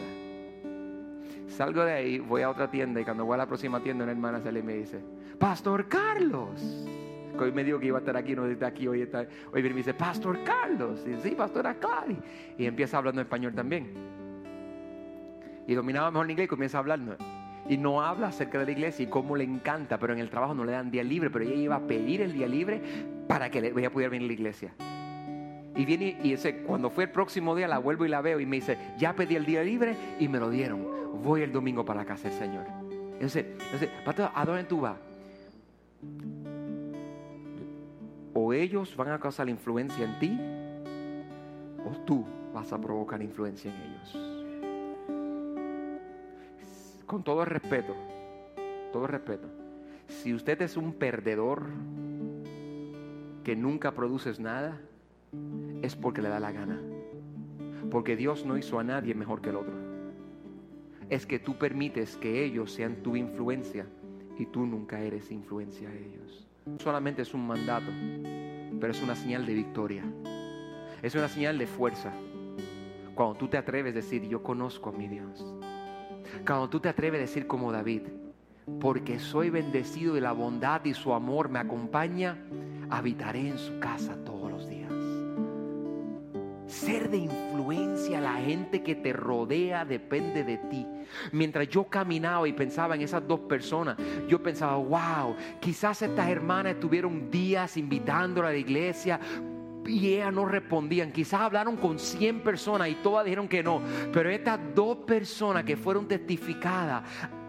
Salgo 1.47 1.85
de 1.85 1.93
ahí, 1.93 2.19
voy 2.19 2.43
a 2.43 2.51
otra 2.51 2.71
tienda 2.71 3.01
y 3.01 3.05
cuando 3.05 3.25
voy 3.25 3.35
a 3.35 3.39
la 3.39 3.47
próxima 3.47 3.81
tienda 3.81 4.03
una 4.03 4.13
hermana 4.13 4.41
sale 4.41 4.61
y 4.61 4.63
me 4.63 4.75
dice, 4.75 5.01
Pastor 5.39 5.89
Carlos. 5.89 6.89
Hoy 7.39 7.51
me 7.53 7.65
dijo 7.65 7.81
que 7.81 7.87
iba 7.87 7.99
a 7.99 8.01
estar 8.01 8.17
aquí, 8.17 8.35
no 8.35 8.47
está 8.47 8.69
aquí, 8.69 8.87
hoy 8.87 9.03
está. 9.03 9.27
Hoy 9.53 9.61
y 9.61 9.63
me 9.63 9.75
dice, 9.75 9.95
Pastor 9.95 10.43
Carlos. 10.45 11.03
Y 11.07 11.11
dice, 11.11 11.31
sí, 11.31 11.35
Pastor 11.35 11.73
Clary. 11.79 12.17
Y 12.59 12.67
empieza 12.67 12.99
hablando 12.99 13.21
español 13.21 13.55
también. 13.55 13.93
Y 15.67 15.75
dominaba 15.75 16.11
mejor 16.11 16.27
el 16.27 16.31
inglés 16.33 16.45
y 16.47 16.49
comienza 16.49 16.79
a 16.79 16.81
hablar. 16.81 17.01
Y 17.69 17.77
no 17.79 18.03
habla 18.03 18.29
acerca 18.29 18.59
de 18.59 18.67
la 18.67 18.73
iglesia 18.73 19.05
y 19.05 19.07
cómo 19.07 19.37
le 19.37 19.45
encanta, 19.45 19.99
pero 19.99 20.13
en 20.13 20.19
el 20.19 20.29
trabajo 20.29 20.55
no 20.55 20.65
le 20.65 20.73
dan 20.73 20.91
día 20.91 21.03
libre, 21.03 21.31
pero 21.31 21.45
ella 21.45 21.55
iba 21.55 21.77
a 21.77 21.81
pedir 21.81 22.21
el 22.21 22.33
día 22.33 22.47
libre 22.47 22.81
para 23.27 23.51
que 23.51 23.59
ella 23.59 23.91
pudiera 23.91 24.11
venir 24.11 24.27
a 24.27 24.29
la 24.29 24.33
iglesia. 24.33 24.75
Y 25.77 25.85
viene 25.85 26.19
y 26.23 26.33
ese, 26.33 26.59
cuando 26.59 26.91
fue 26.91 27.05
el 27.05 27.11
próximo 27.11 27.57
día 27.57 27.67
la 27.67 27.79
vuelvo 27.79 28.05
y 28.05 28.09
la 28.09 28.21
veo 28.21 28.39
y 28.39 28.47
me 28.47 28.57
dice, 28.57 28.79
ya 28.97 29.15
pedí 29.15 29.35
el 29.35 29.45
día 29.45 29.63
libre 29.65 29.97
y 30.21 30.29
me 30.29 30.39
lo 30.39 30.51
dieron. 30.51 31.23
Voy 31.23 31.43
el 31.43 31.53
domingo 31.53 31.85
para 31.85 32.01
la 32.01 32.07
casa 32.07 32.29
del 32.29 32.39
Señor. 32.39 32.67
Entonces, 33.15 33.47
entonces 33.73 33.91
¿a 34.35 34.45
dónde 34.45 34.65
tú 34.65 34.81
vas? 34.81 34.99
O 38.35 38.53
ellos 38.53 38.95
van 38.97 39.11
a 39.11 39.19
causar 39.19 39.49
influencia 39.49 40.05
en 40.05 40.19
ti, 40.19 40.41
o 41.85 41.97
tú 42.05 42.25
vas 42.53 42.73
a 42.73 42.81
provocar 42.81 43.23
influencia 43.23 43.73
en 43.73 43.81
ellos. 43.81 44.34
Con 47.07 47.23
todo 47.23 47.43
el 47.43 47.47
respeto, 47.47 47.95
todo 48.93 49.05
el 49.05 49.11
respeto. 49.11 49.47
Si 50.09 50.33
usted 50.33 50.61
es 50.63 50.77
un 50.77 50.95
perdedor 50.95 51.67
que 53.43 53.55
nunca 53.55 53.93
produces 53.93 54.41
nada, 54.41 54.81
es 55.83 55.97
porque 55.97 56.23
le 56.23 56.31
da 56.31 56.41
la 56.41 56.53
gana. 56.53 56.81
Porque 57.91 58.17
Dios 58.17 58.47
no 58.47 58.57
hizo 58.57 58.79
a 58.79 58.85
nadie 58.85 59.15
mejor 59.15 59.43
que 59.43 59.51
el 59.51 59.57
otro. 59.57 59.75
Es 61.11 61.27
que 61.27 61.39
tú 61.39 61.59
permites 61.59 62.17
que 62.17 62.43
ellos 62.43 62.73
sean 62.73 63.03
tu 63.03 63.17
influencia 63.17 63.87
y 64.39 64.47
tú 64.47 64.65
nunca 64.65 65.01
eres 65.01 65.31
influencia 65.31 65.91
a 65.91 65.93
ellos. 65.93 66.49
Solamente 66.79 67.23
es 67.23 67.35
un 67.35 67.47
mandato, 67.47 67.91
pero 68.81 68.93
es 68.93 69.03
una 69.03 69.15
señal 69.15 69.45
de 69.45 69.53
victoria. 69.53 70.05
Es 71.03 71.15
una 71.15 71.29
señal 71.29 71.59
de 71.59 71.67
fuerza. 71.67 72.13
Cuando 73.15 73.35
tú 73.35 73.49
te 73.49 73.59
atreves 73.59 73.93
a 73.93 73.97
decir, 73.97 74.27
yo 74.27 74.43
conozco 74.43 74.89
a 74.89 74.93
mi 74.93 75.07
Dios. 75.07 75.55
Cuando 76.47 76.69
tú 76.69 76.81
te 76.81 76.89
atreves 76.89 77.19
a 77.19 77.23
decir 77.23 77.47
como 77.47 77.73
David, 77.73 78.03
porque 78.81 79.19
soy 79.19 79.51
bendecido 79.51 80.15
de 80.15 80.21
la 80.21 80.33
bondad 80.33 80.85
y 80.85 80.95
su 80.95 81.13
amor 81.13 81.49
me 81.49 81.59
acompaña, 81.59 82.39
habitaré 82.91 83.49
en 83.49 83.59
su 83.59 83.79
casa 83.79 84.17
todo 84.25 84.35
ser 86.75 87.09
de 87.09 87.19
influencia 87.19 88.19
a 88.19 88.21
la 88.21 88.35
gente 88.35 88.83
que 88.83 88.95
te 88.95 89.13
rodea 89.13 89.85
depende 89.85 90.45
de 90.45 90.59
ti. 90.59 90.87
Mientras 91.33 91.69
yo 91.69 91.85
caminaba 91.85 92.49
y 92.49 92.53
pensaba 92.53 92.95
en 92.95 93.03
esas 93.03 93.27
dos 93.27 93.41
personas, 93.41 93.97
yo 94.29 94.43
pensaba, 94.43 94.77
wow, 94.77 95.37
quizás 95.61 96.03
estas 96.03 96.29
hermanas 96.29 96.75
estuvieron 96.75 97.31
días 97.31 97.77
invitándola 97.77 98.49
a 98.49 98.53
la 98.53 98.59
iglesia, 98.59 99.21
y 99.87 100.15
ellas 100.15 100.33
no 100.33 100.45
respondían. 100.45 101.13
Quizás 101.13 101.41
hablaron 101.41 101.77
con 101.77 101.99
100 101.99 102.41
personas 102.41 102.89
y 102.89 102.95
todas 102.97 103.25
dijeron 103.25 103.49
que 103.49 103.63
no. 103.63 103.81
Pero 104.13 104.31
estas 104.31 104.59
dos 104.75 104.99
personas 104.99 105.65
que 105.65 105.77
fueron 105.77 106.07
testificadas 106.09 107.03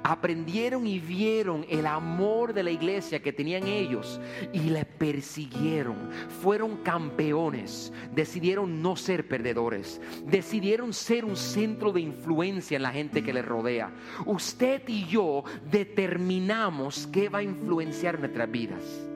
aprendieron 0.05 0.85
y 0.85 0.99
vieron 0.99 1.65
el 1.67 1.87
amor 1.87 2.53
de 2.53 2.61
la 2.61 2.69
iglesia 2.69 3.23
que 3.23 3.33
tenían 3.33 3.65
ellos 3.65 4.21
y 4.53 4.59
le 4.69 4.85
persiguieron. 4.85 5.95
Fueron 6.41 6.77
campeones, 6.77 7.91
decidieron 8.13 8.83
no 8.83 8.95
ser 8.95 9.27
perdedores, 9.27 9.99
decidieron 10.27 10.93
ser 10.93 11.25
un 11.25 11.35
centro 11.35 11.91
de 11.91 12.01
influencia 12.01 12.75
en 12.75 12.83
la 12.83 12.91
gente 12.91 13.23
que 13.23 13.33
les 13.33 13.45
rodea. 13.45 13.91
Usted 14.27 14.83
y 14.87 15.05
yo 15.07 15.43
determinamos 15.71 17.07
qué 17.07 17.27
va 17.27 17.39
a 17.39 17.43
influenciar 17.43 18.19
nuestras 18.19 18.51
vidas. 18.51 19.09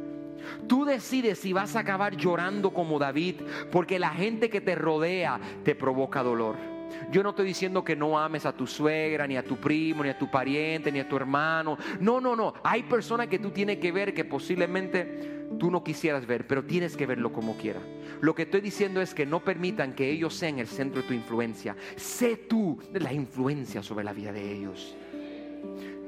Tú 0.67 0.85
decides 0.85 1.39
si 1.39 1.53
vas 1.53 1.75
a 1.75 1.79
acabar 1.79 2.15
llorando 2.15 2.71
como 2.71 2.99
David 2.99 3.35
porque 3.71 3.99
la 3.99 4.09
gente 4.09 4.49
que 4.49 4.61
te 4.61 4.75
rodea 4.75 5.39
te 5.63 5.75
provoca 5.75 6.23
dolor 6.23 6.79
yo 7.11 7.23
no 7.23 7.29
estoy 7.29 7.45
diciendo 7.45 7.83
que 7.83 7.95
no 7.95 8.19
ames 8.19 8.45
a 8.45 8.53
tu 8.53 8.67
suegra, 8.67 9.27
ni 9.27 9.37
a 9.37 9.43
tu 9.43 9.57
primo, 9.57 10.03
ni 10.03 10.09
a 10.09 10.17
tu 10.17 10.29
pariente, 10.29 10.91
ni 10.91 10.99
a 10.99 11.07
tu 11.07 11.15
hermano. 11.15 11.77
No, 11.99 12.19
no, 12.21 12.35
no. 12.35 12.53
Hay 12.63 12.83
personas 12.83 13.27
que 13.27 13.39
tú 13.39 13.51
tienes 13.51 13.77
que 13.77 13.91
ver 13.91 14.13
que 14.13 14.25
posiblemente 14.25 15.47
tú 15.57 15.71
no 15.71 15.83
quisieras 15.83 16.25
ver, 16.25 16.45
pero 16.45 16.63
tienes 16.63 16.95
que 16.95 17.05
verlo 17.05 17.31
como 17.31 17.57
quiera. 17.57 17.81
Lo 18.21 18.35
que 18.35 18.43
estoy 18.43 18.61
diciendo 18.61 19.01
es 19.01 19.13
que 19.13 19.25
no 19.25 19.43
permitan 19.43 19.93
que 19.93 20.09
ellos 20.09 20.35
sean 20.35 20.59
el 20.59 20.67
centro 20.67 21.01
de 21.01 21.07
tu 21.07 21.13
influencia. 21.13 21.75
Sé 21.95 22.35
tú 22.35 22.79
la 22.93 23.13
influencia 23.13 23.81
sobre 23.81 24.03
la 24.03 24.13
vida 24.13 24.31
de 24.31 24.51
ellos. 24.51 24.95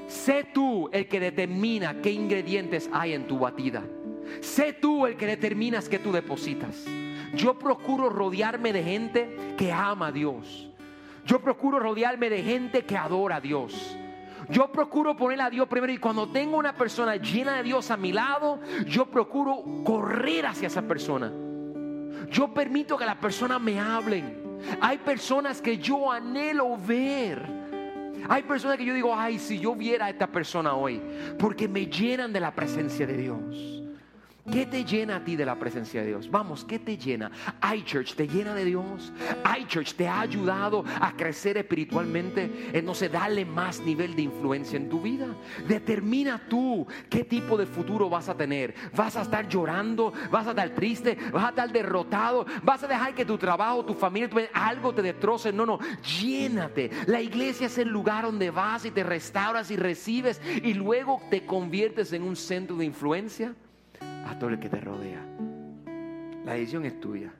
Sé 0.07 0.45
tú 0.53 0.89
el 0.91 1.07
que 1.07 1.19
determina 1.19 2.01
qué 2.01 2.11
ingredientes 2.11 2.89
hay 2.91 3.13
en 3.13 3.27
tu 3.27 3.39
batida. 3.39 3.81
Sé 4.39 4.73
tú 4.73 5.05
el 5.05 5.17
que 5.17 5.27
determinas 5.27 5.89
que 5.89 5.99
tú 5.99 6.11
depositas. 6.11 6.85
Yo 7.33 7.57
procuro 7.59 8.09
rodearme 8.09 8.73
de 8.73 8.83
gente 8.83 9.55
que 9.57 9.71
ama 9.71 10.07
a 10.07 10.11
Dios. 10.11 10.69
Yo 11.25 11.39
procuro 11.39 11.79
rodearme 11.79 12.29
de 12.29 12.43
gente 12.43 12.83
que 12.83 12.97
adora 12.97 13.37
a 13.37 13.41
Dios. 13.41 13.97
Yo 14.49 14.71
procuro 14.71 15.15
poner 15.15 15.41
a 15.41 15.49
Dios 15.49 15.67
primero 15.67 15.93
y 15.93 15.97
cuando 15.97 16.27
tengo 16.27 16.57
una 16.57 16.75
persona 16.75 17.15
llena 17.15 17.57
de 17.57 17.63
Dios 17.63 17.91
a 17.91 17.97
mi 17.97 18.11
lado, 18.11 18.59
yo 18.85 19.05
procuro 19.05 19.63
correr 19.85 20.45
hacia 20.45 20.67
esa 20.67 20.81
persona. 20.81 21.31
Yo 22.29 22.53
permito 22.53 22.97
que 22.97 23.05
las 23.05 23.17
personas 23.17 23.61
me 23.61 23.79
hablen. 23.79 24.59
Hay 24.81 24.97
personas 24.97 25.61
que 25.61 25.77
yo 25.77 26.11
anhelo 26.11 26.77
ver. 26.77 27.61
Hay 28.29 28.43
personas 28.43 28.77
que 28.77 28.85
yo 28.85 28.93
digo, 28.93 29.15
ay, 29.15 29.39
si 29.39 29.59
yo 29.59 29.75
viera 29.75 30.05
a 30.05 30.09
esta 30.09 30.27
persona 30.27 30.75
hoy, 30.75 31.01
porque 31.39 31.67
me 31.67 31.87
llenan 31.87 32.31
de 32.31 32.39
la 32.39 32.53
presencia 32.53 33.07
de 33.07 33.17
Dios. 33.17 33.80
¿Qué 34.49 34.65
te 34.65 34.83
llena 34.83 35.17
a 35.17 35.23
ti 35.23 35.35
de 35.35 35.45
la 35.45 35.59
presencia 35.59 36.01
de 36.01 36.07
Dios? 36.07 36.29
Vamos, 36.29 36.65
¿qué 36.65 36.79
te 36.79 36.97
llena? 36.97 37.31
iChurch 37.75 38.15
te 38.15 38.27
llena 38.27 38.55
de 38.55 38.65
Dios. 38.65 39.13
iChurch 39.59 39.93
te 39.93 40.07
ha 40.07 40.21
ayudado 40.21 40.83
a 40.99 41.15
crecer 41.15 41.57
espiritualmente. 41.57 42.71
Entonces, 42.73 43.11
dale 43.11 43.45
más 43.45 43.79
nivel 43.81 44.15
de 44.15 44.23
influencia 44.23 44.77
en 44.77 44.89
tu 44.89 44.99
vida. 44.99 45.27
Determina 45.67 46.41
tú 46.49 46.87
qué 47.09 47.23
tipo 47.23 47.55
de 47.55 47.67
futuro 47.67 48.09
vas 48.09 48.29
a 48.29 48.35
tener. 48.35 48.73
¿Vas 48.95 49.15
a 49.15 49.21
estar 49.21 49.47
llorando? 49.47 50.11
¿Vas 50.31 50.47
a 50.47 50.51
estar 50.51 50.69
triste? 50.71 51.17
¿Vas 51.31 51.45
a 51.45 51.49
estar 51.49 51.71
derrotado? 51.71 52.45
¿Vas 52.63 52.83
a 52.83 52.87
dejar 52.87 53.13
que 53.13 53.25
tu 53.25 53.37
trabajo, 53.37 53.85
tu 53.85 53.93
familia, 53.93 54.29
algo 54.53 54.93
te 54.93 55.03
destroce? 55.03 55.53
No, 55.53 55.67
no, 55.67 55.79
llénate. 56.19 56.89
La 57.05 57.21
iglesia 57.21 57.67
es 57.67 57.77
el 57.77 57.89
lugar 57.89 58.25
donde 58.25 58.49
vas 58.49 58.85
y 58.85 58.91
te 58.91 59.03
restauras 59.03 59.69
y 59.69 59.75
recibes 59.75 60.41
y 60.63 60.73
luego 60.73 61.21
te 61.29 61.45
conviertes 61.45 62.11
en 62.13 62.23
un 62.23 62.35
centro 62.35 62.75
de 62.77 62.85
influencia 62.85 63.53
a 64.31 64.39
todo 64.39 64.49
el 64.49 64.59
que 64.59 64.69
te 64.69 64.79
rodea. 64.79 65.21
La 66.45 66.53
decisión 66.53 66.85
es 66.85 66.99
tuya. 66.99 67.33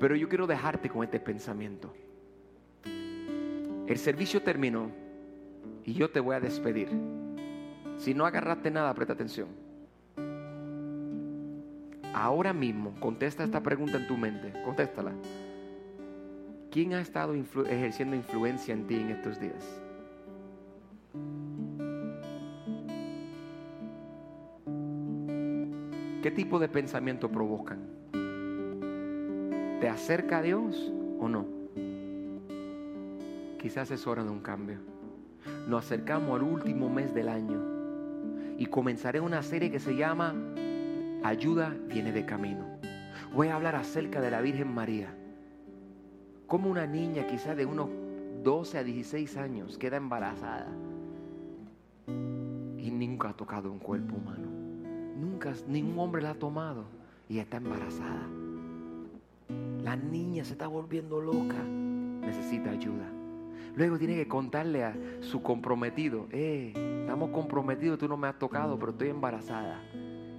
Pero 0.00 0.16
yo 0.16 0.28
quiero 0.28 0.46
dejarte 0.46 0.88
con 0.88 1.04
este 1.04 1.20
pensamiento. 1.20 1.94
El 3.86 3.98
servicio 3.98 4.42
terminó 4.42 4.90
y 5.84 5.92
yo 5.92 6.10
te 6.10 6.20
voy 6.20 6.34
a 6.34 6.40
despedir. 6.40 6.88
Si 7.98 8.14
no 8.14 8.24
agarraste 8.24 8.70
nada, 8.70 8.92
presta 8.94 9.12
atención. 9.12 9.48
Ahora 12.14 12.54
mismo, 12.54 12.94
contesta 12.98 13.44
esta 13.44 13.62
pregunta 13.62 13.98
en 13.98 14.06
tu 14.06 14.16
mente. 14.16 14.52
Contéstala. 14.64 15.12
¿Quién 16.70 16.94
ha 16.94 17.00
estado 17.00 17.34
ejerciendo 17.34 18.16
influencia 18.16 18.72
en 18.72 18.86
ti 18.86 18.96
en 18.96 19.10
estos 19.10 19.38
días? 19.38 19.82
¿Qué 26.22 26.30
tipo 26.30 26.58
de 26.58 26.68
pensamiento 26.68 27.30
provocan? 27.30 27.78
¿Te 29.80 29.88
acerca 29.88 30.38
a 30.38 30.42
Dios 30.42 30.92
o 31.20 31.28
no? 31.28 31.46
Quizás 33.60 33.90
es 33.90 34.06
hora 34.06 34.24
de 34.24 34.30
un 34.30 34.40
cambio. 34.40 34.78
Nos 35.68 35.84
acercamos 35.84 36.34
al 36.34 36.42
último 36.42 36.88
mes 36.88 37.14
del 37.14 37.28
año 37.28 37.62
y 38.58 38.66
comenzaré 38.66 39.20
una 39.20 39.42
serie 39.42 39.70
que 39.70 39.78
se 39.78 39.94
llama 39.94 40.34
Ayuda 41.22 41.76
viene 41.88 42.12
de 42.12 42.24
camino. 42.24 42.78
Voy 43.34 43.48
a 43.48 43.56
hablar 43.56 43.76
acerca 43.76 44.20
de 44.20 44.30
la 44.30 44.40
Virgen 44.40 44.72
María. 44.72 45.14
Como 46.46 46.70
una 46.70 46.86
niña 46.86 47.26
quizás 47.26 47.56
de 47.56 47.66
unos 47.66 47.90
12 48.42 48.78
a 48.78 48.84
16 48.84 49.36
años 49.36 49.76
queda 49.78 49.96
embarazada 49.96 50.68
y 52.06 52.90
nunca 52.90 53.30
ha 53.30 53.36
tocado 53.36 53.70
un 53.70 53.78
cuerpo 53.78 54.16
humano. 54.16 54.55
Nunca, 55.18 55.54
ningún 55.66 55.98
hombre 55.98 56.22
la 56.22 56.30
ha 56.30 56.34
tomado 56.34 56.84
y 57.28 57.38
está 57.38 57.56
embarazada. 57.56 58.26
La 59.82 59.96
niña 59.96 60.44
se 60.44 60.52
está 60.52 60.66
volviendo 60.66 61.20
loca, 61.20 61.62
necesita 61.62 62.70
ayuda. 62.70 63.08
Luego 63.74 63.98
tiene 63.98 64.16
que 64.16 64.26
contarle 64.26 64.84
a 64.84 64.96
su 65.20 65.42
comprometido, 65.42 66.26
eh, 66.30 66.72
estamos 67.00 67.30
comprometidos, 67.30 67.98
tú 67.98 68.08
no 68.08 68.16
me 68.16 68.26
has 68.26 68.38
tocado, 68.38 68.78
pero 68.78 68.92
estoy 68.92 69.10
embarazada. 69.10 69.82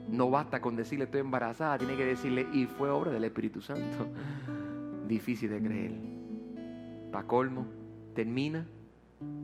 No 0.09 0.29
basta 0.29 0.61
con 0.61 0.75
decirle 0.75 1.05
estoy 1.05 1.21
embarazada, 1.21 1.77
tiene 1.77 1.95
que 1.95 2.05
decirle 2.05 2.47
y 2.53 2.65
fue 2.65 2.89
obra 2.89 3.11
del 3.11 3.23
Espíritu 3.23 3.61
Santo. 3.61 4.07
Difícil 5.07 5.49
de 5.49 5.61
creer. 5.61 5.91
Pa' 7.11 7.23
colmo, 7.23 7.65
termina 8.13 8.65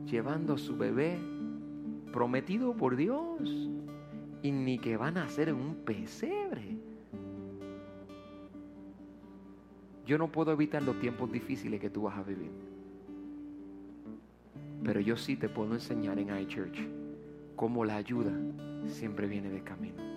llevando 0.06 0.54
a 0.54 0.58
su 0.58 0.76
bebé 0.76 1.18
prometido 2.12 2.74
por 2.74 2.96
Dios 2.96 3.70
y 4.44 4.52
ni 4.52 4.78
que 4.78 4.98
van 4.98 5.16
a 5.16 5.24
hacer 5.24 5.48
en 5.48 5.54
un 5.54 5.74
pesebre. 5.74 6.76
Yo 10.06 10.18
no 10.18 10.30
puedo 10.30 10.52
evitar 10.52 10.82
los 10.82 11.00
tiempos 11.00 11.32
difíciles 11.32 11.80
que 11.80 11.88
tú 11.88 12.02
vas 12.02 12.18
a 12.18 12.22
vivir. 12.22 12.50
Pero 14.84 15.00
yo 15.00 15.16
sí 15.16 15.36
te 15.36 15.48
puedo 15.48 15.72
enseñar 15.72 16.18
en 16.18 16.38
iChurch 16.40 16.78
cómo 17.56 17.86
la 17.86 17.96
ayuda 17.96 18.32
siempre 18.86 19.26
viene 19.26 19.48
de 19.48 19.62
camino. 19.62 20.13